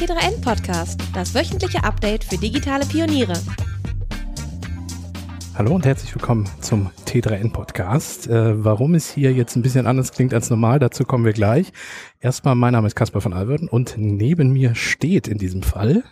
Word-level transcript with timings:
T3N 0.00 0.40
Podcast, 0.40 0.98
das 1.12 1.34
wöchentliche 1.34 1.84
Update 1.84 2.24
für 2.24 2.38
digitale 2.38 2.86
Pioniere. 2.86 3.34
Hallo 5.54 5.74
und 5.74 5.84
herzlich 5.84 6.14
willkommen 6.14 6.48
zum 6.62 6.88
T3N 7.04 7.52
Podcast. 7.52 8.26
Äh, 8.26 8.64
warum 8.64 8.94
es 8.94 9.10
hier 9.10 9.34
jetzt 9.34 9.56
ein 9.56 9.62
bisschen 9.62 9.86
anders 9.86 10.12
klingt 10.12 10.32
als 10.32 10.48
normal, 10.48 10.78
dazu 10.78 11.04
kommen 11.04 11.26
wir 11.26 11.34
gleich. 11.34 11.70
Erstmal, 12.18 12.54
mein 12.54 12.72
Name 12.72 12.86
ist 12.86 12.96
Caspar 12.96 13.20
von 13.20 13.34
Alverden 13.34 13.68
und 13.68 13.96
neben 13.98 14.54
mir 14.54 14.74
steht 14.74 15.28
in 15.28 15.36
diesem 15.36 15.62
Fall 15.62 16.02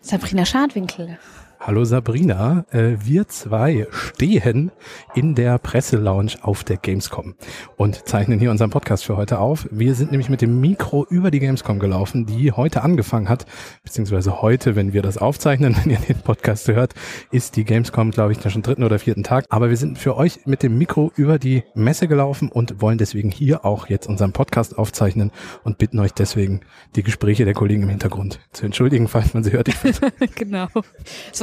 Sabrina 0.00 0.46
Schadwinkel. 0.46 1.18
Hallo 1.58 1.84
Sabrina, 1.84 2.64
äh, 2.70 2.96
wir 3.00 3.26
zwei 3.28 3.88
stehen 3.90 4.70
in 5.14 5.34
der 5.34 5.58
Presselounge 5.58 6.36
auf 6.42 6.62
der 6.62 6.76
Gamescom 6.76 7.34
und 7.76 8.06
zeichnen 8.06 8.38
hier 8.38 8.50
unseren 8.50 8.70
Podcast 8.70 9.04
für 9.04 9.16
heute 9.16 9.40
auf. 9.40 9.66
Wir 9.72 9.94
sind 9.94 10.12
nämlich 10.12 10.28
mit 10.28 10.42
dem 10.42 10.60
Mikro 10.60 11.04
über 11.08 11.30
die 11.30 11.40
Gamescom 11.40 11.78
gelaufen, 11.78 12.26
die 12.26 12.52
heute 12.52 12.82
angefangen 12.82 13.28
hat, 13.28 13.46
beziehungsweise 13.82 14.42
heute, 14.42 14.76
wenn 14.76 14.92
wir 14.92 15.02
das 15.02 15.18
aufzeichnen, 15.18 15.74
wenn 15.82 15.90
ihr 15.90 15.98
den 15.98 16.20
Podcast 16.20 16.68
hört, 16.68 16.94
ist 17.32 17.56
die 17.56 17.64
Gamescom, 17.64 18.12
glaube 18.12 18.32
ich, 18.32 18.52
schon 18.52 18.62
dritten 18.62 18.84
oder 18.84 18.98
vierten 18.98 19.24
Tag. 19.24 19.46
Aber 19.48 19.68
wir 19.70 19.76
sind 19.76 19.98
für 19.98 20.16
euch 20.16 20.46
mit 20.46 20.62
dem 20.62 20.78
Mikro 20.78 21.10
über 21.16 21.38
die 21.38 21.64
Messe 21.74 22.06
gelaufen 22.06 22.48
und 22.48 22.80
wollen 22.80 22.98
deswegen 22.98 23.30
hier 23.30 23.64
auch 23.64 23.88
jetzt 23.88 24.06
unseren 24.06 24.32
Podcast 24.32 24.78
aufzeichnen 24.78 25.32
und 25.64 25.78
bitten 25.78 25.98
euch 25.98 26.12
deswegen, 26.12 26.60
die 26.94 27.02
Gespräche 27.02 27.44
der 27.44 27.54
Kollegen 27.54 27.82
im 27.84 27.88
Hintergrund 27.88 28.40
zu 28.52 28.66
entschuldigen, 28.66 29.08
falls 29.08 29.34
man 29.34 29.42
sie 29.42 29.52
hört. 29.52 29.68
genau. 30.36 30.68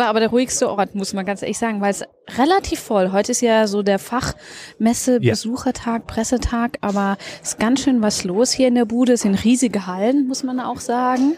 War 0.04 0.10
aber 0.10 0.20
der 0.20 0.32
ruhigste 0.32 0.70
Ort, 0.70 0.96
muss 0.96 1.14
man 1.14 1.26
ganz 1.26 1.42
ehrlich 1.44 1.58
sagen, 1.58 1.80
weil 1.80 1.92
es 1.92 2.04
relativ 2.38 2.82
voll. 2.82 3.14
Heute 3.14 3.32
ist 3.32 3.40
ja 3.40 3.68
so 3.68 3.84
der 3.84 4.00
Fachmesse, 4.00 5.22
Besuchertag. 5.22 6.08
Pressetag, 6.08 6.78
aber 6.82 7.16
es 7.42 7.52
ist 7.52 7.60
ganz 7.60 7.80
schön 7.80 8.02
was 8.02 8.26
los 8.26 8.52
hier 8.52 8.68
in 8.68 8.76
der 8.76 8.84
Bude. 8.84 9.14
Es 9.14 9.22
sind 9.22 9.42
riesige 9.46 9.88
Hallen, 9.88 10.28
muss 10.28 10.44
man 10.44 10.60
auch 10.60 10.82
sagen. 10.82 11.38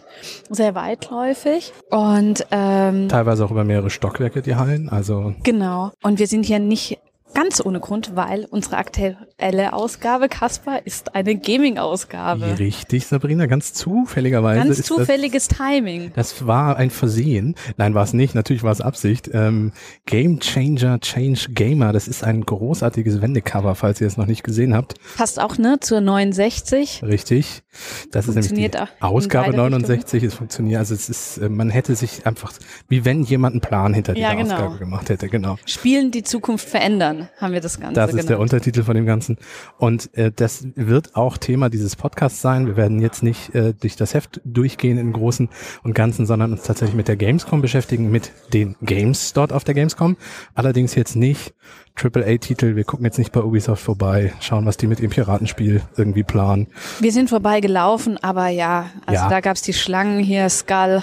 Sehr 0.49 0.73
weitläufig. 0.73 1.73
Und 1.91 2.47
ähm, 2.49 3.07
teilweise 3.07 3.45
auch 3.45 3.51
über 3.51 3.63
mehrere 3.63 3.91
Stockwerke 3.91 4.41
die 4.41 4.55
Hallen. 4.55 4.89
Also 4.89 5.35
genau. 5.43 5.91
Und 6.01 6.17
wir 6.17 6.25
sind 6.25 6.43
hier 6.47 6.57
nicht 6.57 6.97
ganz 7.35 7.63
ohne 7.63 7.79
Grund, 7.79 8.15
weil 8.15 8.45
unsere 8.49 8.77
aktuelle 8.77 9.73
Ausgabe, 9.73 10.29
Kasper, 10.29 10.85
ist 10.85 11.13
eine 11.13 11.35
Gaming-Ausgabe. 11.35 12.57
Richtig, 12.57 13.05
Sabrina, 13.05 13.45
ganz 13.45 13.73
zufälligerweise. 13.73 14.65
Ganz 14.65 14.81
zufälliges 14.81 15.49
das, 15.49 15.57
Timing. 15.57 16.11
Das 16.15 16.47
war 16.47 16.77
ein 16.77 16.89
Versehen. 16.89 17.55
Nein, 17.77 17.93
war 17.93 18.03
es 18.03 18.13
nicht. 18.13 18.33
Natürlich 18.33 18.63
war 18.63 18.71
es 18.71 18.81
Absicht. 18.81 19.29
Ähm, 19.33 19.73
Game 20.05 20.39
Changer 20.39 20.99
Change 21.01 21.49
Gamer, 21.49 21.93
das 21.93 22.07
ist 22.07 22.23
ein 22.23 22.41
großartiges 22.41 23.21
Wendecover, 23.21 23.75
falls 23.75 23.99
ihr 24.01 24.07
es 24.07 24.17
noch 24.17 24.25
nicht 24.25 24.43
gesehen 24.43 24.73
habt. 24.73 24.95
Passt 25.17 25.39
auch, 25.39 25.57
ne, 25.57 25.79
zur 25.81 26.01
69. 26.01 27.03
Richtig. 27.03 27.63
Das 28.11 28.27
ist 28.29 28.35
nämlich 28.35 28.71
die 28.71 28.79
Ausgabe 29.01 29.53
69. 29.53 30.23
Es 30.23 30.35
funktioniert, 30.35 30.79
also 30.79 30.93
es 30.93 31.09
ist, 31.09 31.37
äh, 31.37 31.49
man 31.49 31.69
hätte 31.69 31.95
sich 31.95 32.25
einfach, 32.25 32.53
wie 32.87 33.03
wenn 33.03 33.23
jemand 33.23 33.53
einen 33.53 33.61
Plan 33.61 33.93
hinter 33.93 34.13
dieser 34.13 34.29
ja, 34.29 34.33
genau. 34.35 34.55
Ausgabe 34.55 34.77
gemacht 34.77 35.09
hätte, 35.09 35.27
genau. 35.27 35.57
Spielen 35.65 36.11
die 36.11 36.23
Zukunft 36.23 36.69
verändern 36.69 37.24
haben 37.37 37.53
wir 37.53 37.61
das 37.61 37.79
Ganze. 37.79 37.95
Das 37.95 38.09
ist 38.09 38.11
genannt. 38.11 38.29
der 38.29 38.39
Untertitel 38.39 38.83
von 38.83 38.95
dem 38.95 39.05
Ganzen. 39.05 39.37
Und 39.77 40.15
äh, 40.15 40.31
das 40.35 40.67
wird 40.75 41.15
auch 41.15 41.37
Thema 41.37 41.69
dieses 41.69 41.95
Podcasts 41.95 42.41
sein. 42.41 42.67
Wir 42.67 42.77
werden 42.77 42.99
jetzt 42.99 43.23
nicht 43.23 43.53
äh, 43.55 43.73
durch 43.73 43.95
das 43.95 44.13
Heft 44.13 44.41
durchgehen 44.43 44.97
im 44.97 45.13
Großen 45.13 45.49
und 45.83 45.93
Ganzen, 45.93 46.25
sondern 46.25 46.51
uns 46.51 46.63
tatsächlich 46.63 46.95
mit 46.95 47.07
der 47.07 47.15
Gamescom 47.15 47.61
beschäftigen, 47.61 48.11
mit 48.11 48.31
den 48.53 48.75
Games 48.81 49.33
dort 49.33 49.53
auf 49.53 49.63
der 49.63 49.73
Gamescom. 49.73 50.17
Allerdings 50.53 50.95
jetzt 50.95 51.15
nicht 51.15 51.53
AAA-Titel. 51.95 52.75
Wir 52.75 52.83
gucken 52.83 53.05
jetzt 53.05 53.17
nicht 53.17 53.31
bei 53.31 53.41
Ubisoft 53.41 53.83
vorbei, 53.83 54.33
schauen, 54.41 54.65
was 54.65 54.77
die 54.77 54.87
mit 54.87 54.99
dem 54.99 55.09
Piratenspiel 55.09 55.81
irgendwie 55.95 56.23
planen. 56.23 56.67
Wir 56.99 57.11
sind 57.11 57.29
vorbei 57.29 57.61
gelaufen, 57.61 58.17
aber 58.21 58.49
ja, 58.49 58.89
also 59.05 59.23
ja. 59.23 59.29
da 59.29 59.39
gab's 59.39 59.61
die 59.61 59.73
Schlangen 59.73 60.19
hier, 60.19 60.49
Skull. 60.49 61.01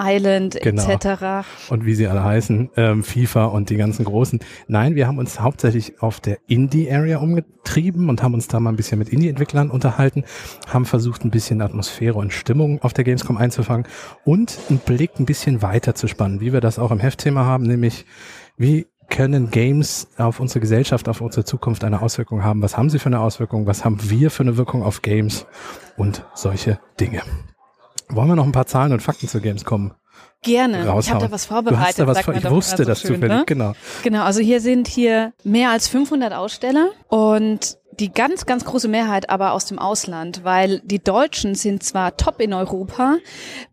Island 0.00 0.58
genau. 0.62 0.88
etc. 0.88 1.46
Und 1.68 1.84
wie 1.84 1.94
sie 1.94 2.06
alle 2.06 2.24
heißen, 2.24 2.70
ähm, 2.76 3.04
FIFA 3.04 3.46
und 3.46 3.70
die 3.70 3.76
ganzen 3.76 4.04
großen. 4.04 4.40
Nein, 4.66 4.94
wir 4.94 5.06
haben 5.06 5.18
uns 5.18 5.40
hauptsächlich 5.40 6.00
auf 6.00 6.20
der 6.20 6.38
Indie-Area 6.46 7.18
umgetrieben 7.18 8.08
und 8.08 8.22
haben 8.22 8.34
uns 8.34 8.48
da 8.48 8.60
mal 8.60 8.70
ein 8.70 8.76
bisschen 8.76 8.98
mit 8.98 9.10
Indie-Entwicklern 9.10 9.70
unterhalten, 9.70 10.24
haben 10.68 10.84
versucht, 10.84 11.24
ein 11.24 11.30
bisschen 11.30 11.60
Atmosphäre 11.60 12.18
und 12.18 12.32
Stimmung 12.32 12.80
auf 12.82 12.92
der 12.92 13.04
Gamescom 13.04 13.36
einzufangen 13.36 13.86
und 14.24 14.58
einen 14.68 14.78
Blick 14.78 15.18
ein 15.18 15.26
bisschen 15.26 15.62
weiter 15.62 15.94
zu 15.94 16.08
spannen, 16.08 16.40
wie 16.40 16.52
wir 16.52 16.60
das 16.60 16.78
auch 16.78 16.90
im 16.90 17.00
Heftthema 17.00 17.44
haben, 17.44 17.64
nämlich 17.64 18.06
wie 18.56 18.86
können 19.10 19.50
Games 19.50 20.08
auf 20.16 20.40
unsere 20.40 20.60
Gesellschaft, 20.60 21.08
auf 21.08 21.20
unsere 21.20 21.44
Zukunft 21.44 21.84
eine 21.84 22.00
Auswirkung 22.00 22.44
haben? 22.44 22.62
Was 22.62 22.76
haben 22.76 22.88
sie 22.88 22.98
für 22.98 23.06
eine 23.06 23.20
Auswirkung? 23.20 23.66
Was 23.66 23.84
haben 23.84 23.98
wir 24.08 24.30
für 24.30 24.44
eine 24.44 24.56
Wirkung 24.56 24.82
auf 24.82 25.02
Games? 25.02 25.46
Und 25.96 26.24
solche 26.34 26.78
Dinge. 26.98 27.20
Wollen 28.12 28.28
wir 28.28 28.36
noch 28.36 28.46
ein 28.46 28.52
paar 28.52 28.66
Zahlen 28.66 28.92
und 28.92 29.00
Fakten 29.00 29.28
zu 29.28 29.40
Gamescom 29.40 29.92
Gerne. 30.42 30.86
Raushauen. 30.86 31.00
Ich 31.00 31.10
habe 31.10 31.26
da 31.26 31.32
was 31.32 31.44
vorbereitet. 31.44 31.80
Du 31.80 31.86
hast 31.86 31.98
da 31.98 32.06
was 32.06 32.20
vor, 32.22 32.34
ich 32.34 32.50
wusste 32.50 32.84
das 32.86 33.00
so 33.00 33.08
zufällig, 33.08 33.28
ne? 33.28 33.42
genau. 33.46 33.72
Genau, 34.02 34.24
also 34.24 34.40
hier 34.40 34.60
sind 34.60 34.88
hier 34.88 35.34
mehr 35.44 35.70
als 35.70 35.88
500 35.88 36.32
Aussteller 36.32 36.90
und 37.08 37.76
die 38.00 38.12
ganz, 38.12 38.46
ganz 38.46 38.64
große 38.64 38.88
Mehrheit 38.88 39.30
aber 39.30 39.52
aus 39.52 39.66
dem 39.66 39.78
Ausland, 39.78 40.42
weil 40.44 40.80
die 40.80 40.98
Deutschen 40.98 41.54
sind 41.54 41.82
zwar 41.82 42.16
top 42.16 42.40
in 42.40 42.54
Europa, 42.54 43.18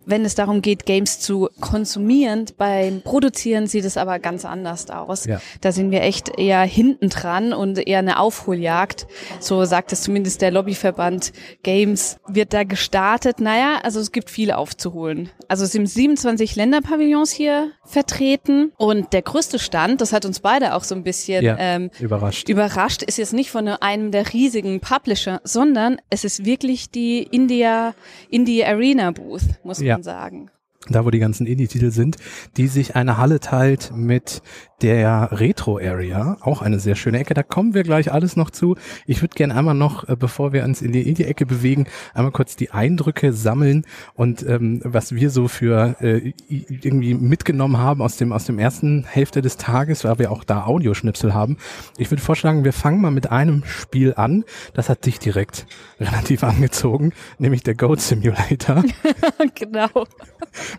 wenn 0.05 0.23
es 0.23 0.35
darum 0.35 0.61
geht, 0.61 0.85
Games 0.85 1.19
zu 1.19 1.49
konsumieren, 1.59 2.45
beim 2.57 3.01
Produzieren 3.01 3.67
sieht 3.67 3.83
es 3.83 3.97
aber 3.97 4.19
ganz 4.19 4.45
anders 4.45 4.89
aus. 4.89 5.25
Ja. 5.25 5.41
Da 5.61 5.73
sind 5.73 5.91
wir 5.91 6.01
echt 6.01 6.37
eher 6.37 6.61
hinten 6.61 7.09
dran 7.09 7.51
und 7.51 7.77
eher 7.85 7.99
eine 7.99 8.19
Aufholjagd. 8.19 9.07
So 9.39 9.65
sagt 9.65 9.91
es 9.91 10.03
zumindest 10.03 10.41
der 10.41 10.51
Lobbyverband 10.51 11.33
Games. 11.61 12.19
Wird 12.27 12.53
da 12.53 12.63
gestartet? 12.63 13.41
Naja, 13.41 13.79
also 13.83 13.99
es 13.99 14.13
gibt 14.13 14.29
viel 14.29 14.51
aufzuholen. 14.51 15.29
Also 15.49 15.65
es 15.65 15.73
sind 15.73 15.87
27 15.87 16.55
Länderpavillons 16.55 17.31
hier 17.31 17.71
vertreten 17.83 18.71
und 18.77 19.11
der 19.11 19.21
größte 19.21 19.59
Stand, 19.59 19.99
das 19.99 20.13
hat 20.13 20.25
uns 20.25 20.39
beide 20.39 20.73
auch 20.73 20.83
so 20.83 20.95
ein 20.95 21.03
bisschen 21.03 21.43
ja, 21.43 21.57
ähm, 21.59 21.89
überrascht. 21.99 22.47
überrascht, 22.47 23.03
ist 23.03 23.17
jetzt 23.17 23.33
nicht 23.33 23.51
von 23.51 23.67
einem 23.67 24.11
der 24.11 24.16
riesigen 24.21 24.79
Publisher, 24.79 25.41
sondern 25.43 25.97
es 26.09 26.23
ist 26.23 26.45
wirklich 26.45 26.91
die 26.91 27.23
India, 27.23 27.93
Indie 28.29 28.63
Arena 28.63 29.11
Booth, 29.11 29.43
muss 29.63 29.79
ja. 29.79 29.95
man 29.95 30.03
sagen 30.03 30.51
da 30.89 31.05
wo 31.05 31.09
die 31.09 31.19
ganzen 31.19 31.45
Indie-Titel 31.45 31.91
sind, 31.91 32.17
die 32.55 32.67
sich 32.67 32.95
eine 32.95 33.17
Halle 33.17 33.39
teilt 33.39 33.91
mit 33.95 34.41
der 34.81 35.29
Retro-Area, 35.31 36.37
auch 36.41 36.61
eine 36.61 36.79
sehr 36.79 36.95
schöne 36.95 37.19
Ecke. 37.19 37.33
Da 37.33 37.41
kommen 37.41 37.73
wir 37.73 37.81
gleich 37.81 38.11
alles 38.11 38.35
noch 38.35 38.51
zu. 38.51 38.75
Ich 39.07 39.21
würde 39.23 39.33
gerne 39.33 39.55
einmal 39.55 39.73
noch, 39.73 40.07
äh, 40.07 40.15
bevor 40.15 40.53
wir 40.53 40.63
uns 40.63 40.83
in 40.83 40.91
die 40.91 41.07
Indie-Ecke 41.09 41.47
bewegen, 41.47 41.87
einmal 42.13 42.31
kurz 42.31 42.55
die 42.55 42.69
Eindrücke 42.69 43.33
sammeln 43.33 43.85
und 44.13 44.47
ähm, 44.47 44.81
was 44.83 45.15
wir 45.15 45.31
so 45.31 45.47
für 45.47 45.95
äh, 45.99 46.33
irgendwie 46.47 47.15
mitgenommen 47.15 47.77
haben 47.77 48.03
aus 48.03 48.17
dem 48.17 48.31
aus 48.31 48.45
dem 48.45 48.59
ersten 48.59 49.03
Hälfte 49.03 49.41
des 49.41 49.57
Tages, 49.57 50.03
weil 50.03 50.19
wir 50.19 50.31
auch 50.31 50.43
da 50.43 50.65
Audioschnipsel 50.65 51.33
haben. 51.33 51.57
Ich 51.97 52.11
würde 52.11 52.21
vorschlagen, 52.21 52.63
wir 52.63 52.73
fangen 52.73 53.01
mal 53.01 53.11
mit 53.11 53.31
einem 53.31 53.63
Spiel 53.65 54.13
an. 54.15 54.45
Das 54.75 54.89
hat 54.89 55.07
dich 55.07 55.17
direkt 55.17 55.65
relativ 55.99 56.43
angezogen, 56.43 57.13
nämlich 57.39 57.63
der 57.63 57.73
Goat 57.73 58.01
Simulator. 58.01 58.83
genau. 59.55 59.89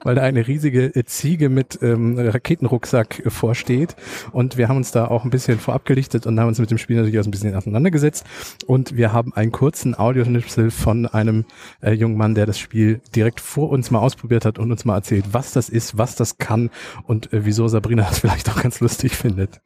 Weil 0.05 0.15
da 0.15 0.23
eine 0.23 0.47
riesige 0.47 0.93
Ziege 1.05 1.49
mit 1.49 1.81
ähm, 1.83 2.17
Raketenrucksack 2.19 3.23
vorsteht 3.27 3.88
geht. 3.89 4.33
Und 4.33 4.57
wir 4.57 4.69
haben 4.69 4.77
uns 4.77 4.93
da 4.93 5.07
auch 5.07 5.25
ein 5.25 5.31
bisschen 5.31 5.59
vorab 5.59 5.85
gelichtet 5.85 6.27
und 6.27 6.39
haben 6.39 6.49
uns 6.49 6.59
mit 6.59 6.71
dem 6.71 6.79
Spiel 6.79 6.97
natürlich 6.97 7.19
auch 7.19 7.25
ein 7.25 7.31
bisschen 7.31 7.55
auseinandergesetzt. 7.55 8.25
Und 8.67 8.97
wir 8.97 9.13
haben 9.13 9.33
einen 9.35 9.53
kurzen 9.53 9.99
Audioschnipsel 9.99 10.71
von 10.71 11.07
einem 11.07 11.45
äh, 11.83 11.93
jungen 11.93 12.17
Mann, 12.17 12.35
der 12.35 12.47
das 12.47 12.59
Spiel 12.59 13.01
direkt 13.15 13.41
vor 13.41 13.71
uns 13.71 13.91
mal 13.91 14.01
ausprobiert 14.01 14.45
hat 14.45 14.59
und 14.59 14.71
uns 14.71 14.85
mal 14.85 14.97
erzählt, 14.97 15.27
was 15.33 15.53
das 15.53 15.69
ist, 15.69 15.99
was 15.99 16.17
das 16.17 16.39
kann 16.39 16.71
und 17.05 17.33
äh, 17.33 17.45
wieso 17.45 17.69
Sabrina 17.69 18.05
das 18.09 18.19
vielleicht 18.21 18.49
auch 18.51 18.63
ganz 18.63 18.81
lustig 18.81 19.13
findet. 19.13 19.61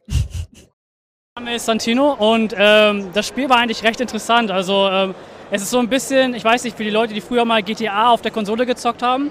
Mein 1.35 1.45
Name 1.45 1.57
ist 1.57 1.67
Santino 1.67 2.13
und 2.13 2.55
ähm, 2.57 3.07
das 3.15 3.27
Spiel 3.27 3.49
war 3.49 3.59
eigentlich 3.59 3.85
recht 3.85 4.01
interessant. 4.01 4.51
Also 4.51 4.89
ähm, 4.89 5.15
es 5.51 5.63
ist 5.63 5.71
so 5.71 5.79
ein 5.79 5.89
bisschen, 5.89 6.35
ich 6.35 6.45
weiß 6.45 6.65
nicht, 6.65 6.77
für 6.77 6.85
die 6.85 6.91
Leute, 6.91 7.15
die 7.15 7.21
früher 7.21 7.45
mal 7.45 7.63
GTA 7.63 8.11
auf 8.11 8.21
der 8.23 8.31
Konsole 8.31 8.67
gezockt 8.67 9.03
haben, 9.03 9.31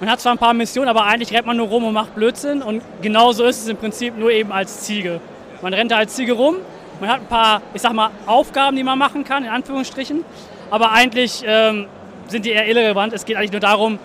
man 0.00 0.10
hat 0.10 0.20
zwar 0.20 0.32
ein 0.32 0.38
paar 0.38 0.54
Missionen, 0.54 0.88
aber 0.88 1.04
eigentlich 1.04 1.32
rennt 1.32 1.46
man 1.46 1.56
nur 1.56 1.68
rum 1.68 1.84
und 1.84 1.94
macht 1.94 2.14
Blödsinn. 2.14 2.62
Und 2.62 2.82
genauso 3.00 3.44
ist 3.44 3.62
es 3.62 3.68
im 3.68 3.76
Prinzip 3.76 4.16
nur 4.16 4.30
eben 4.30 4.52
als 4.52 4.82
Ziege. 4.82 5.20
Man 5.62 5.72
rennt 5.72 5.90
da 5.90 5.96
als 5.96 6.14
Ziege 6.14 6.34
rum, 6.34 6.56
man 7.00 7.10
hat 7.10 7.20
ein 7.20 7.26
paar, 7.26 7.62
ich 7.74 7.82
sag 7.82 7.92
mal, 7.92 8.10
Aufgaben, 8.26 8.76
die 8.76 8.82
man 8.82 8.98
machen 8.98 9.24
kann, 9.24 9.44
in 9.44 9.50
Anführungsstrichen. 9.50 10.24
Aber 10.70 10.92
eigentlich 10.92 11.42
ähm, 11.46 11.86
sind 12.28 12.44
die 12.44 12.50
eher 12.50 12.66
irrelevant. 12.66 13.12
Es 13.12 13.24
geht 13.24 13.36
eigentlich 13.36 13.52
nur 13.52 13.60
darum, 13.60 13.98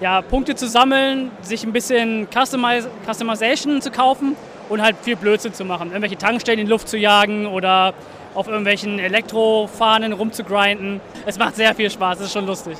ja, 0.00 0.22
Punkte 0.22 0.54
zu 0.54 0.68
sammeln, 0.68 1.30
sich 1.42 1.64
ein 1.64 1.72
bisschen 1.72 2.28
Customiz 2.30 2.88
Customization 3.06 3.82
zu 3.82 3.90
kaufen 3.90 4.36
und 4.68 4.82
halt 4.82 4.96
viel 5.02 5.16
Blödsinn 5.16 5.52
zu 5.54 5.64
machen. 5.64 5.88
Irgendwelche 5.88 6.16
Tankstellen 6.16 6.60
in 6.60 6.66
die 6.66 6.70
Luft 6.70 6.88
zu 6.88 6.96
jagen 6.96 7.46
oder 7.46 7.94
auf 8.34 8.46
irgendwelchen 8.46 8.98
Elektrofahnen 8.98 10.12
rumzugrinden. 10.12 11.00
Es 11.26 11.38
macht 11.38 11.56
sehr 11.56 11.74
viel 11.74 11.90
Spaß, 11.90 12.20
es 12.20 12.26
ist 12.26 12.32
schon 12.32 12.46
lustig. 12.46 12.76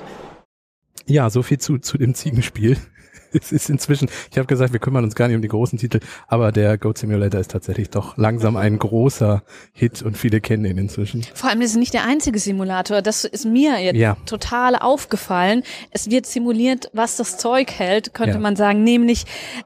Ja, 1.09 1.31
so 1.31 1.43
viel 1.43 1.59
zu, 1.59 1.79
zu 1.79 1.99
dem 1.99 2.15
Ziegenspiel. 2.15 2.77
Es 3.31 3.53
ist 3.53 3.69
inzwischen, 3.69 4.09
ich 4.31 4.39
habe 4.39 4.47
gesagt, 4.47 4.73
wir 4.73 4.81
kümmern 4.81 5.05
uns 5.05 5.15
gar 5.15 5.27
nicht 5.29 5.37
um 5.37 5.43
die 5.43 5.49
großen 5.49 5.79
Titel, 5.79 6.01
aber 6.29 6.51
der 6.51 6.79
Goat 6.79 6.97
Simulator 6.97 7.39
ist 7.39 7.51
tatsächlich 7.51 7.91
doch 7.91 8.17
langsam 8.17 8.57
ein 8.57 8.79
großer 8.79 9.43
Hit 9.75 10.01
und 10.01 10.17
viele 10.17 10.41
kennen 10.41 10.65
ihn 10.65 10.79
inzwischen. 10.79 11.27
Vor 11.35 11.51
allem, 11.51 11.61
das 11.61 11.73
ist 11.73 11.77
nicht 11.77 11.93
der 11.93 12.07
einzige 12.07 12.39
Simulator. 12.39 13.03
Das 13.03 13.27
ist 13.27 13.45
mir 13.45 13.79
jetzt 13.83 13.99
Ja. 13.99 14.17
total 14.25 14.77
aufgefallen. 14.77 15.63
Es 15.91 16.09
wird 16.11 16.25
simuliert, 16.25 16.89
was 16.95 17.17
das 17.17 17.37
Zeug 17.37 17.71
hält, 17.73 18.15
könnte 18.15 18.37
Ja. 18.37 18.41
man 18.41 18.57
sagen, 18.57 18.83
nämlich 18.83 19.25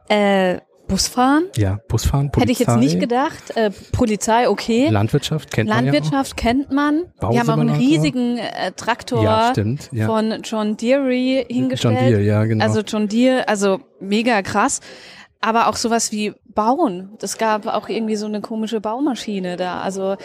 äh, 0.08 0.58
Busfahren. 0.92 1.44
Ja, 1.56 1.78
Busfahren, 1.88 2.30
Polizei. 2.30 2.40
Hätte 2.40 2.52
ich 2.52 2.58
jetzt 2.58 2.76
nicht 2.76 3.00
gedacht. 3.00 3.56
Äh, 3.56 3.70
Polizei, 3.92 4.46
okay. 4.46 4.88
Landwirtschaft 4.90 5.50
kennt 5.50 5.70
man 5.70 5.86
Landwirtschaft 5.86 6.36
kennt 6.36 6.70
man. 6.70 7.04
Wir 7.18 7.40
haben 7.40 7.48
auch 7.48 7.56
einen 7.56 7.70
riesigen 7.70 8.36
äh, 8.36 8.72
Traktor 8.72 9.24
Ja, 9.24 9.50
stimmt, 9.52 9.88
ja. 9.90 10.06
von 10.06 10.42
John 10.42 10.76
Deere 10.76 11.12
ja. 11.14 11.44
hingestellt. 11.48 11.94
John 11.98 12.08
Deere, 12.08 12.20
ja, 12.20 12.44
genau. 12.44 12.62
Also 12.62 12.80
John 12.80 13.08
Deere, 13.08 13.48
also 13.48 13.80
mega 14.00 14.42
krass. 14.42 14.80
Aber 15.40 15.68
auch 15.68 15.76
sowas 15.76 16.12
wie 16.12 16.34
Bauen. 16.44 17.16
Es 17.22 17.38
gab 17.38 17.66
auch 17.66 17.88
irgendwie 17.88 18.16
so 18.16 18.26
eine 18.26 18.42
komische 18.42 18.80
Baumaschine 18.80 19.56
da. 19.56 19.80
Also 19.80 20.16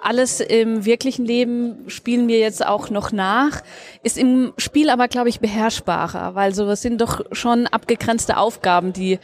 alles 0.00 0.40
im 0.40 0.84
wirklichen 0.84 1.24
Leben 1.24 1.84
spielen 1.88 2.28
wir 2.28 2.38
jetzt 2.38 2.64
auch 2.64 2.90
noch 2.90 3.10
nach, 3.10 3.62
ist 4.04 4.16
im 4.16 4.52
Spiel 4.56 4.88
aber, 4.88 5.08
glaube 5.08 5.28
ich, 5.28 5.40
beherrschbarer, 5.40 6.36
weil 6.36 6.54
so 6.54 6.68
es 6.70 6.82
sind 6.82 7.00
doch 7.00 7.22
schon 7.32 7.66
abgegrenzte 7.66 8.36
Aufgaben, 8.36 8.92
die 8.92 9.18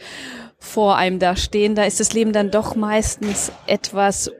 vor 0.63 0.97
einem 0.97 1.19
da 1.19 1.35
stehen. 1.35 1.75
Da 1.75 1.83
ist 1.83 1.99
das 1.99 2.13
Leben 2.13 2.33
dann 2.33 2.49
doch 2.49 2.75
meistens 2.75 3.51
etwas 3.67 4.31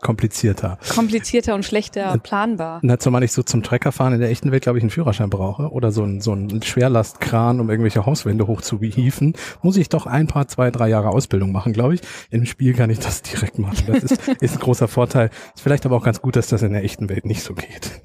komplizierter. 0.00 0.78
komplizierter 0.94 1.54
und 1.54 1.64
schlechter 1.64 2.16
planbar. 2.18 2.78
Na, 2.82 2.98
zumal 2.98 3.22
ich 3.22 3.32
so 3.32 3.42
zum 3.42 3.62
Treckerfahren 3.62 4.14
in 4.14 4.20
der 4.20 4.30
echten 4.30 4.50
Welt, 4.50 4.62
glaube 4.62 4.78
ich, 4.78 4.82
einen 4.82 4.90
Führerschein 4.90 5.28
brauche 5.28 5.70
oder 5.70 5.92
so 5.92 6.04
ein, 6.04 6.22
so 6.22 6.32
ein 6.32 6.62
Schwerlastkran, 6.62 7.60
um 7.60 7.68
irgendwelche 7.68 8.06
Hauswände 8.06 8.46
hochzuhieven, 8.46 9.34
muss 9.60 9.76
ich 9.76 9.90
doch 9.90 10.06
ein 10.06 10.26
paar, 10.26 10.48
zwei, 10.48 10.70
drei 10.70 10.88
Jahre 10.88 11.10
Ausbildung 11.10 11.52
machen, 11.52 11.74
glaube 11.74 11.94
ich. 11.94 12.00
Im 12.30 12.46
Spiel 12.46 12.72
kann 12.72 12.88
ich 12.88 13.00
das 13.00 13.20
direkt 13.22 13.58
machen. 13.58 13.84
Das 13.86 14.02
ist, 14.04 14.28
ist 14.40 14.54
ein 14.54 14.60
großer 14.60 14.88
Vorteil. 14.88 15.30
Ist 15.54 15.62
vielleicht 15.62 15.84
aber 15.84 15.96
auch 15.96 16.04
ganz 16.04 16.22
gut, 16.22 16.36
dass 16.36 16.46
das 16.46 16.62
in 16.62 16.72
der 16.72 16.84
echten 16.84 17.10
Welt 17.10 17.26
nicht 17.26 17.42
so 17.42 17.54
geht. 17.54 18.00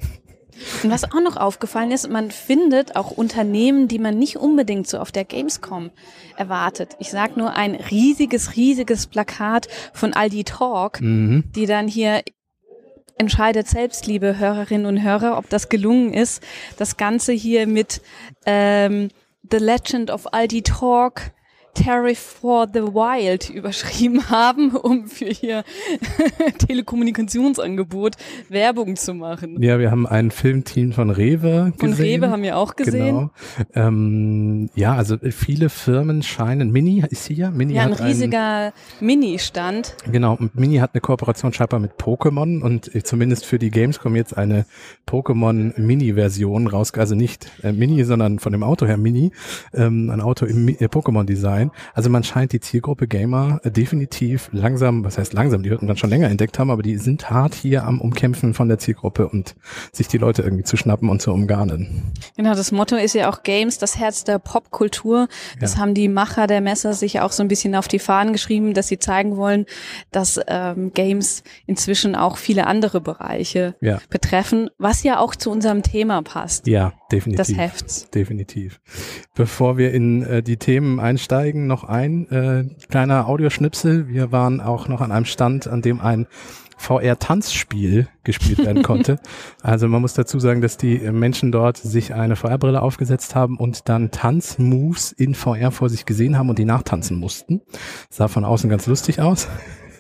Und 0.84 0.90
was 0.90 1.04
auch 1.04 1.22
noch 1.22 1.38
aufgefallen 1.38 1.92
ist, 1.92 2.10
man 2.10 2.32
findet 2.32 2.96
auch 2.96 3.12
Unternehmen, 3.12 3.88
die 3.88 4.00
man 4.00 4.18
nicht 4.18 4.38
unbedingt 4.38 4.88
so 4.88 5.00
auf 5.00 5.12
der 5.12 5.26
Gamescom 5.26 5.92
erwartet. 6.38 6.96
Ich 7.00 7.12
sag 7.12 7.38
nur 7.38 7.54
ein 7.54 7.76
riesiges, 7.76 8.56
riesiges 8.56 9.08
Plakat 9.08 9.68
von 9.94 10.14
Aldi 10.14 10.44
Talk, 10.44 11.00
die 11.02 11.66
dann 11.66 11.88
hier 11.88 12.22
entscheidet 13.18 13.68
selbst, 13.68 14.08
liebe 14.08 14.38
Hörerinnen 14.38 14.86
und 14.86 15.02
Hörer, 15.02 15.38
ob 15.38 15.50
das 15.50 15.70
gelungen 15.70 16.14
ist. 16.14 16.44
Das 16.78 16.98
Ganze 16.98 17.32
hier 17.32 17.66
mit 17.68 18.02
ähm, 18.46 19.10
The 19.50 19.58
Legend 19.58 20.12
of 20.12 20.34
Aldi 20.34 20.64
Talk. 20.64 21.32
Tariff 21.76 22.18
for 22.42 22.68
the 22.74 22.82
Wild 22.82 23.50
überschrieben 23.54 24.30
haben, 24.30 24.72
um 24.76 25.06
für 25.08 25.26
ihr 25.26 25.64
Telekommunikationsangebot 26.58 28.16
Werbung 28.50 28.96
zu 28.96 29.14
machen. 29.14 29.62
Ja, 29.62 29.80
wir 29.80 29.92
haben 29.92 30.08
ein 30.08 30.32
Filmteam 30.32 30.92
von 30.94 31.10
Rewe 31.10 31.74
Von 31.78 31.92
gesehen. 31.92 32.24
Rewe 32.24 32.32
haben 32.32 32.44
wir 32.44 32.58
auch 32.58 32.76
gesehen. 32.76 33.06
Genau. 33.06 33.30
Ähm, 33.88 34.70
ja, 34.76 34.96
also 34.96 35.18
viele 35.32 35.70
Firmen 35.70 36.24
scheinen, 36.24 36.72
Mini 36.72 37.04
ist 37.10 37.28
hier, 37.28 37.52
Mini 37.52 37.74
Ja, 37.74 37.84
ein 37.84 37.92
hat 37.92 38.04
riesiger 38.04 38.74
Mini-Stand. 39.00 39.96
Genau, 40.12 40.38
Mini 40.54 40.78
hat 40.78 40.92
eine 40.94 41.02
Kooperation 41.02 41.54
scheinbar 41.54 41.80
mit 41.80 41.94
Pokémon 41.94 42.62
und 42.62 42.94
äh, 42.96 43.04
zumindest 43.04 43.46
für 43.46 43.60
die 43.60 43.70
Gamescom 43.70 44.16
jetzt 44.16 44.38
eine 44.38 44.66
Pokémon 45.08 45.80
Mini-Version 45.80 46.68
raus, 46.68 46.94
also 46.96 47.16
nicht 47.16 47.48
äh, 47.64 47.72
Mini, 47.72 48.04
sondern 48.04 48.40
von 48.40 48.52
dem 48.52 48.64
Auto 48.64 48.86
her 48.86 48.98
Mini, 48.98 49.32
ähm, 49.74 50.10
ein 50.10 50.22
Auto 50.22 50.46
im 50.46 50.66
Mi- 50.66 50.78
äh, 50.82 50.86
Pokémon-Design. 50.88 51.65
Also 51.94 52.10
man 52.10 52.24
scheint 52.24 52.52
die 52.54 52.60
Zielgruppe 52.60 53.08
Gamer 53.08 53.60
äh, 53.64 53.72
definitiv 53.72 54.50
langsam, 54.52 55.04
was 55.04 55.18
heißt 55.18 55.34
langsam, 55.34 55.64
die 55.64 55.70
würden 55.70 55.88
dann 55.88 55.98
schon 55.98 56.10
länger 56.10 56.30
entdeckt 56.30 56.60
haben, 56.60 56.70
aber 56.72 56.84
die 56.84 56.98
sind 56.98 57.30
hart 57.30 57.54
hier 57.56 57.84
am 57.86 58.02
Umkämpfen 58.02 58.54
von 58.54 58.68
der 58.68 58.78
Zielgruppe 58.78 59.28
und 59.30 59.56
sich 59.92 60.08
die 60.08 60.18
Leute 60.18 60.42
irgendwie 60.42 60.64
zu 60.64 60.78
schnappen 60.78 61.10
und 61.10 61.22
zu 61.22 61.32
umgarnen. 61.32 62.12
Genau, 62.38 62.54
das 62.56 62.72
Motto 62.72 62.96
ist 62.96 63.14
ja 63.16 63.30
auch 63.30 63.44
Games, 63.44 63.78
das 63.78 63.98
Herz 63.98 64.24
der 64.24 64.40
Popkultur. 64.40 65.28
Das 65.60 65.76
Ja. 65.76 65.80
haben 65.82 65.94
die 65.94 66.08
Macher 66.08 66.48
der 66.48 66.62
Messer 66.62 66.94
sich 66.94 67.20
auch 67.22 67.32
so 67.32 67.44
ein 67.44 67.48
bisschen 67.48 67.76
auf 67.76 67.88
die 67.88 68.00
Fahnen 68.00 68.34
geschrieben, 68.34 68.74
dass 68.74 68.88
sie 68.88 69.00
zeigen 69.00 69.38
wollen, 69.38 69.66
dass 70.12 70.40
ähm, 70.48 70.92
Games 70.94 71.44
inzwischen 71.66 72.16
auch 72.16 72.38
viele 72.38 72.68
andere 72.68 73.02
Bereiche 73.02 73.76
Ja. 73.82 74.00
betreffen, 74.10 74.70
was 74.78 75.04
ja 75.04 75.20
auch 75.20 75.36
zu 75.36 75.52
unserem 75.52 75.84
Thema 75.84 76.22
passt. 76.22 76.68
Ja, 76.68 76.94
definitiv. 77.12 77.48
Des 77.48 77.58
Hefts. 77.58 78.10
Definitiv. 78.12 78.80
Bevor 79.36 79.78
wir 79.78 79.94
in 79.94 80.24
äh, 80.24 80.44
die 80.44 80.58
Themen 80.58 81.00
einsteigen, 81.00 81.55
noch 81.56 81.84
ein 81.84 82.30
äh, 82.30 82.66
kleiner 82.90 83.28
Audioschnipsel. 83.28 84.08
Wir 84.08 84.32
waren 84.32 84.62
auch 84.62 84.88
noch 84.88 85.02
an 85.02 85.12
einem 85.12 85.26
Stand, 85.26 85.68
an 85.68 85.82
dem 85.82 86.02
ein 86.02 86.28
VR-Tanzspiel 86.78 88.08
gespielt 88.24 88.60
werden 88.60 88.84
konnte. 88.84 89.20
Also 89.62 89.88
man 89.88 90.02
muss 90.02 90.14
dazu 90.14 90.40
sagen, 90.40 90.62
dass 90.62 90.78
die 90.78 90.98
Menschen 91.12 91.52
dort 91.52 91.78
sich 91.78 92.14
eine 92.14 92.36
VR-Brille 92.36 92.82
aufgesetzt 92.82 93.36
haben 93.36 93.58
und 93.58 93.90
dann 93.90 94.12
Tanzmoves 94.12 95.12
in 95.12 95.36
VR 95.36 95.72
vor 95.72 95.90
sich 95.90 96.06
gesehen 96.06 96.38
haben 96.38 96.50
und 96.50 96.60
die 96.60 96.66
nachtanzen 96.66 97.18
mussten. 97.18 97.62
Sah 98.10 98.28
von 98.28 98.46
außen 98.46 98.70
ganz 98.70 98.88
lustig 98.88 99.22
aus. 99.22 99.48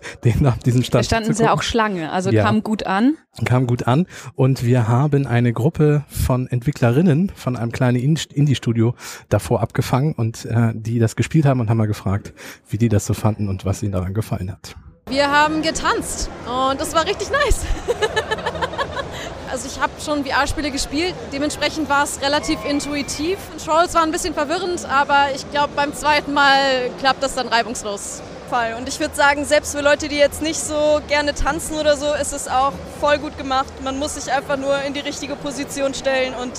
Den 0.23 0.41
nach 0.41 0.57
diesem 0.57 0.81
Da 0.81 0.85
Stand 0.87 1.05
standen 1.05 1.27
zu 1.31 1.37
sie 1.37 1.43
ja 1.43 1.53
auch 1.53 1.61
Schlange, 1.63 2.11
also 2.11 2.29
Ja. 2.31 2.43
kam 2.43 2.63
gut 2.63 2.85
an. 2.85 3.17
kam 3.45 3.67
gut 3.67 3.87
an 3.87 4.05
und 4.35 4.63
wir 4.63 4.87
haben 4.87 5.27
eine 5.27 5.53
Gruppe 5.53 6.03
von 6.07 6.47
Entwicklerinnen 6.47 7.31
von 7.35 7.55
einem 7.55 7.71
kleinen 7.71 7.97
In- 7.97 8.19
Indie-Studio 8.33 8.95
davor 9.29 9.61
abgefangen 9.61 10.13
und 10.13 10.45
äh, 10.45 10.71
die 10.73 10.99
das 10.99 11.15
gespielt 11.15 11.45
haben 11.45 11.59
und 11.59 11.69
haben 11.69 11.77
mal 11.77 11.87
gefragt, 11.87 12.33
wie 12.69 12.77
die 12.77 12.89
das 12.89 13.05
so 13.05 13.13
fanden 13.13 13.49
und 13.49 13.65
was 13.65 13.83
ihnen 13.83 13.91
daran 13.91 14.13
gefallen 14.13 14.51
hat. 14.51 14.75
Wir 15.07 15.29
haben 15.31 15.61
getanzt 15.61 16.29
und 16.47 16.79
das 16.81 16.95
war 16.95 17.05
richtig 17.05 17.29
nice. 17.29 17.61
also 19.51 19.67
ich 19.67 19.79
habe 19.79 19.91
schon 20.03 20.25
VR-Spiele 20.25 20.71
gespielt, 20.71 21.13
dementsprechend 21.31 21.89
war 21.89 22.03
es 22.03 22.21
relativ 22.21 22.57
intuitiv. 22.67 23.37
Controls 23.51 23.93
waren 23.93 24.09
ein 24.09 24.11
bisschen 24.11 24.33
verwirrend, 24.33 24.85
aber 24.89 25.27
ich 25.35 25.49
glaube 25.51 25.69
beim 25.75 25.93
zweiten 25.93 26.33
Mal 26.33 26.89
klappt 26.99 27.21
das 27.21 27.35
dann 27.35 27.47
reibungslos. 27.47 28.21
Fall. 28.45 28.75
Und 28.75 28.87
ich 28.87 28.99
würde 28.99 29.15
sagen, 29.15 29.45
selbst 29.45 29.75
für 29.75 29.81
Leute, 29.81 30.07
die 30.07 30.17
jetzt 30.17 30.41
nicht 30.41 30.59
so 30.59 31.01
gerne 31.07 31.33
tanzen 31.33 31.77
oder 31.77 31.97
so, 31.97 32.13
ist 32.13 32.33
es 32.33 32.47
auch 32.47 32.73
voll 32.99 33.17
gut 33.17 33.37
gemacht. 33.37 33.71
Man 33.83 33.99
muss 33.99 34.15
sich 34.15 34.31
einfach 34.31 34.57
nur 34.57 34.81
in 34.83 34.93
die 34.93 34.99
richtige 35.01 35.35
Position 35.35 35.93
stellen 35.93 36.33
und 36.35 36.53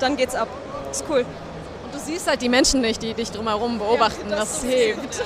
dann 0.00 0.16
geht's 0.16 0.34
ab. 0.34 0.48
Ist 0.90 1.04
cool. 1.08 1.24
Und 1.84 1.94
du 1.94 1.98
siehst 1.98 2.28
halt 2.28 2.42
die 2.42 2.48
Menschen 2.48 2.80
nicht, 2.80 3.02
die 3.02 3.14
dich 3.14 3.30
drumherum 3.30 3.78
beobachten. 3.78 4.28
das 4.30 4.62
hilft. 4.62 5.22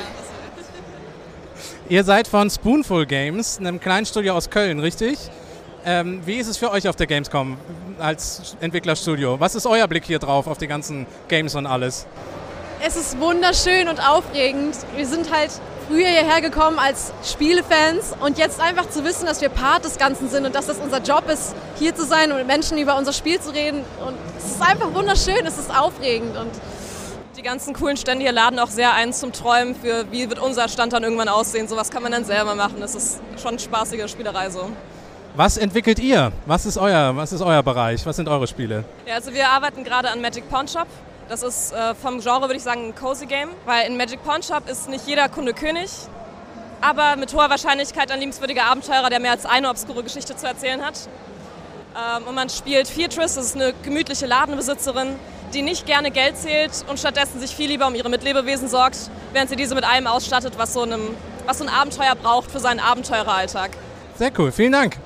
Ihr 1.88 2.04
seid 2.04 2.28
von 2.28 2.48
Spoonful 2.48 3.06
Games, 3.06 3.58
einem 3.58 3.80
kleinen 3.80 4.06
Studio 4.06 4.34
aus 4.34 4.48
Köln, 4.48 4.78
richtig? 4.78 5.18
Ähm, 5.84 6.22
wie 6.24 6.36
ist 6.36 6.46
es 6.46 6.56
für 6.56 6.70
euch 6.70 6.88
auf 6.88 6.94
der 6.96 7.06
Gamescom 7.06 7.58
als 7.98 8.56
Entwicklerstudio? 8.60 9.40
Was 9.40 9.54
ist 9.54 9.66
euer 9.66 9.88
Blick 9.88 10.04
hier 10.04 10.20
drauf 10.20 10.46
auf 10.46 10.58
die 10.58 10.68
ganzen 10.68 11.06
Games 11.28 11.54
und 11.54 11.66
alles? 11.66 12.06
Es 12.84 12.96
ist 12.96 13.20
wunderschön 13.20 13.88
und 13.88 14.00
aufregend. 14.00 14.76
Wir 14.96 15.06
sind 15.06 15.32
halt 15.32 15.50
früher 15.92 16.08
hierher 16.08 16.40
gekommen 16.40 16.78
als 16.78 17.12
Spielefans 17.22 18.14
und 18.18 18.38
jetzt 18.38 18.60
einfach 18.60 18.88
zu 18.88 19.04
wissen, 19.04 19.26
dass 19.26 19.42
wir 19.42 19.50
Part 19.50 19.84
des 19.84 19.98
Ganzen 19.98 20.30
sind 20.30 20.46
und 20.46 20.54
dass 20.54 20.66
das 20.66 20.78
unser 20.78 21.02
Job 21.02 21.28
ist, 21.28 21.54
hier 21.78 21.94
zu 21.94 22.06
sein 22.06 22.32
und 22.32 22.38
mit 22.38 22.46
Menschen 22.46 22.78
über 22.78 22.96
unser 22.96 23.12
Spiel 23.12 23.38
zu 23.38 23.50
reden. 23.50 23.84
Und 24.06 24.14
es 24.38 24.52
ist 24.52 24.62
einfach 24.62 24.94
wunderschön, 24.94 25.44
es 25.44 25.58
ist 25.58 25.70
aufregend 25.70 26.34
und 26.38 26.50
Die 27.36 27.42
ganzen 27.42 27.74
coolen 27.74 27.96
Stände 27.96 28.22
hier 28.22 28.32
laden 28.32 28.58
auch 28.58 28.70
sehr 28.70 28.94
ein 28.94 29.12
zum 29.12 29.32
Träumen 29.32 29.74
für, 29.74 30.10
wie 30.10 30.28
wird 30.30 30.38
unser 30.38 30.68
Stand 30.68 30.92
dann 30.94 31.02
irgendwann 31.02 31.28
aussehen. 31.28 31.66
Sowas 31.68 31.90
kann 31.90 32.02
man 32.02 32.12
dann 32.12 32.24
selber 32.24 32.54
machen. 32.54 32.76
Das 32.80 32.94
ist 32.94 33.20
schon 33.40 33.50
eine 33.50 33.58
spaßige 33.58 34.08
Spielerei 34.08 34.48
so. 34.48 34.70
Was 35.34 35.56
entwickelt 35.58 35.98
ihr? 35.98 36.32
Was 36.46 36.64
ist 36.64 36.78
euer, 36.78 37.16
was 37.16 37.32
ist 37.32 37.42
euer 37.42 37.62
Bereich? 37.62 38.06
Was 38.06 38.16
sind 38.16 38.28
eure 38.28 38.46
Spiele? 38.46 38.84
Ja, 39.06 39.16
also 39.16 39.32
wir 39.34 39.48
arbeiten 39.48 39.82
gerade 39.82 40.08
an 40.10 40.20
Magic 40.22 40.48
Pawn 40.48 40.68
Shop. 40.68 40.86
Das 41.32 41.42
ist 41.42 41.72
äh, 41.72 41.94
vom 41.94 42.20
Genre, 42.20 42.42
würde 42.42 42.56
ich 42.56 42.62
sagen, 42.62 42.88
ein 42.88 42.94
Cozy 42.94 43.24
Game, 43.24 43.48
weil 43.64 43.86
in 43.86 43.96
Magic 43.96 44.22
Pawn 44.22 44.42
Shop 44.42 44.68
ist 44.68 44.90
nicht 44.90 45.06
jeder 45.06 45.30
Kunde 45.30 45.54
König, 45.54 45.88
aber 46.82 47.16
mit 47.16 47.32
hoher 47.32 47.48
Wahrscheinlichkeit 47.48 48.10
ein 48.10 48.20
liebenswürdiger 48.20 48.64
Abenteurer, 48.64 49.08
der 49.08 49.18
mehr 49.18 49.30
als 49.30 49.46
eine 49.46 49.70
obskure 49.70 50.02
Geschichte 50.02 50.36
zu 50.36 50.46
erzählen 50.46 50.84
hat. 50.84 51.08
Ähm, 51.96 52.28
und 52.28 52.34
man 52.34 52.50
spielt 52.50 52.86
Featrice, 52.86 53.36
das 53.36 53.46
ist 53.46 53.54
eine 53.54 53.72
gemütliche 53.82 54.26
Ladenbesitzerin, 54.26 55.16
die 55.54 55.62
nicht 55.62 55.86
gerne 55.86 56.10
Geld 56.10 56.36
zählt 56.36 56.72
und 56.86 56.98
stattdessen 56.98 57.40
sich 57.40 57.56
viel 57.56 57.70
lieber 57.70 57.86
um 57.86 57.94
ihre 57.94 58.10
Mitlebewesen 58.10 58.68
sorgt, 58.68 58.98
während 59.32 59.48
sie 59.48 59.56
diese 59.56 59.74
mit 59.74 59.84
allem 59.84 60.06
ausstattet, 60.06 60.58
was 60.58 60.74
so, 60.74 60.82
einem, 60.82 61.16
was 61.46 61.60
so 61.60 61.64
ein 61.64 61.70
Abenteuer 61.70 62.14
braucht 62.14 62.50
für 62.50 62.60
seinen 62.60 62.78
Abenteureralltag. 62.78 63.70
Sehr 64.18 64.32
cool, 64.36 64.52
vielen 64.52 64.72
Dank. 64.72 64.98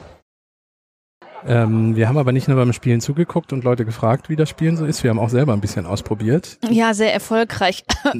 Ähm, 1.46 1.96
wir 1.96 2.08
haben 2.08 2.18
aber 2.18 2.32
nicht 2.32 2.48
nur 2.48 2.56
beim 2.56 2.72
Spielen 2.72 3.00
zugeguckt 3.00 3.52
und 3.52 3.64
Leute 3.64 3.84
gefragt, 3.84 4.28
wie 4.28 4.36
das 4.36 4.48
Spielen 4.48 4.76
so 4.76 4.84
ist. 4.84 5.02
Wir 5.02 5.10
haben 5.10 5.18
auch 5.18 5.28
selber 5.28 5.52
ein 5.52 5.60
bisschen 5.60 5.86
ausprobiert. 5.86 6.58
Ja, 6.70 6.94
sehr 6.94 7.12
erfolgreich. 7.12 7.84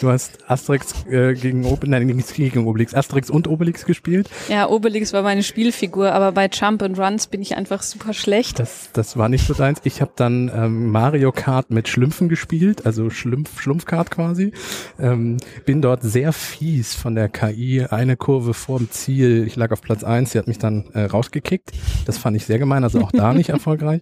du 0.00 0.08
hast 0.08 0.38
Asterix 0.48 1.06
äh, 1.10 1.34
gegen, 1.34 1.64
Ob 1.66 1.86
nein, 1.86 2.06
nicht 2.06 2.34
gegen 2.34 2.66
Obelix, 2.66 2.94
Asterix 2.94 3.30
und 3.30 3.48
Obelix 3.48 3.84
gespielt. 3.84 4.30
Ja, 4.48 4.68
Obelix 4.68 5.12
war 5.12 5.22
meine 5.22 5.42
Spielfigur, 5.42 6.12
aber 6.12 6.32
bei 6.32 6.48
Jump 6.48 6.82
and 6.82 6.98
Runs 6.98 7.26
bin 7.26 7.42
ich 7.42 7.56
einfach 7.56 7.82
super 7.82 8.12
schlecht. 8.12 8.58
Das, 8.58 8.90
das 8.92 9.16
war 9.16 9.28
nicht 9.28 9.46
so 9.46 9.54
deins. 9.54 9.80
Ich 9.84 10.00
habe 10.00 10.12
dann 10.16 10.50
ähm, 10.54 10.90
Mario 10.90 11.32
Kart 11.32 11.70
mit 11.70 11.88
Schlümpfen 11.88 12.28
gespielt, 12.28 12.86
also 12.86 13.10
Schlumpf, 13.10 13.60
Schlumpfkart 13.60 14.10
quasi. 14.10 14.52
Ähm, 14.98 15.38
bin 15.64 15.82
dort 15.82 16.02
sehr 16.02 16.32
fies 16.32 16.94
von 16.94 17.14
der 17.14 17.28
KI, 17.28 17.84
eine 17.84 18.16
Kurve 18.16 18.54
vorm 18.54 18.90
Ziel. 18.90 19.44
Ich 19.46 19.56
lag 19.56 19.70
auf 19.72 19.82
Platz 19.82 20.04
eins. 20.04 20.32
sie 20.32 20.38
hat 20.38 20.46
mich 20.46 20.58
dann 20.58 20.86
äh, 20.94 21.04
rausgekickt. 21.04 21.72
Das 22.06 22.18
fand 22.18 22.36
ich 22.36 22.44
sehr 22.46 22.58
gemein, 22.58 22.84
also 22.84 23.00
auch 23.00 23.12
da 23.12 23.32
nicht 23.34 23.48
erfolgreich. 23.50 24.00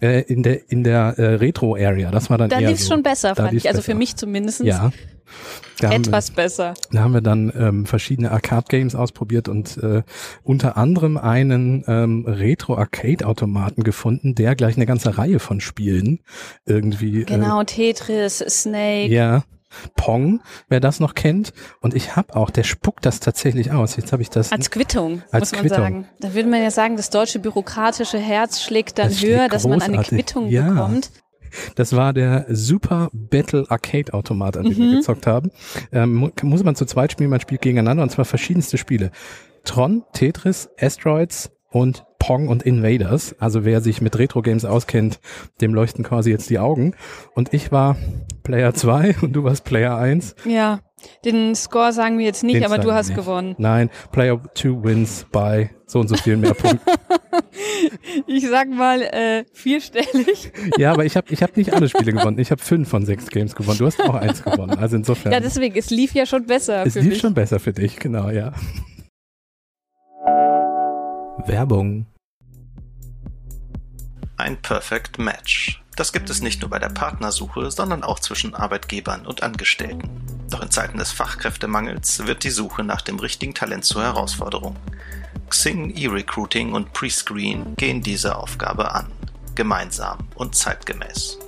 Äh, 0.00 0.22
in 0.22 0.42
der, 0.42 0.70
in 0.70 0.84
der 0.84 1.14
äh, 1.18 1.34
Retro-Area, 1.34 2.10
das 2.10 2.30
war 2.30 2.38
dann 2.38 2.50
da 2.50 2.60
eher 2.60 2.70
lief 2.70 2.80
so. 2.80 2.94
schon 2.94 3.02
besser, 3.02 3.34
fand 3.34 3.52
ich. 3.54 3.66
Also 3.68 3.78
besser. 3.78 3.92
für 3.92 3.98
mich 3.98 4.16
zumindest 4.16 4.60
Ja. 4.60 4.90
Da 5.80 5.88
haben 5.90 5.92
wir- 5.92 6.08
etwas 6.08 6.30
besser. 6.30 6.74
Da 6.90 7.00
haben 7.00 7.12
wir 7.12 7.20
dann 7.20 7.52
ähm, 7.56 7.84
verschiedene 7.86 8.30
Arcade-Games 8.32 8.94
ausprobiert 8.94 9.48
und 9.48 9.76
äh, 9.82 10.02
unter 10.42 10.76
anderem 10.78 11.18
einen 11.18 11.84
ähm, 11.86 12.24
Retro-Arcade-Automaten 12.26 13.82
gefunden, 13.82 14.34
der 14.34 14.54
gleich 14.56 14.76
eine 14.76 14.86
ganze 14.86 15.18
Reihe 15.18 15.38
von 15.38 15.60
Spielen 15.60 16.20
irgendwie. 16.66 17.24
Genau, 17.24 17.62
Tetris, 17.64 18.38
Snake. 18.38 19.08
Äh, 19.10 19.14
ja. 19.14 19.42
Pong, 19.96 20.40
wer 20.68 20.80
das 20.80 21.00
noch 21.00 21.14
kennt. 21.14 21.52
Und 21.80 21.94
ich 21.94 22.16
habe 22.16 22.34
auch, 22.36 22.50
der 22.50 22.64
spuckt 22.64 23.04
das 23.06 23.20
tatsächlich 23.20 23.72
aus. 23.72 23.96
Jetzt 23.96 24.12
habe 24.12 24.22
ich 24.22 24.30
das. 24.30 24.52
Als 24.52 24.70
Quittung, 24.70 25.22
Als 25.30 25.40
muss 25.40 25.52
man 25.52 25.60
Quittung. 25.62 25.78
sagen. 25.78 26.08
Da 26.20 26.34
würde 26.34 26.48
man 26.48 26.62
ja 26.62 26.70
sagen, 26.70 26.96
das 26.96 27.10
deutsche 27.10 27.38
bürokratische 27.38 28.18
Herz 28.18 28.62
schlägt 28.62 28.98
dann 28.98 29.08
Das 29.08 29.22
höher, 29.22 29.38
schlägt 29.38 29.52
dass 29.54 29.66
man 29.66 29.82
eine. 29.82 30.02
Quittung 30.02 30.48
Ja. 30.48 30.68
bekommt. 30.70 31.10
Das 31.76 31.96
war 31.96 32.12
der 32.12 32.44
Super 32.50 33.08
Battle 33.12 33.64
Arcade 33.70 34.12
Automat, 34.12 34.58
an 34.58 34.64
dem 34.64 34.74
Mhm. 34.74 34.78
wir 34.90 34.96
gezockt 34.98 35.26
haben. 35.26 35.50
Ähm, 35.92 36.14
mu- 36.14 36.30
muss 36.42 36.62
man 36.62 36.74
zu 36.76 36.84
zweit 36.84 37.12
spielen, 37.12 37.30
man 37.30 37.40
spielt 37.40 37.62
gegeneinander 37.62 38.02
und 38.02 38.10
zwar 38.10 38.26
verschiedenste 38.26 38.76
Spiele. 38.76 39.10
Tron, 39.64 40.04
Tetris, 40.12 40.68
Asteroids 40.78 41.50
und 41.70 42.04
Pong 42.28 42.48
und 42.48 42.62
Invaders. 42.62 43.34
Also 43.38 43.64
wer 43.64 43.80
sich 43.80 44.02
mit 44.02 44.18
Retro-Games 44.18 44.66
auskennt, 44.66 45.18
dem 45.62 45.72
leuchten 45.72 46.04
quasi 46.04 46.30
jetzt 46.30 46.50
die 46.50 46.58
Augen. 46.58 46.92
Und 47.34 47.54
ich 47.54 47.72
war 47.72 47.96
Player 48.42 48.74
2 48.74 49.16
und 49.22 49.32
du 49.32 49.44
warst 49.44 49.64
Player 49.64 49.96
1. 49.96 50.34
Ja, 50.44 50.80
den 51.24 51.54
Score 51.54 51.90
sagen 51.94 52.18
wir 52.18 52.26
jetzt 52.26 52.44
nicht, 52.44 52.56
Den 52.56 52.64
aber 52.64 52.76
du 52.76 52.92
hast 52.92 53.08
nicht. 53.08 53.16
gewonnen. 53.16 53.54
Nein, 53.56 53.88
Player 54.12 54.42
2 54.54 54.84
wins 54.84 55.24
by 55.32 55.70
so 55.86 56.00
und 56.00 56.08
so 56.08 56.16
viel 56.16 56.36
mehr 56.36 56.52
Punkten. 56.52 56.80
Ich 58.26 58.46
sag 58.48 58.68
mal 58.68 59.00
äh, 59.02 59.44
vierstellig. 59.52 60.52
ja, 60.76 60.92
aber 60.92 61.04
ich 61.04 61.16
habe 61.16 61.32
ich 61.32 61.42
hab 61.42 61.56
nicht 61.56 61.72
alle 61.72 61.88
Spiele 61.88 62.12
gewonnen. 62.12 62.38
Ich 62.38 62.50
habe 62.50 62.60
fünf 62.60 62.88
von 62.88 63.06
sechs 63.06 63.28
Games 63.28 63.54
gewonnen. 63.54 63.78
Du 63.78 63.86
hast 63.86 64.00
auch 64.02 64.14
eins 64.14 64.42
gewonnen. 64.42 64.76
Also 64.78 64.96
insofern. 64.96 65.32
Ja, 65.32 65.40
deswegen, 65.40 65.76
es 65.76 65.90
lief 65.90 66.12
ja 66.14 66.26
schon 66.26 66.44
besser 66.46 66.84
Es 66.84 66.92
für 66.94 67.00
lief 67.00 67.10
mich. 67.10 67.20
schon 67.20 67.34
besser 67.34 67.58
für 67.58 67.72
dich, 67.72 67.96
genau, 67.98 68.28
ja. 68.30 68.52
Werbung. 71.46 72.06
Ein 74.38 74.56
Perfect 74.62 75.18
Match. 75.18 75.82
Das 75.96 76.12
gibt 76.12 76.30
es 76.30 76.40
nicht 76.40 76.60
nur 76.60 76.70
bei 76.70 76.78
der 76.78 76.90
Partnersuche, 76.90 77.72
sondern 77.72 78.04
auch 78.04 78.20
zwischen 78.20 78.54
Arbeitgebern 78.54 79.26
und 79.26 79.42
Angestellten. 79.42 80.08
Doch 80.48 80.62
in 80.62 80.70
Zeiten 80.70 80.96
des 80.96 81.10
Fachkräftemangels 81.10 82.24
wird 82.24 82.44
die 82.44 82.50
Suche 82.50 82.84
nach 82.84 83.00
dem 83.00 83.18
richtigen 83.18 83.52
Talent 83.52 83.84
zur 83.84 84.04
Herausforderung. 84.04 84.76
Xing 85.50 85.90
E-Recruiting 85.90 86.72
und 86.72 86.92
Prescreen 86.92 87.74
gehen 87.74 88.00
diese 88.00 88.36
Aufgabe 88.36 88.94
an. 88.94 89.10
Gemeinsam 89.56 90.18
und 90.36 90.54
zeitgemäß. 90.54 91.40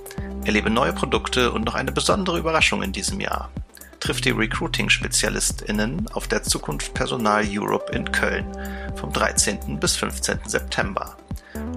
Erlebe 0.43 0.69
neue 0.69 0.91
Produkte 0.91 1.53
und 1.53 1.63
noch 1.63 1.75
eine 1.75 1.93
besondere 1.93 2.39
Überraschung 2.39 2.83
in 2.83 2.91
diesem 2.91 3.21
Jahr. 3.21 3.49
Trifft 4.01 4.25
die 4.25 4.31
Recruiting-SpezialistInnen 4.31 6.09
auf 6.13 6.27
der 6.27 6.43
Zukunft 6.43 6.93
Personal 6.95 7.45
Europe 7.47 7.95
in 7.95 8.11
Köln 8.11 8.47
vom 8.95 9.13
13. 9.13 9.79
bis 9.79 9.95
15. 9.95 10.39
September. 10.47 11.15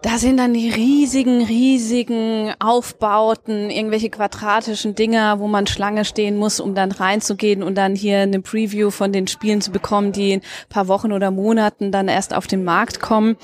da 0.02 0.18
sind 0.18 0.38
dann 0.38 0.54
die 0.54 0.70
riesigen, 0.70 1.44
riesigen 1.44 2.54
Aufbauten, 2.60 3.70
irgendwelche 3.70 4.10
quadratischen 4.10 4.96
Dinger, 4.96 5.40
wo 5.42 5.48
man 5.50 5.68
Schlange 5.68 6.06
stehen 6.06 6.38
muss, 6.38 6.62
um 6.62 6.74
dann 6.74 6.94
reinzugehen 6.94 7.62
und 7.62 7.76
dann 7.76 7.96
hier 7.96 8.20
eine 8.20 8.40
Preview 8.40 8.92
von 8.92 9.12
den 9.12 9.28
Spielen 9.28 9.60
zu 9.60 9.72
bekommen, 9.72 10.14
die 10.14 10.32
in 10.32 10.40
ein 10.40 10.46
paar 10.70 10.88
Wochen 10.88 11.12
oder 11.12 11.32
Monaten 11.32 11.92
dann 11.92 12.08
erst 12.08 12.34
auf 12.34 12.48
den 12.48 12.64
Markt 12.64 13.02
kommen. 13.02 13.36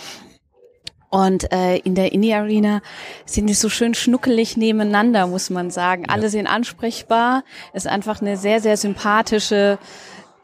Und 1.16 1.50
äh, 1.54 1.78
in 1.78 1.96
der 1.96 2.12
Indie 2.12 2.34
Arena 2.34 2.82
sind 3.26 3.48
die 3.48 3.54
so 3.54 3.70
schön 3.70 3.94
schnuckelig 3.94 4.58
nebeneinander, 4.58 5.28
muss 5.28 5.50
man 5.50 5.72
sagen. 5.72 6.10
Alle 6.10 6.28
sind 6.28 6.46
ansprechbar. 6.46 7.46
Ist 7.72 7.88
einfach 7.88 8.20
eine 8.20 8.36
sehr, 8.36 8.60
sehr 8.60 8.76
sympathische 8.76 9.80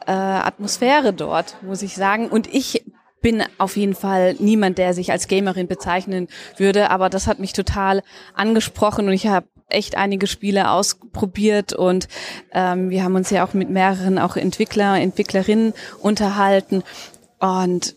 äh, 0.08 0.14
Atmosphäre 0.14 1.12
dort, 1.12 1.58
muss 1.62 1.82
ich 1.82 1.96
sagen. 1.96 2.30
Und 2.30 2.48
ich 2.48 2.86
bin 3.20 3.44
auf 3.58 3.76
jeden 3.76 3.96
Fall 3.96 4.38
niemand, 4.40 4.78
der 4.78 4.94
sich 4.94 5.12
als 5.12 5.28
Gamerin 5.28 5.68
bezeichnen 5.68 6.30
würde, 6.56 6.90
aber 6.90 7.10
das 7.10 7.28
hat 7.28 7.40
mich 7.40 7.52
total 7.52 8.02
angesprochen 8.34 9.08
und 9.08 9.14
ich 9.14 9.28
habe 9.28 9.48
echt 9.68 9.98
einige 9.98 10.26
Spiele 10.26 10.72
ausprobiert 10.72 11.74
und 11.74 12.08
ähm, 12.54 12.90
wir 12.90 13.04
haben 13.04 13.16
uns 13.16 13.30
ja 13.30 13.46
auch 13.46 13.54
mit 13.54 13.70
mehreren 13.70 14.18
auch 14.18 14.38
Entwickler, 14.38 15.00
Entwicklerinnen 15.00 15.74
unterhalten 16.00 16.82
und 17.40 17.96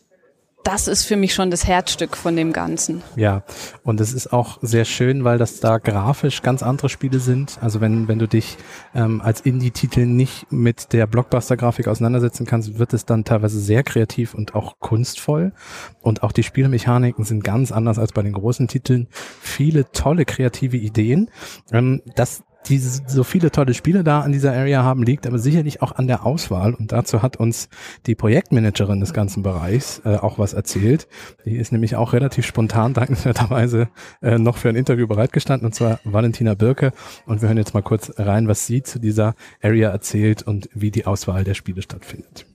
das 0.65 0.89
ist 0.89 1.05
für 1.05 1.17
mich 1.17 1.35
schon 1.35 1.51
das 1.51 1.67
Herzstück 1.67 2.17
von 2.17 2.37
dem 2.37 2.53
Ganzen. 2.53 3.03
Ja, 3.17 3.43
und 3.83 4.01
es 4.01 4.13
ist 4.13 4.33
auch 4.33 4.59
sehr 4.63 4.85
schön, 4.85 5.23
weil 5.23 5.39
das 5.39 5.61
da 5.61 5.79
grafisch 5.79 6.43
ganz 6.43 6.63
andere 6.63 6.89
Spiele 6.89 7.21
sind. 7.21 7.59
Also 7.61 7.81
wenn, 7.81 8.09
wenn 8.09 8.19
du 8.19 8.27
dich 8.27 8.57
ähm, 8.95 9.21
als 9.21 9.43
Indie-Titel 9.43 10.07
nicht 10.07 10.51
mit 10.51 10.93
der 10.93 11.07
Blockbuster-Grafik 11.07 11.87
auseinandersetzen 11.87 12.47
kannst, 12.47 12.79
wird 12.79 12.95
es 12.95 13.05
dann 13.05 13.25
teilweise 13.25 13.61
sehr 13.61 13.83
kreativ 13.83 14.35
und 14.35 14.55
auch 14.55 14.79
kunstvoll. 14.81 15.53
Und 16.01 16.23
auch 16.23 16.33
die 16.33 16.43
Spielmechaniken 16.43 17.25
sind 17.25 17.45
ganz 17.45 17.71
anders 17.71 17.99
als 17.99 18.13
bei 18.13 18.23
den 18.23 18.33
großen 18.33 18.67
Titeln. 18.67 19.07
Viele 19.41 19.91
tolle 19.93 20.25
kreative 20.25 20.79
Ideen. 20.79 21.31
Ähm, 21.73 22.01
das 22.17 22.43
diese 22.69 23.03
so 23.07 23.25
viele 23.25 23.51
tolle 23.51 23.75
Spiele 23.75 24.05
da 24.05 24.21
an 24.21 24.33
dieser 24.33 24.53
Area 24.53 24.83
haben, 24.83 25.03
liegt 25.03 25.27
aber 25.27 25.39
sicherlich 25.39 25.83
auch 25.83 25.93
an 25.93 26.07
der 26.07 26.25
Auswahl. 26.25 26.75
Und 26.75 26.93
dazu 26.93 27.23
hat 27.23 27.37
uns 27.37 27.69
die 28.07 28.15
Projektmanagerin 28.15 29.01
des 29.01 29.13
ganzen 29.13 29.43
Bereichs 29.43 30.01
äh, 30.05 30.17
auch 30.17 30.39
was 30.39 30.53
erzählt. 30.53 31.07
Die 31.45 31.57
ist 31.57 31.73
nämlich 31.73 31.97
auch 31.97 32.13
relativ 32.13 32.47
spontan 32.47 32.95
dankenswerterweise 32.95 33.89
äh, 34.23 34.39
noch 34.39 34.57
für 34.57 34.69
ein 34.69 34.77
Interview 34.77 35.07
bereitgestanden, 35.07 35.67
und 35.67 35.75
zwar 35.75 36.01
Valentina 36.05 36.55
Birke. 36.55 36.93
Und 37.27 37.43
wir 37.43 37.49
hören 37.49 37.59
jetzt 37.59 37.75
mal 37.75 37.83
kurz 37.83 38.13
rein, 38.17 38.49
was 38.49 38.67
sie 38.67 38.83
zu 38.83 38.99
dieser 38.99 39.35
Area 39.63 39.91
erzählt 39.91 40.43
und 40.43 40.69
wie 40.75 40.91
die 40.91 41.07
Auswahl 41.07 41.45
der 41.45 41.55
Spiele 41.55 41.83
stattfindet. 41.83 42.47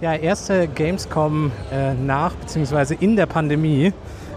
Ja, 0.00 0.14
erste 0.14 0.68
Gamescom 0.68 1.52
äh, 1.72 1.94
nach 1.94 2.34
beziehungsweise 2.34 2.94
in 2.94 3.16
der 3.16 3.26
Pandemie. 3.26 3.92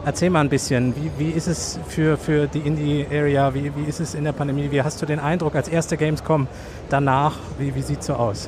Erzähl 0.08 0.30
mal 0.30 0.40
ein 0.40 0.48
bisschen, 0.48 0.96
wie, 0.96 1.12
wie 1.18 1.32
ist 1.32 1.48
es 1.48 1.78
für, 1.90 2.16
für 2.16 2.48
die 2.48 2.60
Indie-Area, 2.60 3.54
wie, 3.54 3.76
wie 3.76 3.84
ist 3.90 4.00
es 4.00 4.16
in 4.16 4.24
der 4.24 4.32
Pandemie, 4.32 4.72
wie 4.72 4.82
hast 4.82 5.02
du 5.02 5.06
den 5.06 5.20
Eindruck 5.20 5.54
als 5.54 5.68
erste 5.68 5.98
Gamescom 5.98 6.48
danach, 6.90 7.34
wie, 7.60 7.76
wie 7.76 7.82
sieht 7.82 8.02
so 8.02 8.14
aus? 8.14 8.48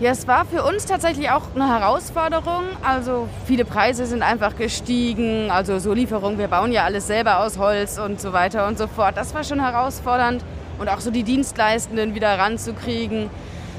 Ja, 0.00 0.10
es 0.10 0.26
war 0.26 0.44
für 0.44 0.64
uns 0.64 0.84
tatsächlich 0.84 1.30
auch 1.30 1.42
eine 1.54 1.68
Herausforderung. 1.68 2.64
Also 2.84 3.28
viele 3.46 3.64
Preise 3.64 4.06
sind 4.06 4.24
einfach 4.24 4.56
gestiegen. 4.56 5.52
Also 5.52 5.78
so 5.78 5.94
Lieferung, 5.94 6.36
wir 6.36 6.48
bauen 6.48 6.72
ja 6.72 6.82
alles 6.82 7.06
selber 7.06 7.44
aus 7.44 7.58
Holz 7.58 7.96
und 7.98 8.20
so 8.20 8.32
weiter 8.32 8.66
und 8.66 8.76
so 8.76 8.88
fort. 8.88 9.16
Das 9.16 9.36
war 9.36 9.44
schon 9.44 9.60
herausfordernd. 9.60 10.44
Und 10.80 10.88
auch 10.88 10.98
so 10.98 11.12
die 11.12 11.22
Dienstleistenden 11.22 12.16
wieder 12.16 12.40
ranzukriegen. 12.40 13.30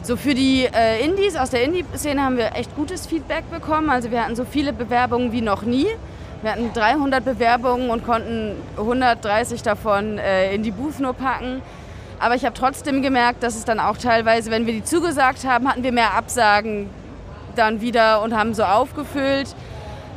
So 0.04 0.16
für 0.16 0.34
die 0.34 0.70
äh, 0.74 1.04
Indies 1.04 1.36
aus 1.36 1.50
der 1.50 1.64
Indie-Szene 1.64 2.24
haben 2.24 2.38
wir 2.38 2.56
echt 2.56 2.74
gutes 2.78 3.08
Feedback 3.08 3.44
bekommen. 3.52 3.90
Also 3.90 4.10
wir 4.10 4.24
hatten 4.24 4.38
so 4.38 4.46
viele 4.46 4.72
Bewerbungen 4.72 5.34
wie 5.34 5.42
noch 5.42 5.64
nie. 5.64 5.88
Wir 6.44 6.52
hatten 6.52 6.72
300 6.72 7.26
Bewerbungen 7.26 7.90
und 7.90 8.06
konnten 8.06 8.56
130 8.78 9.64
davon 9.64 10.20
äh, 10.20 10.54
in 10.54 10.62
die 10.62 10.70
Booth 10.70 11.00
nur 11.00 11.14
packen. 11.14 11.64
Aber 12.20 12.36
ich 12.36 12.46
habe 12.46 12.54
trotzdem 12.54 13.02
gemerkt, 13.02 13.42
dass 13.42 13.56
es 13.56 13.66
dann 13.66 13.80
auch 13.80 13.98
teilweise, 13.98 14.52
wenn 14.52 14.66
wir 14.68 14.74
die 14.74 14.84
zugesagt 14.84 15.46
haben, 15.46 15.68
hatten 15.68 15.84
wir 15.84 15.92
mehr 15.92 16.14
Absagen 16.14 16.90
dann 17.56 17.82
wieder 17.82 18.22
und 18.22 18.36
haben 18.36 18.54
so 18.54 18.64
aufgefüllt. 18.64 19.56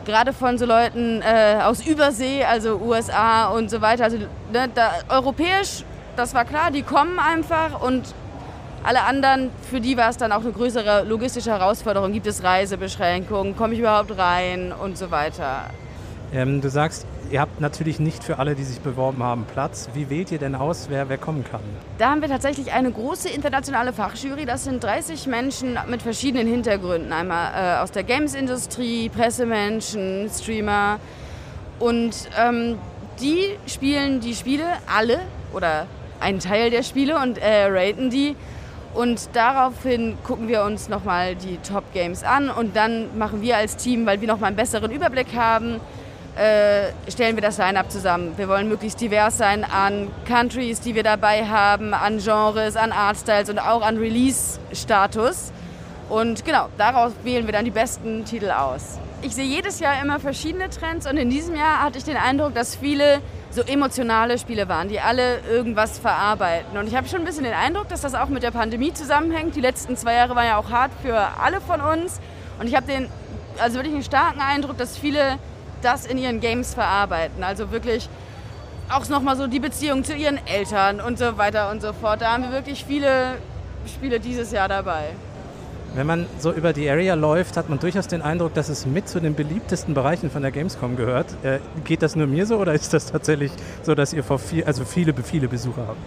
Gerade 0.04 0.32
von 0.32 0.58
so 0.58 0.66
Leuten 0.66 1.22
äh, 1.22 1.60
aus 1.62 1.86
Übersee, 1.86 2.44
also 2.44 2.76
USA 2.76 3.48
und 3.48 3.70
so 3.70 3.80
weiter. 3.80 4.04
Also 4.04 4.18
ne, 4.52 4.68
da, 4.74 4.92
europäisch, 5.08 5.84
das 6.16 6.34
war 6.34 6.44
klar, 6.44 6.70
die 6.70 6.82
kommen 6.82 7.18
einfach 7.18 7.80
und 7.80 8.14
alle 8.82 9.02
anderen, 9.02 9.50
für 9.70 9.80
die 9.80 9.96
war 9.96 10.08
es 10.08 10.16
dann 10.16 10.32
auch 10.32 10.40
eine 10.40 10.52
größere 10.52 11.04
logistische 11.04 11.50
Herausforderung. 11.50 12.12
Gibt 12.12 12.26
es 12.26 12.42
Reisebeschränkungen? 12.42 13.56
Komme 13.56 13.74
ich 13.74 13.80
überhaupt 13.80 14.16
rein? 14.16 14.72
Und 14.72 14.96
so 14.96 15.10
weiter. 15.10 15.64
Ähm, 16.32 16.60
du 16.60 16.70
sagst, 16.70 17.06
ihr 17.30 17.40
habt 17.40 17.60
natürlich 17.60 17.98
nicht 17.98 18.22
für 18.22 18.38
alle, 18.38 18.54
die 18.54 18.62
sich 18.62 18.80
beworben 18.80 19.22
haben, 19.22 19.44
Platz. 19.52 19.88
Wie 19.94 20.10
wählt 20.10 20.30
ihr 20.30 20.38
denn 20.38 20.54
aus, 20.54 20.86
wer, 20.88 21.08
wer 21.08 21.18
kommen 21.18 21.44
kann? 21.44 21.60
Da 21.98 22.10
haben 22.10 22.20
wir 22.20 22.28
tatsächlich 22.28 22.72
eine 22.72 22.92
große 22.92 23.28
internationale 23.28 23.92
Fachjury. 23.92 24.46
Das 24.46 24.64
sind 24.64 24.82
30 24.82 25.26
Menschen 25.26 25.76
mit 25.88 26.02
verschiedenen 26.02 26.46
Hintergründen. 26.46 27.12
Einmal 27.12 27.78
äh, 27.78 27.82
aus 27.82 27.90
der 27.90 28.04
Games-Industrie, 28.04 29.08
Pressemenschen, 29.08 30.30
Streamer. 30.30 31.00
Und 31.80 32.28
ähm, 32.38 32.78
die 33.20 33.56
spielen 33.66 34.20
die 34.20 34.34
Spiele 34.34 34.64
alle 34.86 35.20
oder 35.52 35.86
einen 36.20 36.38
Teil 36.38 36.70
der 36.70 36.84
Spiele 36.84 37.18
und 37.18 37.38
äh, 37.38 37.66
raten 37.66 38.10
die. 38.10 38.36
Und 38.94 39.30
daraufhin 39.34 40.16
gucken 40.24 40.48
wir 40.48 40.62
uns 40.62 40.88
nochmal 40.88 41.34
die 41.34 41.58
Top-Games 41.58 42.24
an 42.24 42.50
und 42.50 42.74
dann 42.74 43.16
machen 43.18 43.40
wir 43.40 43.56
als 43.56 43.76
Team, 43.76 44.04
weil 44.04 44.20
wir 44.20 44.26
nochmal 44.26 44.48
einen 44.48 44.56
besseren 44.56 44.90
Überblick 44.90 45.28
haben, 45.34 45.80
äh, 46.40 46.92
stellen 47.10 47.36
wir 47.36 47.42
das 47.42 47.58
Line-Up 47.58 47.90
zusammen. 47.90 48.32
Wir 48.38 48.48
wollen 48.48 48.66
möglichst 48.68 48.98
divers 48.98 49.36
sein 49.36 49.62
an 49.62 50.08
Countries, 50.26 50.80
die 50.80 50.94
wir 50.94 51.02
dabei 51.02 51.44
haben, 51.44 51.92
an 51.92 52.18
Genres, 52.18 52.76
an 52.76 52.92
Artstyles 52.92 53.50
und 53.50 53.58
auch 53.58 53.82
an 53.82 53.98
Release-Status. 53.98 55.52
Und 56.08 56.46
genau, 56.46 56.70
daraus 56.78 57.12
wählen 57.24 57.44
wir 57.44 57.52
dann 57.52 57.66
die 57.66 57.70
besten 57.70 58.24
Titel 58.24 58.50
aus. 58.50 58.98
Ich 59.20 59.34
sehe 59.34 59.44
jedes 59.44 59.80
Jahr 59.80 60.00
immer 60.02 60.18
verschiedene 60.18 60.70
Trends 60.70 61.06
und 61.06 61.18
in 61.18 61.28
diesem 61.28 61.54
Jahr 61.54 61.82
hatte 61.82 61.98
ich 61.98 62.04
den 62.04 62.16
Eindruck, 62.16 62.54
dass 62.54 62.74
viele 62.74 63.20
so 63.50 63.60
emotionale 63.60 64.38
Spiele 64.38 64.66
waren, 64.66 64.88
die 64.88 64.98
alle 64.98 65.40
irgendwas 65.40 65.98
verarbeiten. 65.98 66.78
Und 66.78 66.86
ich 66.86 66.96
habe 66.96 67.06
schon 67.06 67.18
ein 67.18 67.26
bisschen 67.26 67.44
den 67.44 67.52
Eindruck, 67.52 67.88
dass 67.88 68.00
das 68.00 68.14
auch 68.14 68.28
mit 68.28 68.42
der 68.42 68.50
Pandemie 68.50 68.94
zusammenhängt. 68.94 69.56
Die 69.56 69.60
letzten 69.60 69.94
zwei 69.94 70.14
Jahre 70.14 70.34
waren 70.36 70.46
ja 70.46 70.56
auch 70.56 70.70
hart 70.70 70.92
für 71.02 71.18
alle 71.38 71.60
von 71.60 71.82
uns. 71.82 72.18
Und 72.58 72.66
ich 72.66 72.74
habe 72.76 72.86
den, 72.86 73.10
also 73.58 73.74
wirklich 73.74 73.94
einen 73.94 74.04
starken 74.04 74.40
Eindruck, 74.40 74.78
dass 74.78 74.96
viele 74.96 75.38
das 75.82 76.06
in 76.06 76.18
ihren 76.18 76.40
Games 76.40 76.74
verarbeiten. 76.74 77.42
Also 77.42 77.70
wirklich 77.70 78.08
auch 78.90 79.08
nochmal 79.08 79.36
so 79.36 79.46
die 79.46 79.60
Beziehung 79.60 80.04
zu 80.04 80.14
ihren 80.14 80.38
Eltern 80.46 81.00
und 81.00 81.18
so 81.18 81.38
weiter 81.38 81.70
und 81.70 81.80
so 81.80 81.92
fort. 81.92 82.22
Da 82.22 82.32
haben 82.32 82.42
wir 82.42 82.52
wirklich 82.52 82.84
viele 82.84 83.36
Spiele 83.86 84.20
dieses 84.20 84.50
Jahr 84.52 84.68
dabei. 84.68 85.10
Wenn 85.94 86.06
man 86.06 86.26
so 86.38 86.52
über 86.52 86.72
die 86.72 86.88
Area 86.88 87.14
läuft, 87.14 87.56
hat 87.56 87.68
man 87.68 87.80
durchaus 87.80 88.06
den 88.06 88.22
Eindruck, 88.22 88.54
dass 88.54 88.68
es 88.68 88.86
mit 88.86 89.08
zu 89.08 89.20
den 89.20 89.34
beliebtesten 89.34 89.92
Bereichen 89.92 90.30
von 90.30 90.42
der 90.42 90.52
Gamescom 90.52 90.94
gehört. 90.96 91.26
Äh, 91.42 91.58
geht 91.84 92.02
das 92.02 92.14
nur 92.14 92.28
mir 92.28 92.46
so 92.46 92.58
oder 92.58 92.74
ist 92.74 92.92
das 92.92 93.06
tatsächlich 93.06 93.50
so, 93.82 93.94
dass 93.94 94.12
ihr 94.12 94.22
vor 94.22 94.38
viel, 94.38 94.64
also 94.64 94.84
viele, 94.84 95.12
viele 95.22 95.48
Besucher 95.48 95.88
habt? 95.88 95.98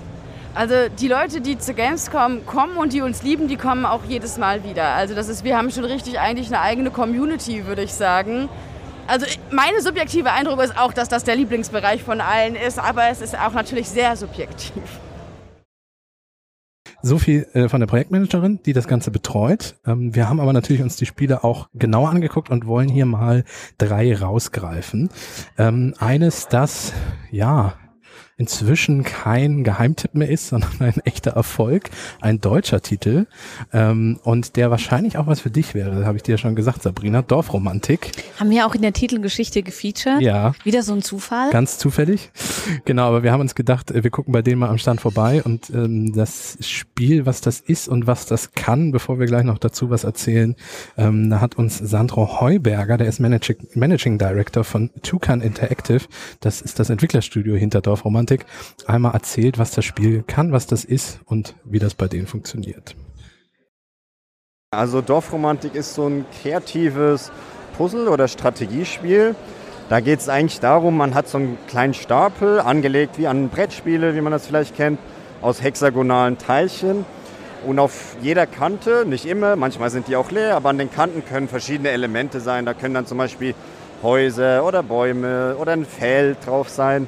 Also 0.56 0.76
die 1.00 1.08
Leute, 1.08 1.42
die 1.42 1.58
zur 1.58 1.74
Gamescom 1.74 2.46
kommen 2.46 2.78
und 2.78 2.94
die 2.94 3.02
uns 3.02 3.24
lieben, 3.24 3.48
die 3.48 3.58
kommen 3.58 3.86
auch 3.86 4.04
jedes 4.08 4.38
Mal 4.38 4.64
wieder. 4.64 4.90
Also 4.90 5.16
das 5.16 5.28
ist, 5.28 5.44
wir 5.44 5.58
haben 5.58 5.72
schon 5.72 5.84
richtig 5.84 6.20
eigentlich 6.20 6.48
eine 6.48 6.62
eigene 6.62 6.92
Community, 6.92 7.66
würde 7.66 7.82
ich 7.82 7.94
sagen. 7.94 8.50
Also 9.08 9.26
meine 9.52 9.82
subjektive 9.82 10.32
Eindruck 10.32 10.62
ist 10.62 10.78
auch, 10.78 10.94
dass 10.94 11.10
das 11.10 11.24
der 11.24 11.36
Lieblingsbereich 11.36 12.04
von 12.04 12.22
allen 12.22 12.56
ist, 12.56 12.80
aber 12.80 13.10
es 13.10 13.22
ist 13.22 13.38
auch 13.38 13.54
natürlich 13.54 13.90
sehr 13.90 14.16
subjektiv. 14.16 14.84
So 17.06 17.18
viel 17.18 17.46
äh, 17.54 17.68
von 17.68 17.82
der 17.82 17.88
Projektmanagerin, 17.88 18.62
die 18.66 18.72
das 18.72 18.88
Ganze 18.88 19.12
betreut. 19.12 19.76
Ähm, 19.86 20.16
wir 20.16 20.30
haben 20.30 20.40
aber 20.40 20.54
natürlich 20.54 20.82
uns 20.82 20.96
die 20.96 21.06
Spiele 21.06 21.44
auch 21.44 21.68
genauer 21.74 22.10
angeguckt 22.10 22.50
und 22.50 22.66
wollen 22.66 22.88
hier 22.88 23.06
mal 23.06 23.44
drei 23.78 24.16
rausgreifen. 24.16 25.10
Ähm, 25.58 25.96
eines, 26.00 26.48
das 26.48 26.94
ja 27.30 27.74
inzwischen 28.38 29.04
kein 29.04 29.64
Geheimtipp 29.64 30.16
mehr 30.16 30.30
ist, 30.30 30.48
sondern 30.54 30.72
ein 30.80 31.00
echter 31.06 31.32
Erfolg, 31.32 31.90
ein 32.22 32.42
deutscher 32.42 32.82
Titel 32.82 33.28
ähm, 33.72 34.20
und 34.24 34.56
der 34.56 34.72
wahrscheinlich 34.72 35.18
auch 35.18 35.28
was 35.28 35.42
für 35.42 35.52
dich 35.52 35.74
wäre, 35.74 36.06
habe 36.06 36.18
ich 36.18 36.24
dir 36.24 36.38
schon 36.38 36.56
gesagt, 36.56 36.84
Sabrina, 36.84 37.22
Dorfromantik. 37.22 38.12
Haben 38.40 38.50
wir 38.50 38.66
auch 38.66 38.76
in 38.76 38.82
der 38.82 38.94
Titelgeschichte 38.94 39.64
gefeatured. 39.64 40.22
Ja. 40.22 40.54
Wieder 40.64 40.84
so 40.84 40.94
ein 40.94 41.02
Zufall. 41.02 41.52
Ganz 41.52 41.78
zufällig. 41.78 42.32
Genau, 42.86 43.08
aber 43.08 43.24
wir 43.24 43.32
haben 43.32 43.42
uns 43.42 43.56
gedacht, 43.56 43.92
äh, 43.92 44.04
wir 44.04 44.10
gucken 44.10 44.34
bei 44.34 44.42
denen 44.42 44.60
mal 44.60 44.70
am 44.70 44.78
Stand 44.78 45.02
vorbei 45.02 45.42
und 45.44 45.70
ähm, 45.70 46.14
das 46.14 46.58
Spiel, 46.62 47.26
was 47.26 47.42
das 47.42 47.60
ist 47.60 47.88
und 47.88 48.08
was 48.08 48.26
das 48.26 48.54
kann, 48.54 48.92
bevor 48.92 49.20
wir 49.20 49.26
gleich 49.26 49.44
noch 49.44 49.58
dazu 49.58 49.90
was 49.90 50.04
erzählen, 50.04 50.56
ähm, 50.98 51.30
da 51.30 51.42
hat 51.42 51.56
uns 51.56 51.78
Sandro 51.78 52.42
Heuberger, 52.42 52.98
der 52.98 53.08
ist 53.08 53.20
Managing, 53.20 53.58
Managing 53.74 54.18
Director 54.18 54.64
von 54.64 54.90
Toucan 55.02 55.42
Interactive, 55.42 56.06
das 56.40 56.62
ist 56.62 56.80
das 56.80 56.90
Entwicklerstudio 56.90 57.56
hinter 57.56 57.82
Dorfromantik, 57.82 58.23
Romantik 58.24 58.46
einmal 58.88 59.14
erzählt, 59.14 59.60
was 59.60 59.72
das 59.72 59.86
Spiel 59.86 60.24
kann, 60.26 60.52
was 60.52 60.66
das 60.68 60.86
ist 60.86 61.20
und 61.26 61.56
wie 61.66 61.80
das 61.80 61.94
bei 61.94 62.08
denen 62.08 62.28
funktioniert. 62.28 62.96
Also 64.72 65.02
Dorfromantik 65.02 65.76
ist 65.76 65.94
so 65.94 66.08
ein 66.08 66.26
kreatives 66.42 67.32
Puzzle- 67.78 68.08
oder 68.08 68.28
Strategiespiel. 68.28 69.36
Da 69.90 70.00
geht 70.00 70.20
es 70.20 70.30
eigentlich 70.30 70.60
darum, 70.62 70.98
man 70.98 71.14
hat 71.14 71.28
so 71.28 71.38
einen 71.38 71.58
kleinen 71.68 71.94
Stapel, 71.94 72.60
angelegt 72.60 73.18
wie 73.18 73.28
an 73.28 73.50
Brettspiele, 73.50 74.16
wie 74.16 74.22
man 74.22 74.32
das 74.32 74.48
vielleicht 74.48 74.76
kennt, 74.76 75.00
aus 75.42 75.62
hexagonalen 75.62 76.38
Teilchen. 76.38 77.06
Und 77.68 77.80
auf 77.80 78.16
jeder 78.22 78.46
Kante, 78.48 79.06
nicht 79.06 79.26
immer, 79.26 79.56
manchmal 79.56 79.90
sind 79.90 80.08
die 80.08 80.16
auch 80.16 80.32
leer, 80.32 80.56
aber 80.56 80.70
an 80.70 80.78
den 80.78 80.92
Kanten 80.92 81.24
können 81.26 81.48
verschiedene 81.48 81.90
Elemente 81.90 82.40
sein. 82.40 82.66
Da 82.66 82.74
können 82.74 82.94
dann 82.94 83.06
zum 83.06 83.18
Beispiel 83.18 83.54
Häuser 84.02 84.66
oder 84.66 84.82
Bäume 84.82 85.56
oder 85.58 85.74
ein 85.74 85.86
Feld 85.86 86.38
drauf 86.46 86.70
sein. 86.70 87.08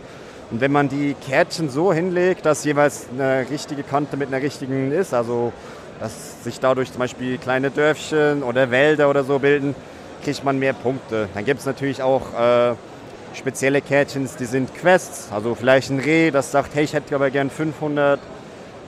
Und 0.51 0.61
wenn 0.61 0.71
man 0.71 0.89
die 0.89 1.15
Kärtchen 1.27 1.69
so 1.69 1.91
hinlegt, 1.91 2.45
dass 2.45 2.63
jeweils 2.63 3.07
eine 3.11 3.49
richtige 3.49 3.83
Kante 3.83 4.15
mit 4.15 4.27
einer 4.27 4.41
richtigen 4.41 4.91
ist, 4.91 5.13
also 5.13 5.51
dass 5.99 6.43
sich 6.43 6.59
dadurch 6.59 6.91
zum 6.91 6.99
Beispiel 6.99 7.37
kleine 7.37 7.71
Dörfchen 7.71 8.43
oder 8.43 8.69
Wälder 8.69 9.09
oder 9.09 9.23
so 9.23 9.39
bilden, 9.39 9.75
kriegt 10.23 10.43
man 10.43 10.59
mehr 10.59 10.73
Punkte. 10.73 11.29
Dann 11.33 11.45
gibt 11.45 11.61
es 11.61 11.65
natürlich 11.65 12.01
auch 12.01 12.33
äh, 12.33 12.75
spezielle 13.33 13.81
Kärtchen, 13.81 14.29
die 14.39 14.45
sind 14.45 14.73
Quests, 14.75 15.29
also 15.31 15.55
vielleicht 15.55 15.89
ein 15.89 15.99
Reh, 15.99 16.31
das 16.31 16.51
sagt, 16.51 16.75
hey, 16.75 16.83
ich 16.83 16.93
hätte 16.93 17.15
aber 17.15 17.31
gern 17.31 17.49
500 17.49 18.19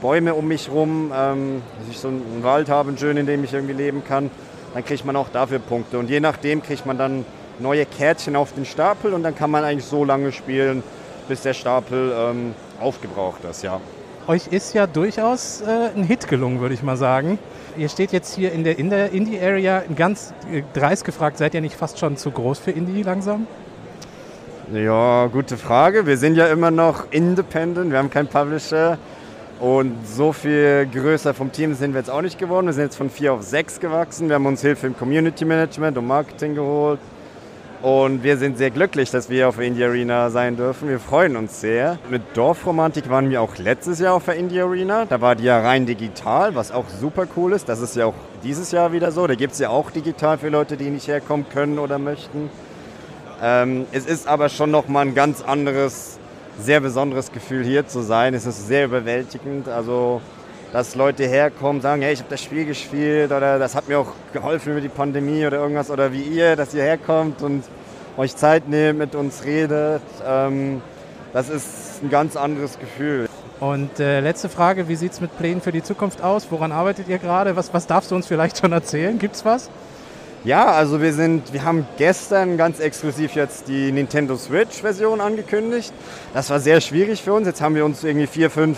Bäume 0.01 0.35
um 0.35 0.47
mich 0.47 0.69
rum, 0.69 1.11
ähm, 1.15 1.61
dass 1.79 1.89
ich 1.89 1.99
so 1.99 2.09
einen 2.09 2.43
Wald 2.43 2.69
habe, 2.69 2.95
schönen, 2.97 3.19
in 3.19 3.25
dem 3.25 3.43
ich 3.43 3.53
irgendwie 3.53 3.73
leben 3.73 4.03
kann, 4.03 4.29
dann 4.73 4.85
kriegt 4.85 5.05
man 5.05 5.15
auch 5.15 5.29
dafür 5.29 5.59
Punkte. 5.59 5.97
Und 5.97 6.09
je 6.09 6.19
nachdem 6.19 6.61
kriegt 6.61 6.85
man 6.85 6.97
dann 6.97 7.25
neue 7.59 7.85
Kärtchen 7.85 8.35
auf 8.35 8.53
den 8.53 8.65
Stapel 8.65 9.13
und 9.13 9.23
dann 9.23 9.35
kann 9.35 9.49
man 9.49 9.63
eigentlich 9.63 9.85
so 9.85 10.05
lange 10.05 10.31
spielen, 10.31 10.83
bis 11.27 11.41
der 11.41 11.53
Stapel 11.53 12.13
ähm, 12.15 12.53
aufgebraucht 12.79 13.43
ist, 13.49 13.63
ja. 13.63 13.79
Euch 14.27 14.47
ist 14.47 14.73
ja 14.73 14.87
durchaus 14.87 15.61
äh, 15.61 15.89
ein 15.95 16.03
Hit 16.03 16.27
gelungen, 16.27 16.59
würde 16.59 16.73
ich 16.73 16.83
mal 16.83 16.97
sagen. 16.97 17.39
Ihr 17.77 17.87
steht 17.87 18.11
jetzt 18.11 18.35
hier 18.35 18.51
in 18.51 18.65
der, 18.65 18.77
in 18.77 18.89
der 18.89 19.11
Indie-Area. 19.11 19.83
Ganz 19.95 20.33
äh, 20.51 20.63
dreist 20.73 21.05
gefragt, 21.05 21.37
seid 21.37 21.53
ihr 21.53 21.61
nicht 21.61 21.75
fast 21.75 21.97
schon 21.97 22.17
zu 22.17 22.31
groß 22.31 22.59
für 22.59 22.71
Indie 22.71 23.03
langsam? 23.03 23.47
Ja, 24.73 25.27
gute 25.27 25.55
Frage. 25.55 26.05
Wir 26.05 26.17
sind 26.17 26.35
ja 26.35 26.47
immer 26.47 26.71
noch 26.71 27.09
independent, 27.11 27.89
wir 27.89 27.99
haben 27.99 28.09
keinen 28.09 28.27
Publisher. 28.27 28.97
Und 29.61 29.95
so 30.05 30.33
viel 30.33 30.87
größer 30.93 31.33
vom 31.33 31.51
Team 31.51 31.73
sind 31.73 31.93
wir 31.93 31.99
jetzt 31.99 32.09
auch 32.09 32.21
nicht 32.21 32.37
geworden. 32.37 32.65
Wir 32.65 32.73
sind 32.73 32.83
jetzt 32.83 32.97
von 32.97 33.09
vier 33.09 33.33
auf 33.33 33.43
sechs 33.43 33.79
gewachsen. 33.79 34.27
Wir 34.27 34.35
haben 34.35 34.45
uns 34.45 34.61
Hilfe 34.61 34.87
im 34.87 34.97
Community 34.97 35.45
Management 35.45 35.97
und 35.97 36.05
Marketing 36.05 36.53
geholt. 36.53 36.99
Und 37.81 38.23
wir 38.23 38.37
sind 38.37 38.57
sehr 38.57 38.71
glücklich, 38.71 39.11
dass 39.11 39.29
wir 39.29 39.47
auf 39.47 39.57
der 39.57 39.67
Indie 39.67 39.83
Arena 39.83 40.31
sein 40.31 40.57
dürfen. 40.57 40.89
Wir 40.89 40.99
freuen 40.99 41.37
uns 41.37 41.61
sehr. 41.61 41.99
Mit 42.09 42.23
Dorfromantik 42.33 43.07
waren 43.07 43.29
wir 43.29 43.39
auch 43.39 43.55
letztes 43.57 43.99
Jahr 43.99 44.15
auf 44.15 44.25
der 44.25 44.35
Indie 44.35 44.59
Arena. 44.59 45.05
Da 45.05 45.21
war 45.21 45.35
die 45.35 45.43
ja 45.43 45.59
rein 45.61 45.85
digital, 45.85 46.55
was 46.55 46.71
auch 46.71 46.89
super 46.89 47.27
cool 47.35 47.53
ist. 47.53 47.69
Das 47.69 47.79
ist 47.79 47.95
ja 47.95 48.07
auch 48.07 48.15
dieses 48.43 48.71
Jahr 48.71 48.93
wieder 48.93 49.11
so. 49.11 49.27
Da 49.27 49.35
gibt 49.35 49.53
es 49.53 49.59
ja 49.59 49.69
auch 49.69 49.91
digital 49.91 50.39
für 50.39 50.49
Leute, 50.49 50.75
die 50.75 50.89
nicht 50.89 51.07
herkommen 51.07 51.45
können 51.53 51.77
oder 51.77 51.99
möchten. 51.99 52.49
Ähm, 53.43 53.85
es 53.91 54.07
ist 54.07 54.27
aber 54.27 54.49
schon 54.49 54.71
nochmal 54.71 55.05
ein 55.05 55.13
ganz 55.13 55.43
anderes, 55.43 56.17
sehr 56.59 56.79
besonderes 56.79 57.31
Gefühl 57.31 57.63
hier 57.63 57.85
zu 57.85 58.01
sein. 58.01 58.33
Es 58.33 58.47
ist 58.47 58.67
sehr 58.67 58.85
überwältigend. 58.85 59.69
Also 59.69 60.21
dass 60.73 60.95
Leute 60.95 61.25
herkommen, 61.25 61.81
sagen, 61.81 62.01
hey, 62.01 62.13
ich 62.13 62.19
habe 62.19 62.29
das 62.29 62.41
Spiel 62.41 62.65
gespielt 62.65 63.31
oder 63.31 63.57
das 63.59 63.75
hat 63.75 63.87
mir 63.87 63.99
auch 63.99 64.13
geholfen 64.33 64.73
über 64.73 64.81
die 64.81 64.89
Pandemie 64.89 65.45
oder 65.45 65.57
irgendwas 65.57 65.89
oder 65.89 66.11
wie 66.11 66.21
ihr, 66.21 66.55
dass 66.55 66.73
ihr 66.73 66.83
herkommt 66.83 67.41
und 67.41 67.63
euch 68.17 68.35
Zeit 68.35 68.67
nehmt, 68.67 68.99
mit 68.99 69.15
uns 69.15 69.45
redet. 69.45 70.01
Ähm, 70.25 70.81
das 71.33 71.49
ist 71.49 72.03
ein 72.03 72.09
ganz 72.09 72.35
anderes 72.35 72.79
Gefühl. 72.79 73.27
Und 73.59 73.99
äh, 73.99 74.19
letzte 74.19 74.49
Frage, 74.49 74.87
wie 74.87 74.95
sieht 74.95 75.13
es 75.13 75.21
mit 75.21 75.35
Plänen 75.37 75.61
für 75.61 75.71
die 75.71 75.81
Zukunft 75.81 76.21
aus? 76.21 76.47
Woran 76.51 76.71
arbeitet 76.71 77.07
ihr 77.07 77.17
gerade? 77.17 77.55
Was, 77.55 77.73
was 77.73 77.87
darfst 77.87 78.11
du 78.11 78.15
uns 78.15 78.27
vielleicht 78.27 78.59
schon 78.59 78.71
erzählen? 78.71 79.17
Gibt's 79.17 79.45
was? 79.45 79.69
Ja, 80.43 80.67
also 80.67 81.01
wir 81.01 81.13
sind, 81.13 81.51
wir 81.53 81.63
haben 81.63 81.87
gestern 81.97 82.57
ganz 82.57 82.79
exklusiv 82.79 83.33
jetzt 83.33 83.67
die 83.67 83.91
Nintendo 83.91 84.37
Switch-Version 84.37 85.19
angekündigt. 85.19 85.91
Das 86.33 86.49
war 86.51 86.59
sehr 86.59 86.81
schwierig 86.81 87.23
für 87.23 87.33
uns. 87.33 87.47
Jetzt 87.47 87.61
haben 87.61 87.73
wir 87.75 87.83
uns 87.83 88.03
irgendwie 88.03 88.27
vier, 88.27 88.51
fünf 88.51 88.77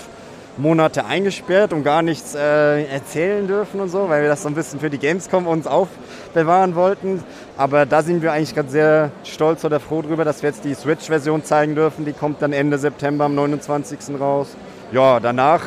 Monate 0.58 1.06
eingesperrt 1.06 1.74
und 1.74 1.84
gar 1.84 2.02
nichts 2.02 2.36
äh, 2.36 2.84
erzählen 2.84 3.48
dürfen 3.48 3.80
und 3.80 3.90
so, 3.90 4.10
weil 4.10 4.24
wir 4.24 4.30
das 4.30 4.44
so 4.44 4.50
ein 4.50 4.56
bisschen 4.56 4.80
für 4.80 4.90
die 4.90 4.98
Gamescom 4.98 5.48
uns 5.48 5.68
aufbewahren 5.68 6.76
wollten. 6.76 7.24
Aber 7.58 7.86
da 7.86 8.02
sind 8.02 8.22
wir 8.22 8.34
eigentlich 8.34 8.54
gerade 8.54 8.70
sehr 8.70 9.12
stolz 9.24 9.64
oder 9.64 9.80
froh 9.80 10.02
drüber, 10.02 10.26
dass 10.26 10.42
wir 10.42 10.50
jetzt 10.50 10.66
die 10.66 10.74
Switch-Version 10.74 11.44
zeigen 11.44 11.76
dürfen. 11.76 12.06
Die 12.06 12.14
kommt 12.14 12.42
dann 12.42 12.54
Ende 12.54 12.78
September 12.78 13.26
am 13.26 13.36
29. 13.36 14.20
raus. 14.20 14.56
Ja, 14.92 15.20
danach 15.20 15.62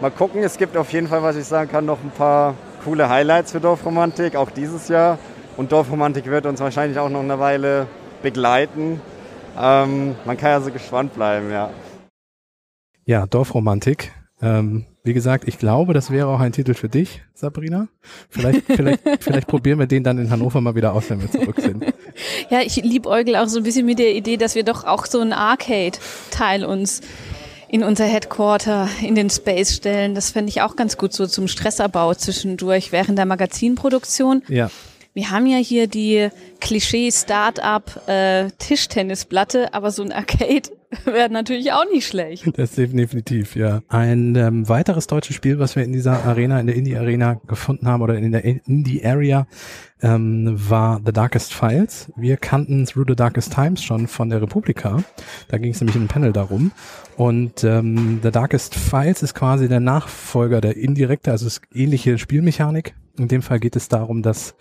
mal 0.00 0.10
gucken. 0.10 0.42
Es 0.42 0.58
gibt 0.58 0.76
auf 0.76 0.92
jeden 0.92 1.08
Fall, 1.08 1.22
was 1.22 1.36
ich 1.36 1.44
sagen 1.44 1.70
kann, 1.70 1.86
noch 1.86 2.02
ein 2.02 2.10
paar 2.10 2.54
coole 2.84 3.08
Highlights 3.08 3.52
für 3.52 3.60
Dorfromantik, 3.60 4.36
auch 4.36 4.50
dieses 4.50 4.88
Jahr. 4.88 5.18
Und 5.56 5.72
Dorfromantik 5.72 6.26
wird 6.26 6.46
uns 6.46 6.60
wahrscheinlich 6.60 6.98
auch 6.98 7.08
noch 7.10 7.20
eine 7.20 7.38
Weile 7.38 7.86
begleiten. 8.22 9.00
Ähm, 9.60 10.14
man 10.24 10.36
kann 10.36 10.52
also 10.52 10.70
gespannt 10.70 11.14
bleiben, 11.14 11.50
ja. 11.50 11.70
Ja, 13.04 13.26
Dorfromantik. 13.26 14.12
Ähm, 14.42 14.86
wie 15.02 15.12
gesagt, 15.12 15.48
ich 15.48 15.58
glaube, 15.58 15.94
das 15.94 16.10
wäre 16.10 16.28
auch 16.28 16.40
ein 16.40 16.52
Titel 16.52 16.74
für 16.74 16.88
dich, 16.88 17.22
Sabrina. 17.34 17.88
Vielleicht, 18.28 18.62
vielleicht, 18.66 19.00
vielleicht 19.20 19.46
probieren 19.46 19.78
wir 19.78 19.86
den 19.86 20.04
dann 20.04 20.18
in 20.18 20.30
Hannover 20.30 20.60
mal 20.60 20.74
wieder 20.74 20.92
aus, 20.92 21.08
wenn 21.10 21.20
wir 21.20 21.30
zurück 21.30 21.60
sind. 21.60 21.84
Ja, 22.50 22.60
ich 22.60 22.76
liebäugel 22.76 23.36
auch 23.36 23.46
so 23.46 23.58
ein 23.58 23.62
bisschen 23.62 23.86
mit 23.86 23.98
der 23.98 24.14
Idee, 24.14 24.36
dass 24.36 24.54
wir 24.54 24.64
doch 24.64 24.84
auch 24.84 25.06
so 25.06 25.20
einen 25.20 25.32
Arcade-Teil 25.32 26.64
uns 26.64 27.00
in 27.68 27.84
unser 27.84 28.04
Headquarter 28.04 28.88
in 29.00 29.14
den 29.14 29.30
Space 29.30 29.76
stellen. 29.76 30.14
Das 30.14 30.30
fände 30.30 30.50
ich 30.50 30.60
auch 30.60 30.74
ganz 30.74 30.98
gut 30.98 31.12
so 31.12 31.26
zum 31.26 31.46
Stressabbau 31.46 32.14
zwischendurch 32.14 32.92
während 32.92 33.16
der 33.16 33.26
Magazinproduktion. 33.26 34.42
Ja. 34.48 34.70
Wir 35.14 35.30
haben 35.30 35.46
ja 35.46 35.58
hier 35.58 35.86
die 35.86 36.28
Klischee-Start-up 36.60 38.08
äh, 38.08 38.50
Tischtennisplatte, 38.58 39.72
aber 39.72 39.90
so 39.90 40.02
ein 40.02 40.12
Arcade 40.12 40.70
wäre 41.04 41.30
natürlich 41.30 41.72
auch 41.72 41.84
nicht 41.92 42.06
schlecht. 42.06 42.46
Das 42.56 42.72
definitiv, 42.72 43.54
ja. 43.54 43.82
Ein 43.88 44.34
ähm, 44.34 44.68
weiteres 44.68 45.06
deutsches 45.06 45.36
Spiel, 45.36 45.58
was 45.58 45.76
wir 45.76 45.84
in 45.84 45.92
dieser 45.92 46.24
Arena, 46.24 46.58
in 46.58 46.66
der 46.66 46.76
Indie-Arena 46.76 47.40
gefunden 47.46 47.86
haben 47.86 48.02
oder 48.02 48.16
in 48.16 48.32
der 48.32 48.44
Indie-Area, 48.44 49.46
ähm, 50.02 50.56
war 50.56 51.00
The 51.04 51.12
Darkest 51.12 51.54
Files. 51.54 52.10
Wir 52.16 52.36
kannten 52.36 52.86
Through 52.86 53.04
the 53.08 53.14
Darkest 53.14 53.52
Times 53.52 53.82
schon 53.84 54.08
von 54.08 54.30
der 54.30 54.42
Republika. 54.42 55.02
Da 55.48 55.58
ging 55.58 55.72
es 55.72 55.80
nämlich 55.80 55.94
in 55.94 56.02
einem 56.02 56.08
Panel 56.08 56.32
darum. 56.32 56.72
Und 57.16 57.62
ähm, 57.62 58.20
The 58.22 58.32
Darkest 58.32 58.74
Files 58.74 59.22
ist 59.22 59.34
quasi 59.34 59.68
der 59.68 59.80
Nachfolger 59.80 60.60
der 60.60 60.76
indirekte, 60.76 61.30
also 61.30 61.46
ist 61.46 61.62
ähnliche 61.72 62.18
Spielmechanik. 62.18 62.94
In 63.16 63.28
dem 63.28 63.42
Fall 63.42 63.60
geht 63.60 63.76
es 63.76 63.88
darum, 63.88 64.22
dass 64.22 64.54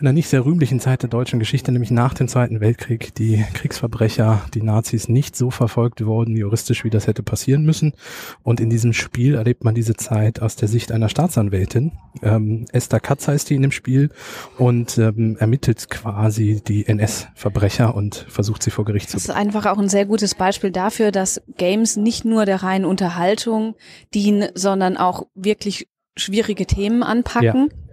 einer 0.00 0.12
nicht 0.12 0.28
sehr 0.28 0.44
rühmlichen 0.44 0.78
Zeit 0.78 1.02
der 1.02 1.10
deutschen 1.10 1.40
Geschichte, 1.40 1.72
nämlich 1.72 1.90
nach 1.90 2.14
dem 2.14 2.28
Zweiten 2.28 2.60
Weltkrieg, 2.60 3.14
die 3.16 3.44
Kriegsverbrecher, 3.54 4.42
die 4.54 4.62
Nazis 4.62 5.08
nicht 5.08 5.34
so 5.34 5.50
verfolgt 5.50 6.04
wurden, 6.04 6.36
juristisch, 6.36 6.84
wie 6.84 6.90
das 6.90 7.06
hätte 7.08 7.22
passieren 7.22 7.64
müssen. 7.64 7.94
Und 8.42 8.60
in 8.60 8.70
diesem 8.70 8.92
Spiel 8.92 9.34
erlebt 9.34 9.64
man 9.64 9.74
diese 9.74 9.94
Zeit 9.94 10.40
aus 10.40 10.54
der 10.54 10.68
Sicht 10.68 10.92
einer 10.92 11.08
Staatsanwältin. 11.08 11.92
Ähm, 12.22 12.66
Esther 12.72 13.00
Katz 13.00 13.26
heißt 13.26 13.50
die 13.50 13.56
in 13.56 13.62
dem 13.62 13.72
Spiel 13.72 14.10
und 14.56 14.98
ähm, 14.98 15.36
ermittelt 15.38 15.90
quasi 15.90 16.62
die 16.66 16.86
NS-Verbrecher 16.86 17.94
und 17.94 18.26
versucht 18.28 18.62
sie 18.62 18.70
vor 18.70 18.84
Gericht 18.84 19.10
zu 19.10 19.16
bringen. 19.16 19.26
Das 19.26 19.34
ist 19.34 19.40
einfach 19.40 19.66
auch 19.66 19.78
ein 19.78 19.88
sehr 19.88 20.06
gutes 20.06 20.36
Beispiel 20.36 20.70
dafür, 20.70 21.10
dass 21.10 21.42
Games 21.56 21.96
nicht 21.96 22.24
nur 22.24 22.44
der 22.44 22.62
reinen 22.62 22.84
Unterhaltung 22.84 23.74
dienen, 24.14 24.50
sondern 24.54 24.96
auch 24.96 25.26
wirklich 25.34 25.88
schwierige 26.16 26.66
Themen 26.66 27.02
anpacken. 27.02 27.70
Ja 27.72 27.87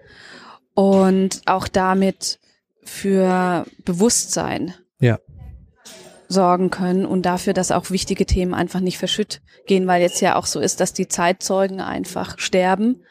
und 0.76 1.42
auch 1.48 1.68
damit 1.68 2.40
für 2.84 3.66
Bewusstsein 3.84 4.76
ja. 5.00 5.18
sorgen 6.28 6.70
können 6.70 7.06
und 7.06 7.24
dafür, 7.24 7.54
dass 7.54 7.72
auch 7.72 7.90
wichtige 7.90 8.28
Themen 8.28 8.54
einfach 8.54 8.82
nicht 8.82 9.00
verschütt 9.00 9.42
gehen, 9.66 9.88
weil 9.88 10.02
jetzt 10.02 10.22
ja 10.22 10.36
auch 10.36 10.46
so 10.46 10.60
ist, 10.60 10.80
dass 10.80 10.94
die 10.94 11.08
Zeitzeugen 11.08 11.82
einfach 11.82 12.38
sterben 12.38 13.04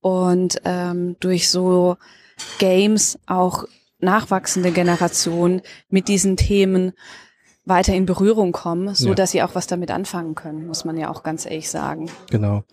und 0.00 0.60
ähm, 0.64 1.16
durch 1.18 1.50
so 1.50 1.96
Games 2.58 3.18
auch 3.26 3.64
nachwachsende 3.98 4.70
Generationen 4.70 5.62
mit 5.88 6.06
diesen 6.06 6.36
Themen 6.36 6.92
weiter 7.64 7.94
in 7.94 8.06
Berührung 8.06 8.52
kommen, 8.52 8.94
so 8.94 9.08
ja. 9.08 9.14
dass 9.14 9.32
sie 9.32 9.42
auch 9.42 9.54
was 9.54 9.66
damit 9.66 9.90
anfangen 9.90 10.34
können, 10.34 10.66
muss 10.66 10.84
man 10.84 10.96
ja 10.96 11.10
auch 11.10 11.22
ganz 11.22 11.44
ehrlich 11.44 11.68
sagen. 11.68 12.10
Genau. 12.30 12.64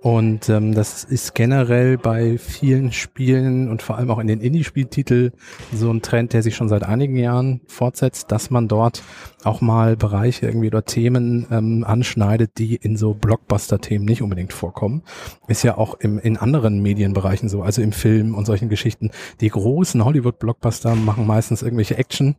Und 0.00 0.48
ähm, 0.48 0.74
das 0.74 1.02
ist 1.02 1.34
generell 1.34 1.98
bei 1.98 2.38
vielen 2.38 2.92
Spielen 2.92 3.68
und 3.68 3.82
vor 3.82 3.98
allem 3.98 4.10
auch 4.12 4.20
in 4.20 4.28
den 4.28 4.40
Indie-Spieltitel 4.40 5.32
so 5.72 5.90
ein 5.90 6.02
Trend, 6.02 6.32
der 6.32 6.44
sich 6.44 6.54
schon 6.54 6.68
seit 6.68 6.84
einigen 6.84 7.16
Jahren 7.16 7.62
fortsetzt, 7.66 8.30
dass 8.30 8.50
man 8.50 8.68
dort 8.68 9.02
auch 9.42 9.60
mal 9.60 9.96
Bereiche 9.96 10.46
irgendwie 10.46 10.68
oder 10.68 10.84
Themen 10.84 11.46
ähm, 11.50 11.84
anschneidet, 11.84 12.58
die 12.58 12.76
in 12.76 12.96
so 12.96 13.14
Blockbuster-Themen 13.14 14.04
nicht 14.04 14.22
unbedingt 14.22 14.52
vorkommen. 14.52 15.02
Ist 15.48 15.64
ja 15.64 15.76
auch 15.76 15.94
im, 15.94 16.18
in 16.18 16.36
anderen 16.36 16.80
Medienbereichen 16.80 17.48
so, 17.48 17.62
also 17.62 17.82
im 17.82 17.92
Film 17.92 18.34
und 18.34 18.46
solchen 18.46 18.68
Geschichten. 18.68 19.10
Die 19.40 19.48
großen 19.48 20.04
Hollywood-Blockbuster 20.04 20.94
machen 20.94 21.26
meistens 21.26 21.62
irgendwelche 21.62 21.96
Action 21.96 22.36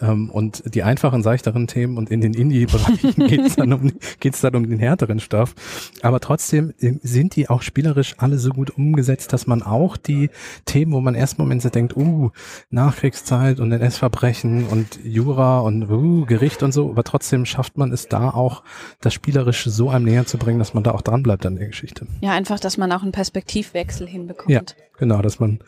ähm, 0.00 0.30
und 0.30 0.74
die 0.74 0.84
einfachen, 0.84 1.22
seichteren 1.24 1.66
Themen 1.66 1.98
und 1.98 2.10
in 2.10 2.20
den 2.20 2.34
Indie-Bereichen 2.34 3.14
geht 3.26 3.40
es 3.40 3.56
dann, 3.56 3.72
um, 3.72 3.92
geht's 4.20 4.40
dann 4.40 4.54
um 4.54 4.68
den 4.68 4.78
härteren 4.78 5.18
Stoff. 5.18 5.54
Aber 6.02 6.20
trotzdem 6.20 6.72
sind 7.02 7.36
die 7.36 7.48
auch 7.48 7.62
spielerisch 7.62 8.14
alle 8.18 8.38
so 8.38 8.50
gut 8.50 8.70
umgesetzt, 8.70 9.32
dass 9.32 9.46
man 9.46 9.62
auch 9.62 9.96
die 9.96 10.30
Themen, 10.64 10.92
wo 10.92 11.00
man 11.00 11.14
erst 11.14 11.38
Moment 11.38 11.60
denkt, 11.74 11.96
uh, 11.96 12.30
Nachkriegszeit 12.70 13.60
und 13.60 13.72
NS-Verbrechen 13.72 14.66
und 14.66 14.98
Jura 15.04 15.60
und 15.60 15.90
uh, 15.90 16.24
Gericht 16.26 16.62
und 16.62 16.72
so, 16.72 16.90
aber 16.90 17.04
trotzdem 17.04 17.44
schafft 17.44 17.76
man 17.76 17.92
es 17.92 18.08
da 18.08 18.30
auch, 18.30 18.62
das 19.00 19.14
spielerisch 19.14 19.64
so 19.64 19.90
einem 19.90 20.04
näher 20.04 20.26
zu 20.26 20.38
bringen, 20.38 20.58
dass 20.58 20.74
man 20.74 20.82
da 20.82 20.92
auch 20.92 21.02
dran 21.02 21.22
bleibt 21.22 21.46
an 21.46 21.56
der 21.56 21.68
Geschichte. 21.68 22.06
Ja, 22.20 22.32
einfach, 22.32 22.60
dass 22.60 22.76
man 22.78 22.90
auch 22.92 23.02
einen 23.02 23.12
Perspektivwechsel 23.12 24.06
hinbekommt. 24.06 24.50
Ja, 24.50 24.62
genau, 24.98 25.22
dass 25.22 25.40
man 25.40 25.60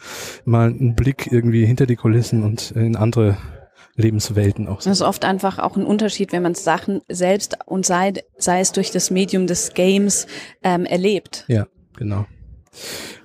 mal 0.45 0.69
einen 0.69 0.95
Blick 0.95 1.31
irgendwie 1.31 1.67
hinter 1.67 1.87
die 1.87 1.97
Kulissen 1.97 2.43
und 2.43 2.73
in 2.73 2.97
andere 2.97 3.37
Lebenswelten 3.97 4.69
auch. 4.69 4.79
Das 4.79 4.87
ist 4.87 5.03
oft 5.03 5.25
einfach 5.25 5.59
auch 5.59 5.77
ein 5.77 5.85
Unterschied, 5.85 6.33
wenn 6.33 6.43
man 6.43 6.55
Sachen 6.55 7.03
selbst 7.09 7.59
und 7.67 7.85
sei, 7.85 8.15
sei 8.39 8.61
es 8.61 8.73
durch 8.73 8.91
das 8.91 9.11
Medium 9.11 9.47
des 9.47 9.75
Games 9.75 10.27
ähm, 10.63 10.87
erlebt. 10.87 11.45
Ja, 11.49 11.67
genau. 11.97 12.27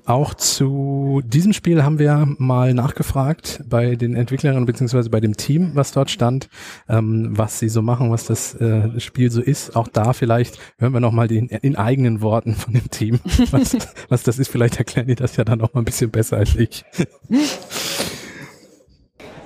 Auch 0.07 0.33
zu 0.33 1.21
diesem 1.25 1.51
Spiel 1.51 1.83
haben 1.83 1.99
wir 1.99 2.25
mal 2.37 2.73
nachgefragt 2.73 3.61
bei 3.67 3.97
den 3.97 4.15
Entwicklerinnen 4.15 4.65
beziehungsweise 4.65 5.09
bei 5.09 5.19
dem 5.19 5.35
Team, 5.35 5.71
was 5.73 5.91
dort 5.91 6.09
stand, 6.09 6.47
ähm, 6.87 7.37
was 7.37 7.59
sie 7.59 7.67
so 7.67 7.81
machen, 7.81 8.09
was 8.09 8.25
das 8.25 8.55
äh, 8.55 9.01
Spiel 9.01 9.29
so 9.31 9.41
ist. 9.41 9.75
Auch 9.75 9.89
da 9.89 10.13
vielleicht 10.13 10.59
hören 10.79 10.93
wir 10.93 11.01
nochmal 11.01 11.29
in, 11.29 11.49
in 11.49 11.75
eigenen 11.75 12.21
Worten 12.21 12.55
von 12.55 12.73
dem 12.73 12.89
Team, 12.89 13.19
was, 13.51 13.75
was 14.07 14.23
das 14.23 14.39
ist. 14.39 14.47
Vielleicht 14.49 14.77
erklären 14.77 15.07
die 15.07 15.15
das 15.15 15.35
ja 15.35 15.43
dann 15.43 15.59
auch 15.59 15.73
mal 15.73 15.81
ein 15.81 15.85
bisschen 15.85 16.09
besser 16.09 16.37
als 16.37 16.55
ich. 16.55 16.85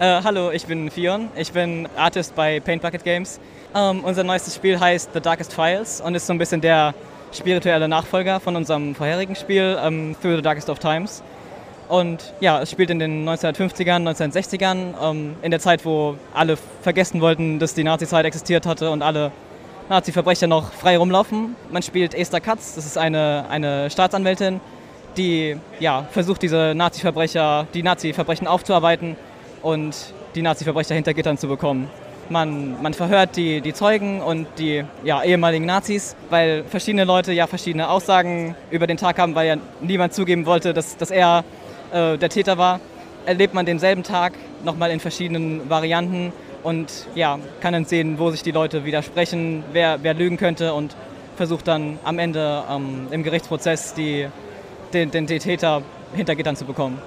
Äh, 0.02 0.24
hallo, 0.24 0.50
ich 0.50 0.66
bin 0.66 0.90
Fion. 0.90 1.30
Ich 1.36 1.52
bin 1.52 1.88
Artist 1.96 2.34
bei 2.34 2.60
Paint 2.60 2.82
Bucket 2.82 3.04
Games. 3.04 3.40
Ähm, 3.76 4.04
unser 4.04 4.24
neuestes 4.24 4.56
Spiel 4.56 4.80
heißt 4.80 5.12
The 5.14 5.22
Darkest 5.22 5.54
Files 5.54 6.02
und 6.02 6.16
ist 6.16 6.26
so 6.26 6.34
ein 6.34 6.40
bisschen 6.40 6.60
der 6.60 6.96
spirituelle 7.32 7.88
Nachfolger 7.88 8.40
von 8.40 8.56
unserem 8.56 8.96
vorherigen 8.96 9.36
Spiel 9.36 9.78
ähm, 9.80 10.16
Through 10.20 10.38
the 10.38 10.42
Darkest 10.42 10.72
of 10.72 10.80
Times. 10.80 11.22
Und 11.88 12.34
ja, 12.40 12.64
es 12.64 12.72
spielt 12.72 12.90
in 12.90 12.98
den 12.98 13.30
1950ern, 13.30 14.10
1960ern, 14.10 14.96
ähm, 15.04 15.36
in 15.44 15.52
der 15.52 15.60
Zeit, 15.60 15.86
wo 15.86 16.18
alle 16.34 16.58
vergessen 16.82 17.22
wollten, 17.22 17.60
dass 17.60 17.76
die 17.76 17.84
Nazi-Zeit 17.84 18.26
existiert 18.26 18.66
hatte 18.66 18.90
und 18.90 19.04
alle 19.04 19.32
Nazi-Verbrecher 19.88 20.48
noch 20.48 20.74
frei 20.74 20.98
rumlaufen. 20.98 21.56
Man 21.70 21.84
spielt 21.84 22.16
Esther 22.16 22.42
Katz, 22.42 22.74
das 22.74 22.88
ist 22.88 22.98
eine, 22.98 23.46
eine 23.52 23.92
Staatsanwältin, 23.92 24.62
die 25.16 25.58
ja, 25.80 26.08
versucht, 26.10 26.42
diese 26.42 26.74
Nazi-Verbrecher, 26.74 27.68
die 27.76 27.84
Nazi-Verbrechen 27.84 28.48
aufzuarbeiten 28.48 29.16
und 29.62 29.95
die 30.36 30.41
Nazi-Verbrecher 30.41 30.95
hinter 30.95 31.13
Gittern 31.13 31.38
zu 31.38 31.47
bekommen. 31.47 31.89
Man, 32.30 32.82
man 32.82 32.93
verhört 32.93 33.36
die, 33.36 33.60
die 33.62 33.74
Zeugen 33.74 34.21
und 34.21 34.47
die 34.58 34.86
ja, 35.04 35.21
ehemaligen 35.21 35.65
Nazis, 35.65 36.15
weil 36.30 36.63
verschiedene 36.63 37.04
Leute 37.04 37.34
ja 37.34 37.45
verschiedene 37.45 37.89
Aussagen 37.89 38.56
über 38.69 38.88
den 38.88 38.97
Tag 38.97 39.19
haben, 39.19 39.36
weil 39.36 39.47
ja 39.47 39.56
niemand 39.82 40.13
zugeben 40.13 40.45
wollte, 40.45 40.74
dass, 40.74 40.95
dass 40.95 41.12
er 41.12 41.43
äh, 41.91 42.17
der 42.17 42.30
Täter 42.30 42.58
war. 42.58 42.80
Erlebt 43.26 43.54
man 43.54 43.65
denselben 43.65 44.04
Tag 44.04 44.34
nochmal 44.63 44.91
in 44.91 45.00
verschiedenen 45.00 45.69
Varianten 45.69 46.32
und 46.63 47.08
ja, 47.15 47.39
kann 47.60 47.74
dann 47.74 47.86
sehen, 47.86 48.17
wo 48.17 48.32
sich 48.32 48.43
die 48.43 48.52
Leute 48.52 48.86
widersprechen, 48.86 49.63
wer, 49.74 50.00
wer 50.02 50.13
lügen 50.13 50.38
könnte 50.38 50.74
und 50.74 50.95
versucht 51.36 51.67
dann 51.67 52.00
am 52.04 52.19
Ende 52.19 52.63
ähm, 52.69 53.08
im 53.12 53.24
Gerichtsprozess 53.24 53.93
die, 53.93 54.28
den, 54.93 55.12
den, 55.12 55.28
den 55.28 55.39
Täter 55.39 55.82
hinter 56.13 56.36
Gittern 56.36 56.56
zu 56.56 56.65
bekommen. 56.65 57.02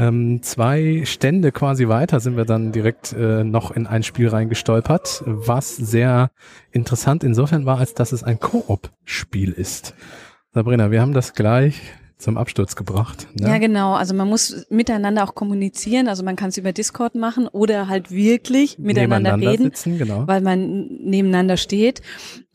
Ähm, 0.00 0.42
zwei 0.42 1.02
Stände 1.04 1.52
quasi 1.52 1.86
weiter 1.88 2.20
sind 2.20 2.38
wir 2.38 2.46
dann 2.46 2.72
direkt 2.72 3.12
äh, 3.12 3.44
noch 3.44 3.70
in 3.70 3.86
ein 3.86 4.02
Spiel 4.02 4.28
reingestolpert, 4.28 5.22
was 5.26 5.76
sehr 5.76 6.30
interessant 6.72 7.22
insofern 7.22 7.66
war, 7.66 7.78
als 7.78 7.92
dass 7.92 8.12
es 8.12 8.24
ein 8.24 8.40
Koop-Spiel 8.40 9.52
ist. 9.52 9.94
Sabrina, 10.54 10.90
wir 10.90 11.02
haben 11.02 11.12
das 11.12 11.34
gleich 11.34 11.82
zum 12.16 12.38
Absturz 12.38 12.76
gebracht. 12.76 13.28
Ne? 13.38 13.48
Ja, 13.48 13.58
genau. 13.58 13.92
Also 13.92 14.14
man 14.14 14.26
muss 14.26 14.66
miteinander 14.70 15.22
auch 15.22 15.34
kommunizieren. 15.34 16.08
Also 16.08 16.22
man 16.22 16.34
kann 16.34 16.48
es 16.48 16.56
über 16.56 16.72
Discord 16.72 17.14
machen 17.14 17.46
oder 17.46 17.88
halt 17.88 18.10
wirklich 18.10 18.78
miteinander 18.78 19.36
reden, 19.36 19.64
sitzen, 19.64 19.98
genau. 19.98 20.26
weil 20.26 20.40
man 20.40 20.86
nebeneinander 21.02 21.58
steht. 21.58 22.00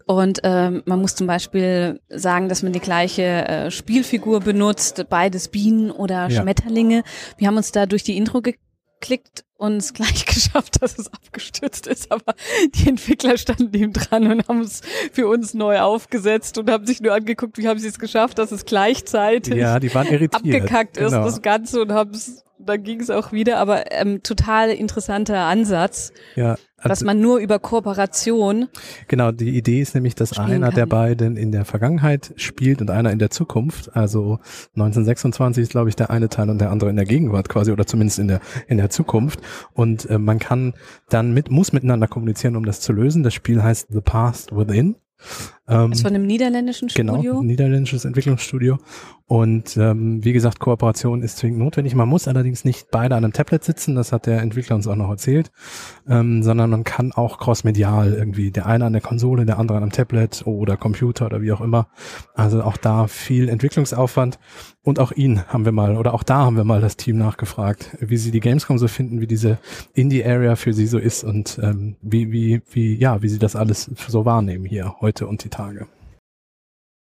Und 0.05 0.41
ähm, 0.43 0.83
man 0.85 1.01
muss 1.01 1.15
zum 1.15 1.25
Beispiel 1.25 1.99
sagen, 2.09 2.47
dass 2.47 2.61
man 2.61 2.73
die 2.73 2.79
gleiche 2.79 3.23
äh, 3.23 3.71
Spielfigur 3.71 4.39
benutzt, 4.39 5.05
beides 5.09 5.47
Bienen 5.47 5.89
oder 5.89 6.27
ja. 6.29 6.41
Schmetterlinge. 6.41 7.03
Wir 7.37 7.47
haben 7.47 7.57
uns 7.57 7.71
da 7.71 7.87
durch 7.87 8.03
die 8.03 8.15
Intro 8.15 8.41
geklickt 8.41 9.45
und 9.57 9.77
es 9.77 9.93
gleich 9.95 10.27
geschafft, 10.27 10.81
dass 10.81 10.99
es 10.99 11.11
abgestürzt 11.11 11.87
ist. 11.87 12.11
Aber 12.11 12.35
die 12.75 12.89
Entwickler 12.89 13.37
standen 13.37 13.69
neben 13.71 13.93
dran 13.93 14.31
und 14.31 14.47
haben 14.47 14.61
es 14.61 14.81
für 15.11 15.27
uns 15.27 15.55
neu 15.55 15.79
aufgesetzt 15.79 16.59
und 16.59 16.69
haben 16.69 16.85
sich 16.85 17.01
nur 17.01 17.13
angeguckt, 17.13 17.57
wie 17.57 17.67
haben 17.67 17.79
sie 17.79 17.87
es 17.87 17.97
geschafft, 17.97 18.37
dass 18.37 18.51
es 18.51 18.65
gleichzeitig 18.65 19.55
ja, 19.55 19.79
die 19.79 19.93
waren 19.95 20.07
irritiert. 20.07 20.35
abgekackt 20.35 20.97
ist, 20.97 21.11
genau. 21.11 21.25
das 21.25 21.41
Ganze 21.41 21.81
und 21.81 21.91
haben 21.93 22.11
es 22.11 22.43
dann 22.65 22.83
ging 22.83 22.99
es 22.99 23.09
auch 23.09 23.31
wieder, 23.31 23.57
aber 23.57 23.91
ähm, 23.91 24.23
total 24.23 24.69
interessanter 24.69 25.39
Ansatz. 25.45 26.11
Ja, 26.35 26.57
dass 26.83 27.03
man 27.03 27.19
nur 27.19 27.39
über 27.39 27.59
Kooperation. 27.59 28.67
Genau, 29.07 29.31
die 29.31 29.57
Idee 29.57 29.81
ist 29.81 29.95
nämlich, 29.95 30.15
dass 30.15 30.37
einer 30.37 30.67
kann. 30.67 30.75
der 30.75 30.85
beiden 30.85 31.37
in 31.37 31.51
der 31.51 31.65
Vergangenheit 31.65 32.33
spielt 32.35 32.81
und 32.81 32.91
einer 32.91 33.11
in 33.11 33.19
der 33.19 33.31
Zukunft. 33.31 33.95
Also 33.95 34.39
1926 34.75 35.63
ist, 35.63 35.71
glaube 35.71 35.89
ich, 35.89 35.95
der 35.95 36.09
eine 36.09 36.29
Teil 36.29 36.49
und 36.49 36.59
der 36.59 36.71
andere 36.71 36.89
in 36.89 36.95
der 36.95 37.05
Gegenwart 37.05 37.49
quasi 37.49 37.71
oder 37.71 37.85
zumindest 37.85 38.19
in 38.19 38.27
der 38.27 38.39
in 38.67 38.77
der 38.77 38.89
Zukunft. 38.89 39.39
Und 39.73 40.09
äh, 40.09 40.19
man 40.19 40.39
kann 40.39 40.73
dann 41.09 41.33
mit 41.33 41.49
muss 41.49 41.73
miteinander 41.73 42.07
kommunizieren, 42.07 42.55
um 42.55 42.65
das 42.65 42.81
zu 42.81 42.93
lösen. 42.93 43.23
Das 43.23 43.33
Spiel 43.33 43.63
heißt 43.63 43.87
The 43.89 44.01
Past 44.01 44.55
Within. 44.55 44.95
Ähm, 45.67 45.91
das 45.91 46.01
von 46.01 46.13
einem 46.13 46.27
niederländischen 46.27 46.89
genau, 46.89 47.13
Studio? 47.13 47.31
Genau, 47.31 47.43
ein 47.43 47.47
niederländisches 47.47 48.05
Entwicklungsstudio. 48.05 48.77
Und 49.27 49.75
ähm, 49.77 50.23
wie 50.23 50.33
gesagt, 50.33 50.59
Kooperation 50.59 51.23
ist 51.23 51.37
zwingend 51.37 51.59
notwendig. 51.59 51.95
Man 51.95 52.07
muss 52.07 52.27
allerdings 52.27 52.63
nicht 52.63 52.91
beide 52.91 53.15
an 53.15 53.23
einem 53.23 53.33
Tablet 53.33 53.63
sitzen, 53.63 53.95
das 53.95 54.11
hat 54.11 54.27
der 54.27 54.41
Entwickler 54.41 54.75
uns 54.75 54.87
auch 54.87 54.95
noch 54.95 55.09
erzählt, 55.09 55.51
ähm, 56.07 56.43
sondern 56.43 56.69
man 56.69 56.83
kann 56.83 57.11
auch 57.11 57.39
crossmedial 57.39 58.13
irgendwie, 58.13 58.51
der 58.51 58.67
eine 58.67 58.85
an 58.85 58.93
der 58.93 59.01
Konsole, 59.01 59.45
der 59.45 59.57
andere 59.57 59.77
an 59.77 59.83
einem 59.83 59.91
Tablet 59.91 60.43
oder 60.45 60.77
Computer 60.77 61.25
oder 61.25 61.41
wie 61.41 61.51
auch 61.51 61.61
immer. 61.61 61.87
Also 62.35 62.61
auch 62.61 62.77
da 62.77 63.07
viel 63.07 63.49
Entwicklungsaufwand. 63.49 64.37
Und 64.85 64.99
auch 64.99 65.11
ihn 65.11 65.41
haben 65.47 65.65
wir 65.65 65.71
mal, 65.71 65.97
oder 65.97 66.13
auch 66.13 66.21
da 66.21 66.45
haben 66.45 66.57
wir 66.57 66.63
mal 66.63 66.79
das 66.79 66.95
Team 66.95 67.17
nachgefragt, 67.17 67.97
wie 67.99 68.17
sie 68.17 68.29
die 68.29 68.39
Gamescom 68.39 68.77
so 68.77 68.87
finden, 68.87 69.19
wie 69.19 69.25
diese 69.25 69.57
Indie-Area 69.95 70.55
für 70.55 70.73
sie 70.73 70.85
so 70.85 70.99
ist 70.99 71.23
und 71.23 71.59
ähm, 71.61 71.95
wie, 72.03 72.31
wie, 72.31 72.61
wie, 72.71 72.95
ja, 72.95 73.23
wie 73.23 73.27
sie 73.27 73.39
das 73.39 73.55
alles 73.55 73.89
so 74.07 74.25
wahrnehmen 74.25 74.63
hier 74.63 74.93
heute 75.01 75.25
und 75.25 75.43
die 75.43 75.49
Tage. 75.49 75.87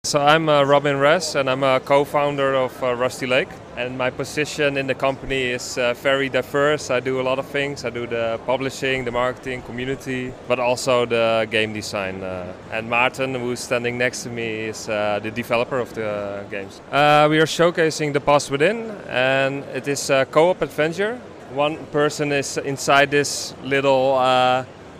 So 0.09 0.19
I'm 0.19 0.49
uh, 0.49 0.63
Robin 0.63 0.97
Ress 0.97 1.35
and 1.35 1.47
I'm 1.47 1.61
a 1.61 1.79
co-founder 1.81 2.55
of 2.55 2.81
uh, 2.81 2.95
Rusty 2.95 3.27
Lake 3.27 3.49
and 3.77 3.95
my 3.95 4.09
position 4.09 4.75
in 4.77 4.87
the 4.87 4.95
company 4.95 5.51
is 5.51 5.77
uh, 5.77 5.93
very 5.93 6.29
diverse. 6.29 6.89
I 6.89 6.99
do 6.99 7.19
a 7.19 7.21
lot 7.21 7.37
of 7.37 7.45
things. 7.45 7.85
I 7.85 7.91
do 7.91 8.07
the 8.07 8.39
publishing, 8.45 9.05
the 9.05 9.11
marketing, 9.11 9.61
community, 9.61 10.33
but 10.47 10.57
also 10.57 11.05
the 11.05 11.47
game 11.51 11.73
design. 11.73 12.23
Uh, 12.23 12.51
and 12.71 12.89
Martin, 12.89 13.35
who's 13.35 13.59
standing 13.59 13.99
next 13.99 14.23
to 14.23 14.29
me, 14.29 14.69
is 14.69 14.89
uh, 14.89 15.19
the 15.21 15.29
developer 15.29 15.77
of 15.77 15.93
the 15.93 16.43
games. 16.49 16.81
Uh, 16.91 17.27
we 17.29 17.37
are 17.37 17.45
showcasing 17.45 18.11
The 18.13 18.21
Past 18.21 18.49
Within 18.49 18.89
and 19.09 19.63
it 19.75 19.87
is 19.87 20.09
a 20.09 20.25
co-op 20.25 20.63
adventure. 20.63 21.19
One 21.53 21.77
person 21.87 22.31
is 22.31 22.57
inside 22.57 23.11
this 23.11 23.53
little 23.63 24.17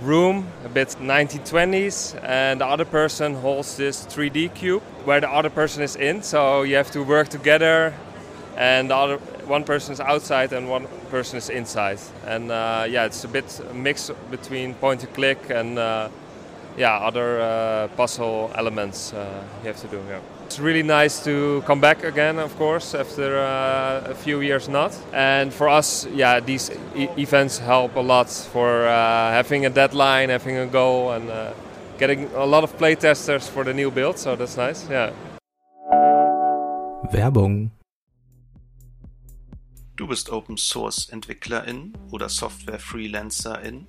room, 0.01 0.47
a 0.65 0.69
bit 0.69 0.89
1920s, 0.99 2.21
and 2.23 2.61
the 2.61 2.65
other 2.65 2.85
person 2.85 3.35
holds 3.35 3.77
this 3.77 4.05
3D 4.05 4.53
cube 4.53 4.81
where 5.05 5.19
the 5.19 5.29
other 5.29 5.49
person 5.49 5.83
is 5.83 5.95
in. 5.95 6.23
So 6.23 6.63
you 6.63 6.75
have 6.75 6.91
to 6.91 7.03
work 7.03 7.29
together, 7.29 7.93
and 8.55 8.89
the 8.89 8.95
other 8.95 9.17
one 9.47 9.63
person 9.63 9.93
is 9.93 9.99
outside 9.99 10.53
and 10.53 10.69
one 10.69 10.87
person 11.09 11.37
is 11.37 11.49
inside. 11.49 11.99
And 12.25 12.51
uh, 12.51 12.85
yeah, 12.87 13.05
it's 13.05 13.23
a 13.23 13.27
bit 13.27 13.59
a 13.69 13.73
mix 13.73 14.11
between 14.29 14.75
point 14.75 15.03
and 15.03 15.13
click 15.13 15.49
and 15.49 15.79
uh, 15.79 16.09
yeah, 16.77 16.97
other 16.97 17.41
uh, 17.41 17.87
puzzle 17.95 18.51
elements 18.55 19.13
uh, 19.13 19.43
you 19.61 19.67
have 19.67 19.81
to 19.81 19.87
do 19.87 20.01
here. 20.07 20.21
It's 20.45 20.59
really 20.59 20.83
nice 20.83 21.23
to 21.25 21.61
come 21.67 21.79
back 21.79 22.03
again, 22.03 22.39
of 22.39 22.57
course, 22.57 22.95
after 22.95 23.37
uh, 23.37 24.11
a 24.11 24.15
few 24.15 24.41
years 24.41 24.67
not. 24.67 24.97
And 25.13 25.53
for 25.53 25.69
us, 25.69 26.07
yeah, 26.07 26.39
these 26.39 26.71
e 26.95 27.07
events 27.17 27.59
help 27.59 27.95
a 27.95 28.01
lot 28.01 28.29
for 28.29 28.87
uh, 28.87 29.31
having 29.31 29.65
a 29.65 29.69
deadline, 29.69 30.29
having 30.29 30.57
a 30.57 30.65
goal, 30.65 31.11
and 31.11 31.29
uh, 31.29 31.53
getting 31.99 32.29
a 32.33 32.45
lot 32.45 32.63
of 32.63 32.75
playtesters 32.77 33.47
for 33.47 33.63
the 33.63 33.73
new 33.73 33.91
build. 33.91 34.17
So 34.17 34.35
that's 34.35 34.57
nice. 34.57 34.89
Yeah. 34.89 35.11
Werbung. 37.13 37.71
Du 39.95 40.07
bist 40.07 40.29
Open 40.29 40.55
Source 40.57 41.09
Entwicklerin 41.11 41.93
oder 42.11 42.29
Software 42.29 42.79
Freelancerin 42.79 43.85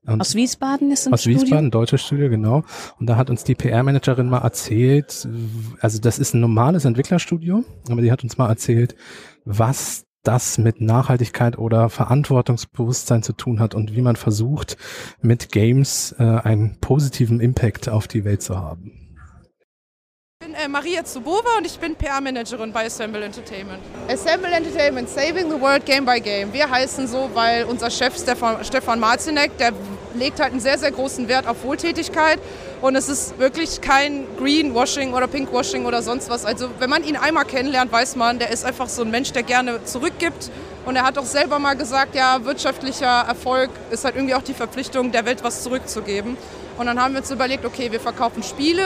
Und 0.06 0.20
aus 0.20 0.34
Wiesbaden 0.34 0.90
ist 0.90 1.06
ein 1.06 1.12
Aus 1.12 1.22
Studio? 1.22 1.42
Wiesbaden, 1.42 1.70
deutsches 1.70 2.02
Studio, 2.02 2.28
genau. 2.28 2.64
Und 2.98 3.08
da 3.08 3.16
hat 3.16 3.30
uns 3.30 3.44
die 3.44 3.54
PR-Managerin 3.54 4.28
mal 4.28 4.38
erzählt, 4.38 5.28
also 5.80 5.98
das 5.98 6.18
ist 6.18 6.34
ein 6.34 6.40
normales 6.40 6.84
Entwicklerstudio, 6.84 7.64
aber 7.90 8.02
die 8.02 8.10
hat 8.10 8.22
uns 8.22 8.38
mal 8.38 8.48
erzählt, 8.48 8.96
was 9.44 10.06
das 10.22 10.58
mit 10.58 10.80
Nachhaltigkeit 10.80 11.56
oder 11.56 11.88
Verantwortungsbewusstsein 11.88 13.22
zu 13.22 13.32
tun 13.32 13.60
hat 13.60 13.74
und 13.74 13.94
wie 13.94 14.02
man 14.02 14.16
versucht, 14.16 14.76
mit 15.22 15.52
Games 15.52 16.14
äh, 16.18 16.22
einen 16.22 16.78
positiven 16.80 17.40
Impact 17.40 17.88
auf 17.88 18.08
die 18.08 18.24
Welt 18.24 18.42
zu 18.42 18.58
haben. 18.58 19.07
Ich 20.40 20.46
bin 20.46 20.55
äh, 20.55 20.68
Maria 20.68 21.05
Zubova 21.05 21.59
und 21.59 21.66
ich 21.66 21.77
bin 21.81 21.96
PR-Managerin 21.96 22.72
bei 22.72 22.87
Assemble 22.87 23.24
Entertainment. 23.24 23.83
Assemble 24.09 24.53
Entertainment, 24.53 25.09
Saving 25.09 25.51
the 25.51 25.61
World 25.61 25.85
Game 25.85 26.05
by 26.05 26.20
Game. 26.20 26.53
Wir 26.53 26.70
heißen 26.70 27.09
so, 27.09 27.29
weil 27.35 27.64
unser 27.64 27.90
Chef 27.90 28.16
Stefan, 28.16 28.64
Stefan 28.64 29.01
Marzinek, 29.01 29.59
der 29.59 29.72
legt 30.14 30.38
halt 30.38 30.53
einen 30.53 30.61
sehr, 30.61 30.79
sehr 30.79 30.92
großen 30.92 31.27
Wert 31.27 31.48
auf 31.48 31.64
Wohltätigkeit 31.64 32.38
Und 32.81 32.94
es 32.94 33.09
ist 33.09 33.37
wirklich 33.40 33.81
kein 33.81 34.29
Greenwashing 34.38 35.12
oder 35.12 35.27
Pinkwashing 35.27 35.87
oder 35.87 36.03
sonst 36.03 36.31
was. 36.31 36.44
Also 36.44 36.70
wenn 36.79 36.88
man 36.88 37.03
ihn 37.03 37.16
einmal 37.16 37.44
kennenlernt, 37.44 37.90
weiß 37.90 38.14
man, 38.14 38.38
der 38.38 38.51
ist 38.51 38.64
einfach 38.64 38.88
so 38.88 39.03
ein 39.03 39.11
Mensch, 39.11 39.33
der 39.33 39.42
gerne 39.42 39.83
zurückgibt. 39.85 40.53
Und 40.87 40.94
er 40.94 41.03
hat 41.03 41.18
auch 41.18 41.27
selber 41.27 41.59
mal 41.59 41.74
gesagt, 41.74 42.14
ja, 42.14 42.44
wirtschaftlicher 42.44 43.24
Erfolg 43.27 43.70
ist 43.90 44.05
halt 44.05 44.14
irgendwie 44.14 44.37
auch 44.37 44.42
die 44.42 44.55
Verpflichtung, 44.55 45.11
der 45.11 45.24
Welt 45.27 45.42
was 45.42 45.64
zurückzugeben. 45.64 46.37
Und 46.78 46.86
dann 46.86 47.02
haben 47.02 47.14
wir 47.14 47.20
uns 47.20 47.30
überlegt, 47.30 47.64
okay, 47.64 47.90
wir 47.90 48.00
verkaufen 48.00 48.42
Spiele. 48.42 48.84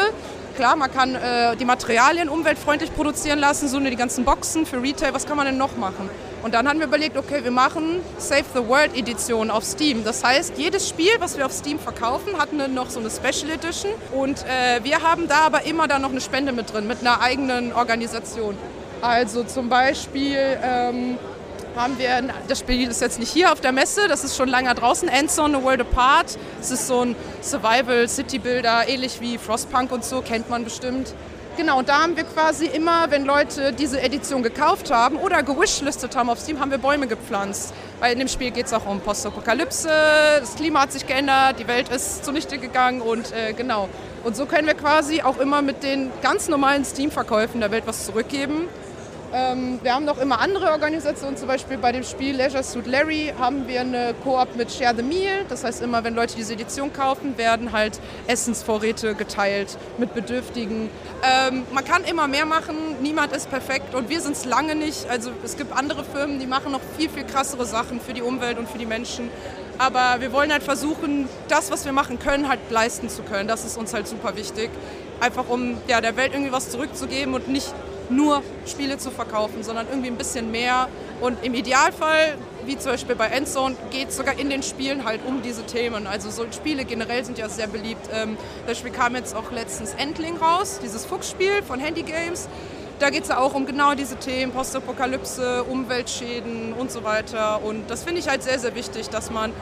Klar, 0.56 0.76
man 0.76 0.92
kann 0.92 1.14
äh, 1.14 1.56
die 1.56 1.64
Materialien 1.64 2.28
umweltfreundlich 2.28 2.94
produzieren 2.94 3.38
lassen, 3.38 3.68
so 3.68 3.80
die 3.80 3.96
ganzen 3.96 4.24
Boxen 4.24 4.66
für 4.66 4.82
Retail. 4.82 5.14
Was 5.14 5.26
kann 5.26 5.36
man 5.36 5.46
denn 5.46 5.56
noch 5.56 5.76
machen? 5.76 6.10
Und 6.42 6.54
dann 6.54 6.68
haben 6.68 6.78
wir 6.78 6.86
überlegt, 6.86 7.16
okay, 7.16 7.42
wir 7.42 7.50
machen 7.50 8.00
Save 8.18 8.44
the 8.54 8.66
World 8.66 8.96
Edition 8.96 9.50
auf 9.50 9.64
Steam. 9.64 10.04
Das 10.04 10.24
heißt, 10.24 10.58
jedes 10.58 10.88
Spiel, 10.88 11.12
was 11.20 11.38
wir 11.38 11.46
auf 11.46 11.52
Steam 11.52 11.78
verkaufen, 11.78 12.38
hat 12.38 12.50
eine, 12.52 12.68
noch 12.68 12.90
so 12.90 13.00
eine 13.00 13.10
Special 13.10 13.50
Edition. 13.50 13.92
Und 14.12 14.44
äh, 14.44 14.82
wir 14.82 15.02
haben 15.02 15.28
da 15.28 15.40
aber 15.46 15.64
immer 15.64 15.88
dann 15.88 16.02
noch 16.02 16.10
eine 16.10 16.20
Spende 16.20 16.52
mit 16.52 16.72
drin, 16.72 16.86
mit 16.86 17.00
einer 17.00 17.20
eigenen 17.20 17.72
Organisation. 17.72 18.58
Also 19.00 19.44
zum 19.44 19.68
Beispiel 19.68 20.58
ähm, 20.62 21.18
haben 21.76 21.98
wir, 21.98 22.22
das 22.48 22.58
Spiel 22.58 22.88
ist 22.88 23.00
jetzt 23.00 23.18
nicht 23.18 23.32
hier 23.32 23.52
auf 23.52 23.60
der 23.60 23.72
Messe, 23.72 24.08
das 24.08 24.24
ist 24.24 24.36
schon 24.36 24.48
länger 24.48 24.74
draußen, 24.74 25.08
Endzone, 25.08 25.58
A 25.58 25.62
World 25.62 25.80
Apart. 25.80 26.38
Das 26.58 26.70
ist 26.70 26.86
so 26.86 27.04
ein 27.04 27.16
Survival 27.40 28.08
City 28.08 28.38
Builder, 28.38 28.88
ähnlich 28.88 29.20
wie 29.20 29.38
Frostpunk 29.38 29.92
und 29.92 30.04
so, 30.04 30.20
kennt 30.22 30.50
man 30.50 30.64
bestimmt. 30.64 31.14
Genau, 31.56 31.80
und 31.80 31.88
da 31.90 32.02
haben 32.02 32.16
wir 32.16 32.24
quasi 32.24 32.64
immer, 32.64 33.10
wenn 33.10 33.26
Leute 33.26 33.74
diese 33.74 34.00
Edition 34.00 34.42
gekauft 34.42 34.90
haben 34.90 35.16
oder 35.16 35.42
gewishlistet 35.42 36.16
haben 36.16 36.30
auf 36.30 36.38
Steam, 36.38 36.58
haben 36.60 36.70
wir 36.70 36.78
Bäume 36.78 37.06
gepflanzt. 37.06 37.74
Weil 38.00 38.14
in 38.14 38.20
dem 38.20 38.28
Spiel 38.28 38.50
geht 38.52 38.66
es 38.66 38.72
auch 38.72 38.86
um 38.86 39.00
Postapokalypse, 39.00 39.90
das 40.40 40.54
Klima 40.54 40.80
hat 40.80 40.92
sich 40.92 41.06
geändert, 41.06 41.58
die 41.58 41.68
Welt 41.68 41.90
ist 41.90 42.24
zunichte 42.24 42.56
gegangen 42.56 43.02
und 43.02 43.32
äh, 43.32 43.52
genau. 43.52 43.90
Und 44.24 44.34
so 44.34 44.46
können 44.46 44.66
wir 44.66 44.74
quasi 44.74 45.20
auch 45.20 45.38
immer 45.38 45.60
mit 45.60 45.82
den 45.82 46.10
ganz 46.22 46.48
normalen 46.48 46.86
Steam-Verkäufen 46.86 47.60
der 47.60 47.70
Welt 47.70 47.84
was 47.86 48.06
zurückgeben. 48.06 48.68
Ähm, 49.34 49.80
wir 49.82 49.94
haben 49.94 50.04
noch 50.04 50.18
immer 50.18 50.40
andere 50.40 50.70
Organisationen, 50.72 51.38
zum 51.38 51.48
Beispiel 51.48 51.78
bei 51.78 51.90
dem 51.90 52.02
Spiel 52.02 52.36
Leisure 52.36 52.62
Suit 52.62 52.86
Larry 52.86 53.32
haben 53.38 53.66
wir 53.66 53.80
eine 53.80 54.14
Koop 54.22 54.56
mit 54.56 54.70
Share 54.70 54.94
the 54.94 55.02
Meal. 55.02 55.46
Das 55.48 55.64
heißt, 55.64 55.80
immer 55.80 56.04
wenn 56.04 56.14
Leute 56.14 56.36
diese 56.36 56.52
Edition 56.52 56.92
kaufen, 56.92 57.38
werden 57.38 57.72
halt 57.72 57.98
Essensvorräte 58.26 59.14
geteilt 59.14 59.78
mit 59.96 60.12
Bedürftigen. 60.14 60.90
Ähm, 61.22 61.62
man 61.72 61.82
kann 61.82 62.04
immer 62.04 62.28
mehr 62.28 62.44
machen, 62.44 62.76
niemand 63.00 63.32
ist 63.32 63.48
perfekt 63.48 63.94
und 63.94 64.10
wir 64.10 64.20
sind 64.20 64.36
es 64.36 64.44
lange 64.44 64.74
nicht. 64.74 65.08
Also 65.08 65.30
es 65.42 65.56
gibt 65.56 65.74
andere 65.74 66.04
Firmen, 66.04 66.38
die 66.38 66.46
machen 66.46 66.70
noch 66.70 66.82
viel, 66.98 67.08
viel 67.08 67.24
krassere 67.24 67.64
Sachen 67.64 68.00
für 68.00 68.12
die 68.12 68.22
Umwelt 68.22 68.58
und 68.58 68.68
für 68.68 68.78
die 68.78 68.86
Menschen. 68.86 69.30
Aber 69.78 70.20
wir 70.20 70.32
wollen 70.32 70.52
halt 70.52 70.62
versuchen, 70.62 71.26
das, 71.48 71.70
was 71.70 71.86
wir 71.86 71.92
machen 71.92 72.18
können, 72.18 72.50
halt 72.50 72.60
leisten 72.68 73.08
zu 73.08 73.22
können. 73.22 73.48
Das 73.48 73.64
ist 73.64 73.78
uns 73.78 73.94
halt 73.94 74.06
super 74.06 74.36
wichtig. 74.36 74.68
Einfach 75.20 75.48
um 75.48 75.78
ja, 75.88 76.02
der 76.02 76.16
Welt 76.16 76.32
irgendwie 76.34 76.52
was 76.52 76.68
zurückzugeben 76.70 77.32
und 77.32 77.48
nicht 77.48 77.72
nur 78.10 78.42
Spiele 78.66 78.98
zu 78.98 79.10
verkaufen, 79.10 79.62
sondern 79.62 79.86
irgendwie 79.88 80.08
ein 80.08 80.16
bisschen 80.16 80.50
mehr. 80.50 80.88
Und 81.20 81.44
im 81.44 81.54
Idealfall, 81.54 82.36
wie 82.66 82.78
zum 82.78 82.92
Beispiel 82.92 83.14
bei 83.14 83.26
Endzone, 83.26 83.76
geht 83.90 84.08
es 84.08 84.16
sogar 84.16 84.38
in 84.38 84.50
den 84.50 84.62
Spielen 84.62 85.04
halt 85.04 85.20
um 85.26 85.42
diese 85.42 85.64
Themen. 85.64 86.06
Also 86.06 86.30
so 86.30 86.44
Spiele 86.52 86.84
generell 86.84 87.24
sind 87.24 87.38
ja 87.38 87.48
sehr 87.48 87.66
beliebt. 87.66 88.08
Ähm, 88.12 88.36
das 88.66 88.78
Spiel 88.78 88.92
kam 88.92 89.14
jetzt 89.14 89.34
auch 89.34 89.50
letztens 89.50 89.94
Endling 89.94 90.36
raus, 90.36 90.80
dieses 90.82 91.06
Fuchsspiel 91.06 91.62
von 91.62 91.80
Handy 91.80 92.02
Games. 92.02 92.48
Da 92.98 93.10
geht 93.10 93.24
es 93.24 93.30
ja 93.30 93.38
auch 93.38 93.54
um 93.54 93.66
genau 93.66 93.94
diese 93.94 94.16
Themen, 94.16 94.52
Postapokalypse, 94.52 95.64
Umweltschäden 95.64 96.72
und 96.72 96.92
so 96.92 97.02
weiter. 97.02 97.62
Und 97.64 97.90
das 97.90 98.04
finde 98.04 98.20
ich 98.20 98.28
halt 98.28 98.42
sehr, 98.42 98.58
sehr 98.60 98.74
wichtig, 98.76 99.08
dass 99.08 99.30
man 99.30 99.52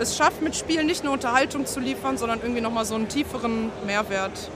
es 0.00 0.16
schafft, 0.16 0.42
mit 0.42 0.56
Spielen 0.56 0.86
nicht 0.86 1.04
nur 1.04 1.12
Unterhaltung 1.12 1.66
zu 1.66 1.80
liefern, 1.80 2.16
sondern 2.16 2.40
irgendwie 2.40 2.60
nochmal 2.60 2.84
so 2.84 2.94
einen 2.94 3.08
tieferen 3.08 3.70
Mehrwert. 3.86 4.50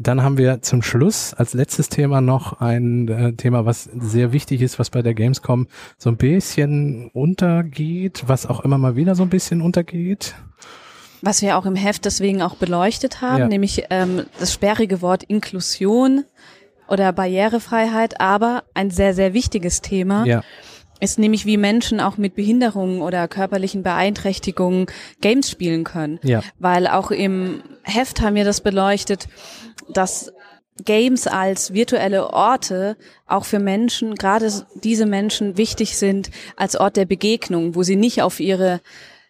Dann 0.00 0.22
haben 0.22 0.38
wir 0.38 0.62
zum 0.62 0.82
Schluss 0.82 1.34
als 1.34 1.54
letztes 1.54 1.88
Thema 1.88 2.20
noch 2.20 2.60
ein 2.60 3.08
äh, 3.08 3.32
Thema, 3.32 3.66
was 3.66 3.84
sehr 3.84 4.32
wichtig 4.32 4.62
ist, 4.62 4.78
was 4.78 4.90
bei 4.90 5.02
der 5.02 5.12
Gamescom 5.14 5.66
so 5.96 6.08
ein 6.08 6.16
bisschen 6.16 7.10
untergeht, 7.12 8.22
was 8.26 8.46
auch 8.46 8.60
immer 8.60 8.78
mal 8.78 8.94
wieder 8.94 9.16
so 9.16 9.24
ein 9.24 9.28
bisschen 9.28 9.60
untergeht. 9.60 10.34
Was 11.20 11.42
wir 11.42 11.58
auch 11.58 11.66
im 11.66 11.74
Heft 11.74 12.04
deswegen 12.04 12.42
auch 12.42 12.54
beleuchtet 12.54 13.20
haben, 13.22 13.38
Ja. 13.40 13.48
nämlich 13.48 13.84
ähm, 13.90 14.22
das 14.38 14.52
sperrige 14.52 15.02
Wort 15.02 15.24
Inklusion 15.24 16.24
oder 16.86 17.12
Barrierefreiheit, 17.12 18.20
aber 18.20 18.62
ein 18.74 18.90
sehr, 18.90 19.14
sehr 19.14 19.34
wichtiges 19.34 19.80
Thema 19.82 20.24
Ja. 20.26 20.42
ist 21.00 21.18
nämlich, 21.18 21.44
wie 21.44 21.56
Menschen 21.56 21.98
auch 22.00 22.18
mit 22.18 22.36
Behinderungen 22.36 23.00
oder 23.02 23.26
körperlichen 23.26 23.82
Beeinträchtigungen 23.82 24.86
Games 25.20 25.50
spielen 25.50 25.82
können. 25.82 26.20
Ja. 26.22 26.40
Weil 26.60 26.86
auch 26.86 27.10
im 27.10 27.62
Heft 27.82 28.20
haben 28.20 28.36
wir 28.36 28.44
das 28.44 28.60
beleuchtet, 28.60 29.26
dass 29.92 30.32
Games 30.84 31.26
als 31.26 31.72
virtuelle 31.74 32.32
Orte 32.32 32.96
auch 33.26 33.44
für 33.44 33.58
Menschen, 33.58 34.14
gerade 34.14 34.50
diese 34.82 35.06
Menschen 35.06 35.56
wichtig 35.56 35.96
sind 35.96 36.30
als 36.56 36.76
Ort 36.76 36.96
der 36.96 37.04
Begegnung, 37.04 37.74
wo 37.74 37.82
sie 37.82 37.96
nicht 37.96 38.22
auf 38.22 38.40
ihre 38.40 38.80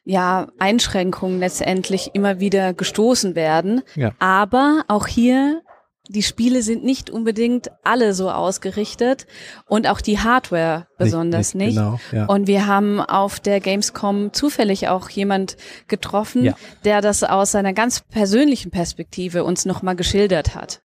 ja, 0.04 0.48
Einschränkungen 0.58 1.38
letztendlich 1.38 2.10
immer 2.14 2.40
wieder 2.40 2.72
gestoßen 2.72 3.34
werden. 3.34 3.82
Ja. 3.94 4.12
Aber 4.18 4.84
auch 4.88 5.06
hier, 5.06 5.62
die 6.08 6.22
Spiele 6.22 6.62
sind 6.62 6.84
nicht 6.84 7.10
unbedingt 7.10 7.70
alle 7.84 8.14
so 8.14 8.30
ausgerichtet 8.30 9.26
und 9.66 9.86
auch 9.88 10.00
die 10.00 10.18
Hardware 10.18 10.86
besonders 10.96 11.54
nicht, 11.54 11.66
nicht. 11.68 11.76
genau, 11.76 12.00
ja. 12.12 12.26
Und 12.26 12.46
wir 12.46 12.66
haben 12.66 13.00
auf 13.00 13.40
der 13.40 13.60
Gamescom 13.60 14.32
zufällig 14.32 14.88
auch 14.88 15.08
jemand 15.10 15.56
getroffen, 15.86 16.44
Ja. 16.44 16.54
der 16.84 17.00
das 17.00 17.22
aus 17.22 17.52
seiner 17.52 17.72
ganz 17.72 18.00
persönlichen 18.00 18.70
Perspektive 18.70 19.44
uns 19.44 19.64
nochmal 19.66 19.96
geschildert 19.96 20.54
hat. 20.54 20.80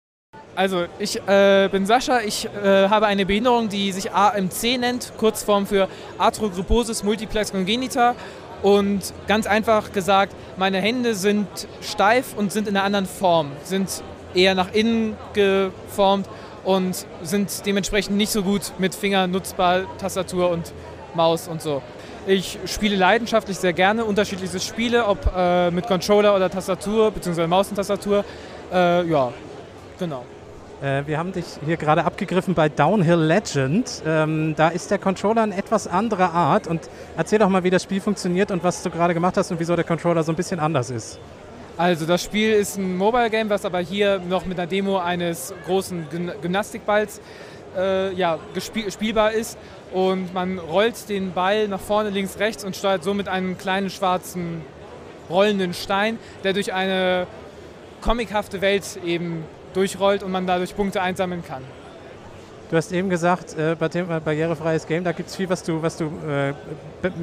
Also, 0.56 0.86
ich 0.98 1.16
äh, 1.28 1.68
bin 1.70 1.86
Sascha, 1.86 2.20
ich 2.20 2.46
äh, 2.46 2.88
habe 2.88 3.06
eine 3.06 3.24
Behinderung, 3.24 3.68
die 3.68 3.92
sich 3.92 4.12
AMC 4.12 4.78
nennt, 4.78 5.12
Kurzform 5.16 5.66
für 5.66 5.88
Arthrogryposis 6.18 7.02
Multiplex 7.04 7.52
Congenita. 7.52 8.14
Und 8.62 9.14
ganz 9.26 9.46
einfach 9.46 9.92
gesagt, 9.92 10.34
meine 10.58 10.78
Hände 10.78 11.14
sind 11.14 11.46
steif 11.80 12.34
und 12.36 12.52
sind 12.52 12.68
in 12.68 12.76
einer 12.76 12.84
anderen 12.84 13.06
Form, 13.06 13.52
sind 13.64 14.02
eher 14.34 14.54
nach 14.54 14.72
innen 14.72 15.16
geformt 15.32 16.28
und 16.64 17.06
sind 17.22 17.66
dementsprechend 17.66 18.16
nicht 18.16 18.30
so 18.30 18.42
gut 18.42 18.72
mit 18.78 18.94
Finger 18.94 19.26
nutzbar, 19.26 19.82
Tastatur 19.98 20.50
und 20.50 20.72
Maus 21.14 21.48
und 21.48 21.62
so. 21.62 21.82
Ich 22.26 22.58
spiele 22.66 22.96
leidenschaftlich 22.96 23.58
sehr 23.58 23.72
gerne 23.72 24.04
unterschiedlichste 24.04 24.60
Spiele, 24.60 25.06
ob 25.06 25.18
äh, 25.34 25.70
mit 25.70 25.86
Controller 25.86 26.36
oder 26.36 26.50
Tastatur, 26.50 27.10
beziehungsweise 27.10 27.48
Maus 27.48 27.68
und 27.70 27.76
Tastatur. 27.76 28.24
Äh, 28.72 29.06
ja, 29.06 29.32
genau. 29.98 30.24
Äh, 30.82 31.02
wir 31.06 31.18
haben 31.18 31.32
dich 31.32 31.44
hier 31.64 31.76
gerade 31.76 32.04
abgegriffen 32.04 32.54
bei 32.54 32.68
Downhill 32.68 33.18
Legend. 33.18 34.02
Ähm, 34.06 34.54
da 34.56 34.68
ist 34.68 34.90
der 34.90 34.98
Controller 34.98 35.42
eine 35.42 35.56
etwas 35.56 35.86
andere 35.86 36.30
Art. 36.30 36.66
Und 36.66 36.88
erzähl 37.16 37.38
doch 37.38 37.48
mal, 37.48 37.64
wie 37.64 37.70
das 37.70 37.82
Spiel 37.82 38.00
funktioniert 38.00 38.50
und 38.50 38.62
was 38.64 38.82
du 38.82 38.90
gerade 38.90 39.14
gemacht 39.14 39.36
hast 39.36 39.50
und 39.50 39.58
wieso 39.58 39.74
der 39.74 39.84
Controller 39.84 40.22
so 40.22 40.32
ein 40.32 40.36
bisschen 40.36 40.60
anders 40.60 40.90
ist. 40.90 41.18
Also 41.80 42.04
das 42.04 42.22
Spiel 42.22 42.52
ist 42.52 42.76
ein 42.76 42.98
Mobile 42.98 43.30
Game, 43.30 43.48
was 43.48 43.64
aber 43.64 43.78
hier 43.78 44.18
noch 44.18 44.44
mit 44.44 44.58
einer 44.58 44.66
Demo 44.66 44.98
eines 44.98 45.54
großen 45.64 46.08
Gym- 46.10 46.30
Gymnastikballs 46.42 47.22
äh, 47.74 48.12
ja, 48.12 48.38
spielbar 48.90 49.32
ist. 49.32 49.56
Und 49.90 50.34
man 50.34 50.58
rollt 50.58 51.08
den 51.08 51.32
Ball 51.32 51.68
nach 51.68 51.80
vorne, 51.80 52.10
links, 52.10 52.38
rechts 52.38 52.64
und 52.64 52.76
steuert 52.76 53.02
somit 53.02 53.28
einen 53.28 53.56
kleinen 53.56 53.88
schwarzen 53.88 54.60
rollenden 55.30 55.72
Stein, 55.72 56.18
der 56.44 56.52
durch 56.52 56.74
eine 56.74 57.26
comichafte 58.02 58.60
Welt 58.60 58.84
eben 59.02 59.44
durchrollt 59.72 60.22
und 60.22 60.32
man 60.32 60.46
dadurch 60.46 60.76
Punkte 60.76 61.00
einsammeln 61.00 61.42
kann. 61.42 61.62
Du 62.70 62.76
hast 62.76 62.92
eben 62.92 63.10
gesagt, 63.10 63.58
äh, 63.58 63.74
bei 63.76 63.88
dem 63.88 64.08
äh, 64.08 64.20
barrierefreies 64.20 64.86
Game, 64.86 65.02
da 65.02 65.10
gibt 65.10 65.28
es 65.28 65.34
viel, 65.34 65.48
was 65.48 65.64
du, 65.64 65.82
was 65.82 65.96
du, 65.96 66.04
äh, 66.04 66.50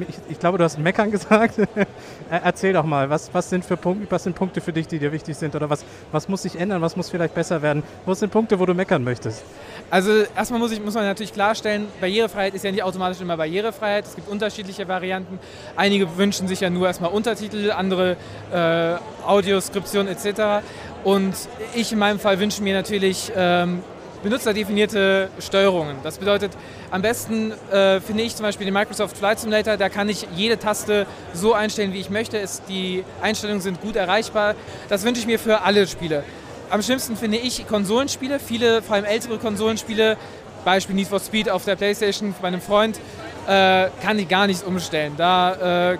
ich, 0.06 0.32
ich 0.32 0.38
glaube, 0.38 0.58
du 0.58 0.64
hast 0.64 0.78
Meckern 0.78 1.10
gesagt. 1.10 1.58
Äh, 1.58 1.86
Erzähl 2.28 2.74
doch 2.74 2.84
mal, 2.84 3.08
was, 3.08 3.32
was, 3.32 3.48
sind 3.48 3.64
für 3.64 3.78
Punkte, 3.78 4.06
was 4.10 4.24
sind 4.24 4.36
Punkte 4.36 4.60
für 4.60 4.74
dich, 4.74 4.86
die 4.86 4.98
dir 4.98 5.10
wichtig 5.10 5.38
sind? 5.38 5.54
Oder 5.54 5.70
was, 5.70 5.86
was 6.12 6.28
muss 6.28 6.42
sich 6.42 6.60
ändern, 6.60 6.82
was 6.82 6.96
muss 6.96 7.08
vielleicht 7.08 7.34
besser 7.34 7.62
werden? 7.62 7.82
Wo 8.04 8.12
sind 8.12 8.30
Punkte, 8.30 8.60
wo 8.60 8.66
du 8.66 8.74
meckern 8.74 9.02
möchtest? 9.02 9.42
Also 9.90 10.10
erstmal 10.36 10.60
muss, 10.60 10.70
ich, 10.70 10.84
muss 10.84 10.92
man 10.92 11.04
natürlich 11.04 11.32
klarstellen, 11.32 11.86
Barrierefreiheit 11.98 12.52
ist 12.52 12.64
ja 12.64 12.70
nicht 12.70 12.82
automatisch 12.82 13.22
immer 13.22 13.38
Barrierefreiheit. 13.38 14.04
Es 14.04 14.16
gibt 14.16 14.28
unterschiedliche 14.28 14.86
Varianten. 14.86 15.38
Einige 15.76 16.18
wünschen 16.18 16.46
sich 16.46 16.60
ja 16.60 16.68
nur 16.68 16.88
erstmal 16.88 17.10
Untertitel, 17.10 17.70
andere 17.70 18.18
äh, 18.52 18.96
Audioskription 19.26 20.08
etc. 20.08 20.62
Und 21.04 21.34
ich 21.74 21.90
in 21.90 21.98
meinem 21.98 22.18
Fall 22.18 22.38
wünsche 22.38 22.62
mir 22.62 22.74
natürlich 22.74 23.32
ähm, 23.34 23.82
benutzerdefinierte 24.22 25.30
Steuerungen. 25.38 25.96
Das 26.02 26.18
bedeutet, 26.18 26.52
am 26.90 27.02
besten 27.02 27.52
äh, 27.70 28.00
finde 28.00 28.22
ich 28.22 28.34
zum 28.34 28.44
Beispiel 28.44 28.64
den 28.64 28.74
Microsoft 28.74 29.16
Flight 29.16 29.40
Simulator, 29.40 29.76
da 29.76 29.88
kann 29.88 30.08
ich 30.08 30.26
jede 30.34 30.58
Taste 30.58 31.06
so 31.32 31.54
einstellen, 31.54 31.92
wie 31.92 32.00
ich 32.00 32.10
möchte. 32.10 32.38
Es, 32.38 32.62
die 32.64 33.04
Einstellungen 33.20 33.60
sind 33.60 33.80
gut 33.80 33.96
erreichbar. 33.96 34.54
Das 34.88 35.04
wünsche 35.04 35.20
ich 35.20 35.26
mir 35.26 35.38
für 35.38 35.62
alle 35.62 35.86
Spiele. 35.86 36.24
Am 36.70 36.82
schlimmsten 36.82 37.16
finde 37.16 37.38
ich 37.38 37.66
Konsolenspiele, 37.66 38.38
viele, 38.38 38.82
vor 38.82 38.96
allem 38.96 39.06
ältere 39.06 39.38
Konsolenspiele, 39.38 40.16
Beispiel 40.64 40.96
Need 40.96 41.08
for 41.08 41.20
Speed 41.20 41.48
auf 41.48 41.64
der 41.64 41.76
Playstation 41.76 42.34
bei 42.42 42.48
einem 42.48 42.60
Freund, 42.60 43.00
äh, 43.46 43.88
kann 44.02 44.18
ich 44.18 44.28
gar 44.28 44.46
nicht 44.46 44.66
umstellen. 44.66 45.14
Da, 45.16 45.92
äh, 45.92 45.98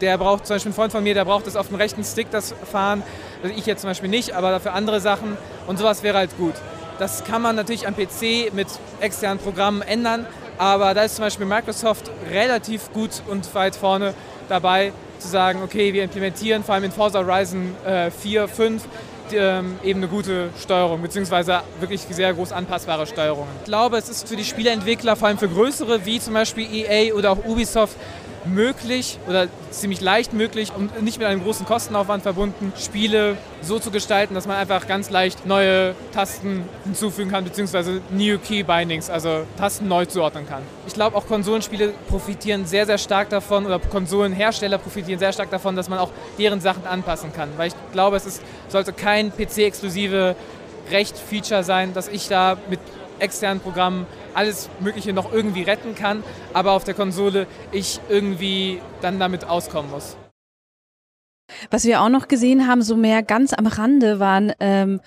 der 0.00 0.16
braucht 0.16 0.46
zum 0.46 0.54
Beispiel 0.54 0.70
ein 0.70 0.74
Freund 0.74 0.92
von 0.92 1.02
mir, 1.02 1.14
der 1.14 1.24
braucht 1.24 1.46
das 1.46 1.56
auf 1.56 1.66
dem 1.66 1.76
rechten 1.76 2.04
Stick, 2.04 2.30
das 2.30 2.54
Fahren. 2.70 3.02
Also 3.42 3.54
ich 3.56 3.66
jetzt 3.66 3.80
zum 3.80 3.90
Beispiel 3.90 4.08
nicht, 4.08 4.32
aber 4.34 4.50
dafür 4.50 4.74
andere 4.74 5.00
Sachen 5.00 5.36
und 5.66 5.78
sowas 5.78 6.04
wäre 6.04 6.18
halt 6.18 6.36
gut. 6.36 6.54
Das 6.98 7.22
kann 7.22 7.42
man 7.42 7.54
natürlich 7.54 7.86
am 7.86 7.94
PC 7.94 8.52
mit 8.52 8.66
externen 9.00 9.38
Programmen 9.38 9.82
ändern, 9.82 10.26
aber 10.58 10.94
da 10.94 11.02
ist 11.02 11.14
zum 11.14 11.24
Beispiel 11.24 11.46
Microsoft 11.46 12.10
relativ 12.30 12.92
gut 12.92 13.22
und 13.28 13.54
weit 13.54 13.76
vorne 13.76 14.14
dabei 14.48 14.92
zu 15.20 15.28
sagen, 15.28 15.60
okay, 15.62 15.92
wir 15.92 16.02
implementieren 16.02 16.64
vor 16.64 16.74
allem 16.74 16.84
in 16.84 16.92
Forza 16.92 17.24
Horizon 17.24 17.76
äh, 17.86 18.10
4, 18.10 18.48
5 18.48 18.82
ähm, 19.32 19.78
eben 19.84 20.00
eine 20.00 20.08
gute 20.08 20.48
Steuerung, 20.60 21.02
beziehungsweise 21.02 21.60
wirklich 21.78 22.00
sehr 22.10 22.32
groß 22.32 22.50
anpassbare 22.52 23.06
Steuerungen. 23.06 23.50
Ich 23.60 23.66
glaube, 23.66 23.98
es 23.98 24.08
ist 24.08 24.26
für 24.26 24.36
die 24.36 24.44
Spieleentwickler, 24.44 25.16
vor 25.16 25.28
allem 25.28 25.38
für 25.38 25.48
größere, 25.48 26.04
wie 26.04 26.18
zum 26.18 26.34
Beispiel 26.34 26.66
EA 26.72 27.14
oder 27.14 27.32
auch 27.32 27.44
Ubisoft, 27.44 27.96
möglich 28.52 29.18
oder 29.28 29.48
ziemlich 29.70 30.00
leicht 30.00 30.32
möglich 30.32 30.72
und 30.74 31.02
nicht 31.02 31.18
mit 31.18 31.26
einem 31.26 31.42
großen 31.42 31.66
Kostenaufwand 31.66 32.22
verbunden, 32.22 32.72
Spiele 32.78 33.36
so 33.62 33.78
zu 33.78 33.90
gestalten, 33.90 34.34
dass 34.34 34.46
man 34.46 34.56
einfach 34.56 34.86
ganz 34.86 35.10
leicht 35.10 35.46
neue 35.46 35.94
Tasten 36.12 36.64
hinzufügen 36.84 37.30
kann, 37.30 37.44
beziehungsweise 37.44 38.00
New 38.10 38.38
Key 38.38 38.62
Bindings, 38.62 39.10
also 39.10 39.44
Tasten 39.56 39.88
neu 39.88 40.06
zuordnen 40.06 40.48
kann. 40.48 40.62
Ich 40.86 40.94
glaube, 40.94 41.16
auch 41.16 41.26
Konsolenspiele 41.26 41.92
profitieren 42.08 42.66
sehr, 42.66 42.86
sehr 42.86 42.98
stark 42.98 43.28
davon 43.30 43.66
oder 43.66 43.78
Konsolenhersteller 43.78 44.78
profitieren 44.78 45.18
sehr 45.18 45.32
stark 45.32 45.50
davon, 45.50 45.76
dass 45.76 45.88
man 45.88 45.98
auch 45.98 46.10
deren 46.38 46.60
Sachen 46.60 46.86
anpassen 46.86 47.32
kann, 47.32 47.50
weil 47.56 47.68
ich 47.68 47.74
glaube, 47.92 48.16
es 48.16 48.26
ist, 48.26 48.42
sollte 48.68 48.92
kein 48.92 49.32
PC-exklusive 49.32 50.36
Recht-Feature 50.90 51.64
sein, 51.64 51.92
dass 51.92 52.08
ich 52.08 52.28
da 52.28 52.56
mit 52.70 52.80
externen 53.20 53.60
Programmen 53.60 54.06
alles 54.34 54.68
Mögliche 54.80 55.12
noch 55.12 55.32
irgendwie 55.32 55.62
retten 55.62 55.94
kann, 55.94 56.22
aber 56.52 56.72
auf 56.72 56.84
der 56.84 56.94
Konsole 56.94 57.46
ich 57.72 58.00
irgendwie 58.08 58.80
dann 59.00 59.18
damit 59.18 59.44
auskommen 59.44 59.90
muss. 59.90 60.16
Was 61.70 61.84
wir 61.84 62.02
auch 62.02 62.10
noch 62.10 62.28
gesehen 62.28 62.68
haben, 62.68 62.82
so 62.82 62.96
mehr 62.96 63.22
ganz 63.22 63.52
am 63.52 63.66
Rande, 63.66 64.20
waren 64.20 64.52
ähm, 64.60 65.00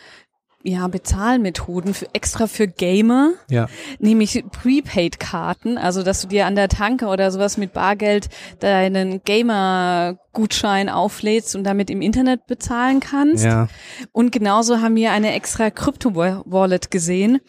ja, 0.64 0.88
Bezahlmethoden 0.88 1.94
für, 1.94 2.08
extra 2.14 2.48
für 2.48 2.68
Gamer, 2.68 3.32
Ja. 3.50 3.68
nämlich 4.00 4.44
Prepaid-Karten, 4.52 5.78
also 5.78 6.04
dass 6.04 6.22
du 6.22 6.28
dir 6.28 6.46
an 6.46 6.56
der 6.56 6.70
Tanke 6.70 7.08
oder 7.08 7.32
sowas 7.32 7.58
mit 7.58 7.74
Bargeld 7.74 8.30
deinen 8.60 9.24
Gamer-Gutschein 9.24 10.90
auflädst 10.90 11.56
und 11.56 11.64
damit 11.64 11.90
im 11.90 12.02
Internet 12.02 12.46
bezahlen 12.48 13.00
kannst. 13.00 13.44
Ja. 13.46 13.68
Und 14.12 14.32
genauso 14.32 14.82
haben 14.82 14.96
wir 14.96 15.12
eine 15.12 15.34
extra 15.34 15.70
Crypto-Wallet 15.70 16.92
gesehen. 16.92 17.40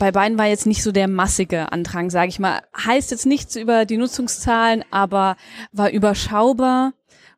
Bei 0.00 0.12
beiden 0.12 0.38
war 0.38 0.46
jetzt 0.46 0.66
nicht 0.66 0.82
so 0.82 0.92
der 0.92 1.08
massige 1.08 1.72
Andrang, 1.72 2.08
sage 2.08 2.30
ich 2.30 2.38
mal. 2.38 2.62
Heißt 2.74 3.10
jetzt 3.10 3.26
nichts 3.26 3.54
über 3.54 3.84
die 3.84 3.98
Nutzungszahlen, 3.98 4.82
aber 4.90 5.36
war 5.72 5.90
überschaubar. 5.90 6.94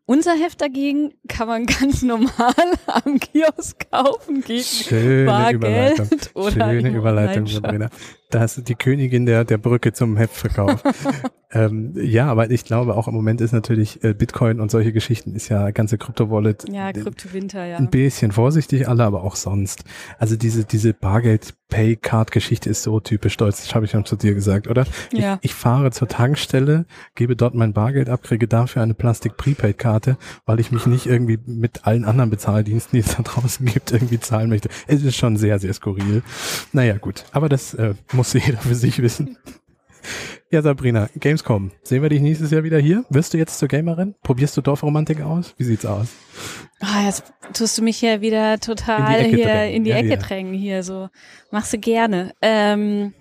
Unser 0.06 0.34
Heft 0.34 0.60
dagegen 0.60 1.12
kann 1.26 1.48
man 1.48 1.66
ganz 1.80 2.02
normal 2.02 2.54
am 2.86 3.18
Kiosk 3.18 3.90
kaufen 3.90 4.42
gegen 4.42 4.62
Schöne 4.62 5.26
Bargeld 5.26 5.98
Überleitung. 5.98 6.18
oder 6.34 6.50
Schöne 6.52 6.88
Überleitung. 6.90 7.46
Sabrina. 7.48 7.90
Das 8.32 8.56
ist 8.56 8.68
die 8.68 8.74
Königin 8.74 9.26
der, 9.26 9.44
der 9.44 9.58
Brücke 9.58 9.92
zum 9.92 10.16
Heftverkauf. 10.16 10.82
ähm, 11.52 11.92
ja, 11.96 12.28
aber 12.28 12.50
ich 12.50 12.64
glaube 12.64 12.96
auch 12.96 13.08
im 13.08 13.14
Moment 13.14 13.42
ist 13.42 13.52
natürlich 13.52 14.02
äh, 14.02 14.14
Bitcoin 14.14 14.58
und 14.58 14.70
solche 14.70 14.90
Geschichten 14.90 15.34
ist 15.34 15.50
ja 15.50 15.70
ganze 15.70 15.98
Krypto-Wallet 15.98 16.64
Ja, 16.72 16.92
Kryptowinter, 16.92 17.66
ja. 17.66 17.76
ein 17.76 17.90
bisschen 17.90 18.32
vorsichtig, 18.32 18.88
alle, 18.88 19.04
aber 19.04 19.22
auch 19.22 19.36
sonst. 19.36 19.84
Also 20.18 20.36
diese, 20.36 20.64
diese 20.64 20.94
Bargeld-Pay-Card-Geschichte 20.94 22.70
ist 22.70 22.82
so 22.82 23.00
typisch 23.00 23.36
deutsch, 23.36 23.58
das 23.58 23.74
habe 23.74 23.84
ich 23.84 23.90
schon 23.90 24.06
zu 24.06 24.16
dir 24.16 24.32
gesagt, 24.32 24.66
oder? 24.66 24.86
Ja. 25.12 25.38
Ich, 25.42 25.50
ich 25.50 25.54
fahre 25.54 25.90
zur 25.90 26.08
Tankstelle, 26.08 26.86
gebe 27.14 27.36
dort 27.36 27.54
mein 27.54 27.74
Bargeld 27.74 28.08
ab, 28.08 28.22
kriege 28.22 28.48
dafür 28.48 28.80
eine 28.80 28.94
Plastik-Prepaid-Karte, 28.94 30.16
weil 30.46 30.58
ich 30.58 30.72
mich 30.72 30.86
nicht 30.86 31.04
irgendwie 31.04 31.38
mit 31.44 31.86
allen 31.86 32.06
anderen 32.06 32.30
Bezahldiensten, 32.30 32.96
die 32.98 33.06
es 33.06 33.14
da 33.14 33.22
draußen 33.24 33.66
gibt, 33.66 33.92
irgendwie 33.92 34.20
zahlen 34.20 34.48
möchte. 34.48 34.70
Es 34.86 35.02
ist 35.02 35.16
schon 35.16 35.36
sehr, 35.36 35.58
sehr 35.58 35.74
skurril. 35.74 36.22
Naja, 36.72 36.96
gut. 36.96 37.24
Aber 37.32 37.50
das 37.50 37.74
äh, 37.74 37.92
muss 38.12 38.21
jeder 38.32 38.58
für 38.58 38.74
sich 38.74 39.00
wissen. 39.02 39.36
Ja, 40.50 40.60
Sabrina, 40.60 41.08
Gamescom. 41.18 41.70
Sehen 41.82 42.02
wir 42.02 42.10
dich 42.10 42.20
nächstes 42.20 42.50
Jahr 42.50 42.62
wieder 42.62 42.78
hier? 42.78 43.04
Wirst 43.08 43.32
du 43.32 43.38
jetzt 43.38 43.58
zur 43.58 43.68
Gamerin? 43.68 44.14
Probierst 44.22 44.56
du 44.56 44.60
Dorfromantik 44.60 45.22
aus? 45.22 45.54
Wie 45.56 45.64
sieht's 45.64 45.86
aus? 45.86 46.08
Ah, 46.80 47.04
jetzt 47.06 47.24
tust 47.54 47.78
du 47.78 47.82
mich 47.82 48.02
ja 48.02 48.20
wieder 48.20 48.58
total 48.60 48.98
In 48.98 49.06
die 49.06 49.14
Ecke 49.28 49.36
hier 49.36 49.44
drängen. 49.46 49.74
in 49.74 49.84
die 49.84 49.90
Ja, 49.90 49.96
Ecke 49.96 50.08
ja. 50.10 50.16
drängen 50.16 50.52
hier 50.54 50.82
so. 50.82 51.08
Machst 51.50 51.72
du 51.72 51.78
gerne. 51.78 52.34
Ähm, 52.42 53.14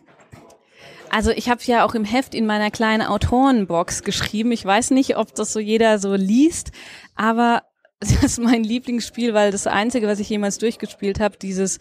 also 1.09 1.31
ich 1.31 1.49
habe 1.49 1.61
ja 1.65 1.85
auch 1.85 1.93
im 1.95 2.03
Heft 2.05 2.35
in 2.35 2.45
meiner 2.45 2.69
kleinen 2.71 3.03
Autorenbox 3.07 4.03
geschrieben. 4.03 4.51
Ich 4.51 4.65
weiß 4.65 4.91
nicht, 4.91 5.15
ob 5.17 5.33
das 5.35 5.53
so 5.53 5.59
jeder 5.59 5.99
so 5.99 6.15
liest, 6.15 6.71
aber 7.15 7.63
das 8.01 8.11
ist 8.23 8.39
mein 8.39 8.63
Lieblingsspiel, 8.63 9.33
weil 9.33 9.51
das 9.51 9.67
einzige, 9.67 10.07
was 10.07 10.19
ich 10.19 10.27
jemals 10.27 10.57
durchgespielt 10.57 11.19
habe, 11.21 11.37
dieses 11.37 11.79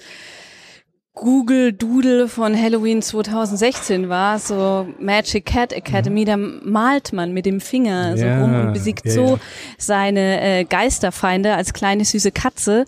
Google 1.14 1.72
Doodle 1.72 2.28
von 2.28 2.56
Halloween 2.56 3.02
2016 3.02 4.08
war, 4.08 4.38
so 4.38 4.88
Magic 4.98 5.44
Cat 5.44 5.72
Academy, 5.72 6.24
da 6.24 6.36
malt 6.36 7.12
man 7.12 7.32
mit 7.32 7.46
dem 7.46 7.60
Finger 7.60 8.16
so 8.16 8.24
Ja, 8.24 8.40
rum 8.40 8.54
und 8.54 8.72
besiegt 8.72 9.06
ja, 9.06 9.12
so 9.12 9.26
ja. 9.26 9.40
seine 9.76 10.40
äh, 10.40 10.64
Geisterfeinde 10.64 11.54
als 11.54 11.72
kleine 11.72 12.04
süße 12.04 12.30
Katze. 12.30 12.84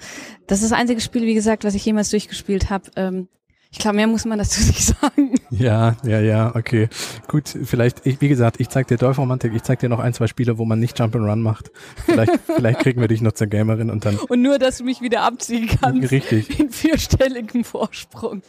Das 0.47 0.63
ist 0.63 0.71
das 0.71 0.79
einzige 0.79 1.01
Spiel, 1.01 1.23
wie 1.23 1.35
gesagt, 1.35 1.65
was 1.65 1.75
ich 1.75 1.85
jemals 1.85 2.11
durchgespielt 2.11 2.71
habe. 2.71 2.91
Ähm, 2.97 3.29
ich 3.73 3.79
glaube, 3.79 3.97
mehr 3.97 4.07
muss 4.07 4.27
man 4.27 4.39
dazu 4.39 4.61
nicht 4.67 4.83
sagen. 4.83 5.35
Ja, 5.51 5.97
ja, 6.05 6.21
ja, 6.21 6.55
okay. 6.55 6.89
Gut, 7.27 7.49
vielleicht, 7.65 8.07
ich, 8.07 8.21
wie 8.21 8.29
gesagt, 8.29 8.61
ich 8.61 8.69
zeig 8.69 8.87
dir 8.87 8.99
Dorfromantik, 8.99 9.55
ich 9.55 9.63
zeig 9.63 9.81
dir 9.81 9.89
noch 9.89 9.99
ein, 9.99 10.13
zwei 10.13 10.27
Spiele, 10.27 10.59
wo 10.59 10.65
man 10.67 10.79
nicht 10.79 11.01
Jump'n'Run 11.01 11.37
macht. 11.37 11.73
Vielleicht, 12.05 12.33
vielleicht 12.55 12.81
kriegen 12.81 13.01
wir 13.01 13.09
dich 13.09 13.23
noch 13.23 13.33
zur 13.33 13.47
Gamerin 13.47 13.91
und 13.91 14.05
dann 14.05 14.17
Und 14.17 14.43
nur, 14.43 14.59
dass 14.59 14.79
du 14.79 14.85
mich 14.85 15.01
wieder 15.01 15.23
abziehen 15.23 15.69
kannst. 15.81 16.11
Richtig. 16.11 16.59
In 16.61 16.71
vierstelligem 16.71 17.65
Vorsprung. 17.65 18.43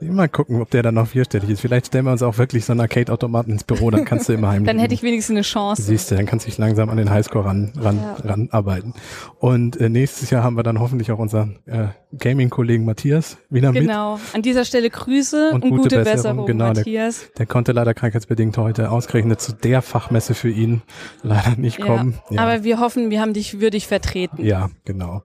Mal 0.00 0.28
gucken, 0.28 0.60
ob 0.60 0.70
der 0.70 0.82
dann 0.82 0.94
noch 0.94 1.08
vierstellig 1.08 1.50
ist. 1.50 1.60
Vielleicht 1.60 1.86
stellen 1.86 2.04
wir 2.04 2.12
uns 2.12 2.22
auch 2.22 2.38
wirklich 2.38 2.64
so 2.64 2.72
einen 2.72 2.80
Arcade-Automaten 2.80 3.52
ins 3.52 3.64
Büro, 3.64 3.90
dann 3.90 4.04
kannst 4.04 4.28
du 4.28 4.32
immer 4.32 4.48
heimlich. 4.48 4.66
Dann 4.66 4.78
hätte 4.78 4.94
ich 4.94 5.02
wenigstens 5.02 5.34
eine 5.34 5.42
Chance. 5.42 5.82
Siehst 5.82 6.10
du, 6.10 6.16
dann 6.16 6.26
kannst 6.26 6.46
du 6.46 6.50
dich 6.50 6.58
langsam 6.58 6.88
an 6.90 6.96
den 6.96 7.10
Highscore 7.10 7.44
ran, 7.44 7.72
ran, 7.76 7.98
Ja. 7.98 8.16
ranarbeiten. 8.24 8.94
Und 9.38 9.80
äh, 9.80 9.88
nächstes 9.88 10.30
Jahr 10.30 10.42
haben 10.42 10.56
wir 10.56 10.62
dann 10.62 10.80
hoffentlich 10.80 11.10
auch 11.10 11.18
unseren 11.18 11.58
äh, 11.66 11.88
Gaming-Kollegen 12.18 12.84
Matthias 12.84 13.38
wieder 13.50 13.72
mit. 13.72 13.82
Genau. 13.82 14.18
An 14.32 14.42
dieser 14.42 14.64
Stelle 14.64 14.90
Grüße 14.90 15.50
und, 15.52 15.64
Und 15.64 15.70
gute, 15.78 16.02
Besserung, 16.04 16.46
genau, 16.46 16.68
Matthias. 16.68 17.20
Der, 17.20 17.28
der 17.38 17.46
konnte 17.46 17.72
leider 17.72 17.94
krankheitsbedingt 17.94 18.56
heute 18.58 18.90
ausgerechnet 18.90 19.40
zu 19.40 19.52
der 19.52 19.82
Fachmesse 19.82 20.34
für 20.34 20.50
ihn 20.50 20.82
leider 21.22 21.56
nicht 21.56 21.80
kommen. 21.80 22.18
Ja. 22.30 22.42
Aber 22.42 22.64
wir 22.64 22.78
hoffen, 22.78 23.10
wir 23.10 23.20
haben 23.20 23.32
dich 23.32 23.60
würdig 23.60 23.86
vertreten. 23.86 24.44
Ja, 24.44 24.70
genau. 24.84 25.22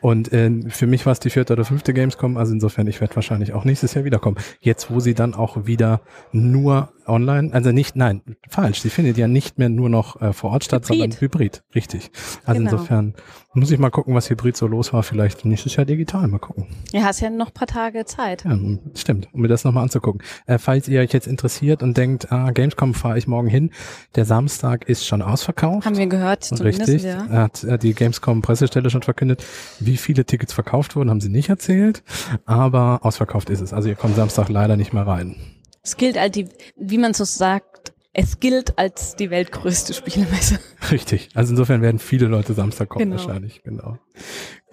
Und 0.00 0.32
äh, 0.32 0.50
für 0.68 0.86
mich 0.86 1.06
war 1.06 1.12
es 1.12 1.20
die 1.20 1.30
vierte 1.30 1.52
oder 1.52 1.64
fünfte 1.64 1.92
Gamescom, 1.92 2.36
also 2.36 2.52
insofern, 2.52 2.86
ich 2.86 3.00
werde 3.00 3.16
wahrscheinlich 3.16 3.52
auch 3.52 3.64
nächstes 3.64 3.94
Jahr 3.94 4.04
wiederkommen. 4.04 4.36
Jetzt, 4.60 4.90
wo 4.90 5.00
sie 5.00 5.14
dann 5.14 5.34
auch 5.34 5.66
wieder 5.66 6.00
nur 6.32 6.92
online, 7.08 7.52
also 7.52 7.72
nicht, 7.72 7.96
nein, 7.96 8.22
falsch, 8.48 8.80
sie 8.80 8.90
findet 8.90 9.16
ja 9.18 9.28
nicht 9.28 9.58
mehr 9.58 9.68
nur 9.68 9.88
noch 9.88 10.20
äh, 10.20 10.32
vor 10.32 10.50
Ort 10.50 10.64
statt, 10.64 10.84
Hybrid. 10.84 10.98
sondern 11.00 11.20
Hybrid, 11.20 11.62
richtig. 11.74 12.10
Also 12.44 12.58
Genau. 12.60 12.70
insofern 12.72 13.14
muss 13.54 13.70
ich 13.70 13.78
mal 13.78 13.90
gucken, 13.90 14.14
was 14.14 14.30
Hybrid 14.30 14.56
so 14.56 14.66
los 14.66 14.92
war, 14.92 15.02
vielleicht 15.02 15.44
nächstes 15.44 15.74
Jahr 15.76 15.84
digital, 15.86 16.28
mal 16.28 16.38
gucken. 16.38 16.66
Ja, 16.92 17.02
hast 17.04 17.20
ja 17.20 17.30
noch 17.30 17.48
ein 17.48 17.54
paar 17.54 17.66
Tage 17.66 18.04
Zeit. 18.04 18.44
Ja, 18.44 18.56
stimmt, 18.94 19.28
um 19.32 19.40
mir 19.40 19.48
das 19.48 19.64
nochmal 19.64 19.82
anzugucken. 19.82 20.22
Äh, 20.46 20.58
falls 20.58 20.86
ihr 20.88 21.00
euch 21.00 21.12
jetzt 21.12 21.26
interessiert 21.26 21.82
und 21.82 21.96
denkt, 21.96 22.30
ah, 22.30 22.50
Gamescom 22.50 22.94
fahre 22.94 23.18
ich 23.18 23.26
morgen 23.26 23.48
hin, 23.48 23.70
der 24.14 24.24
Samstag 24.24 24.88
ist 24.88 25.06
schon 25.06 25.22
ausverkauft. 25.22 25.86
Haben 25.86 25.96
wir 25.96 26.06
gehört, 26.06 26.44
zumindest, 26.44 26.80
Richtig, 26.88 27.02
ja. 27.04 27.28
hat 27.28 27.64
äh, 27.64 27.78
die 27.78 27.94
Gamescom 27.94 28.42
Pressestelle 28.42 28.90
schon 28.90 29.02
verkündet, 29.02 29.44
wie 29.80 29.96
viele 29.96 30.24
Tickets 30.24 30.52
verkauft 30.52 30.94
wurden, 30.94 31.10
haben 31.10 31.20
sie 31.20 31.28
nicht 31.30 31.48
erzählt, 31.48 32.02
aber 32.44 33.00
ausverkauft 33.02 33.50
ist 33.50 33.60
es. 33.60 33.72
Also 33.72 33.88
ihr 33.88 33.94
kommt 33.96 34.14
Samstag 34.16 34.48
leider 34.48 34.76
nicht 34.76 34.92
mehr 34.92 35.06
rein. 35.06 35.36
Es 35.82 35.96
gilt 35.96 36.18
als 36.18 36.32
die, 36.32 36.48
wie 36.76 36.98
man 36.98 37.14
so 37.14 37.24
sagt, 37.24 37.92
es 38.12 38.40
gilt 38.40 38.78
als 38.78 39.16
die 39.16 39.30
weltgrößte 39.30 39.94
Spielemesse. 39.94 40.58
Richtig. 40.90 41.28
Also 41.34 41.52
insofern 41.52 41.82
werden 41.82 41.98
viele 41.98 42.26
Leute 42.26 42.54
Samstag 42.54 42.88
kommen 42.88 43.10
Genau. 43.10 43.16
wahrscheinlich, 43.16 43.62
genau. 43.62 43.98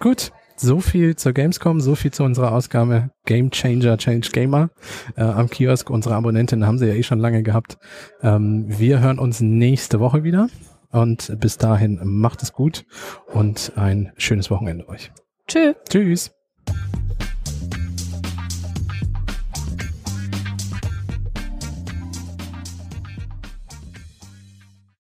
Gut, 0.00 0.32
so 0.56 0.80
viel 0.80 1.16
zur 1.16 1.32
Gamescom, 1.32 1.80
so 1.80 1.94
viel 1.94 2.10
zu 2.12 2.24
unserer 2.24 2.52
Ausgabe 2.52 3.10
Game 3.24 3.50
Changer, 3.50 3.98
Change 3.98 4.30
Gamer 4.32 4.70
äh, 5.16 5.20
am 5.22 5.48
Kiosk. 5.50 5.90
Unsere 5.90 6.14
Abonnentinnen 6.16 6.66
haben 6.66 6.78
sie 6.78 6.86
ja 6.86 6.94
eh 6.94 7.02
schon 7.02 7.18
lange 7.18 7.42
gehabt. 7.42 7.76
Ähm, 8.22 8.64
wir 8.66 9.00
hören 9.00 9.18
uns 9.18 9.40
nächste 9.40 10.00
Woche 10.00 10.24
wieder 10.24 10.48
und 10.90 11.38
bis 11.38 11.58
dahin 11.58 12.00
macht 12.02 12.42
es 12.42 12.52
gut 12.52 12.84
und 13.32 13.72
ein 13.76 14.12
schönes 14.16 14.50
Wochenende 14.50 14.88
euch. 14.88 15.12
Tschö. 15.46 15.74
Tschüss. 15.88 16.32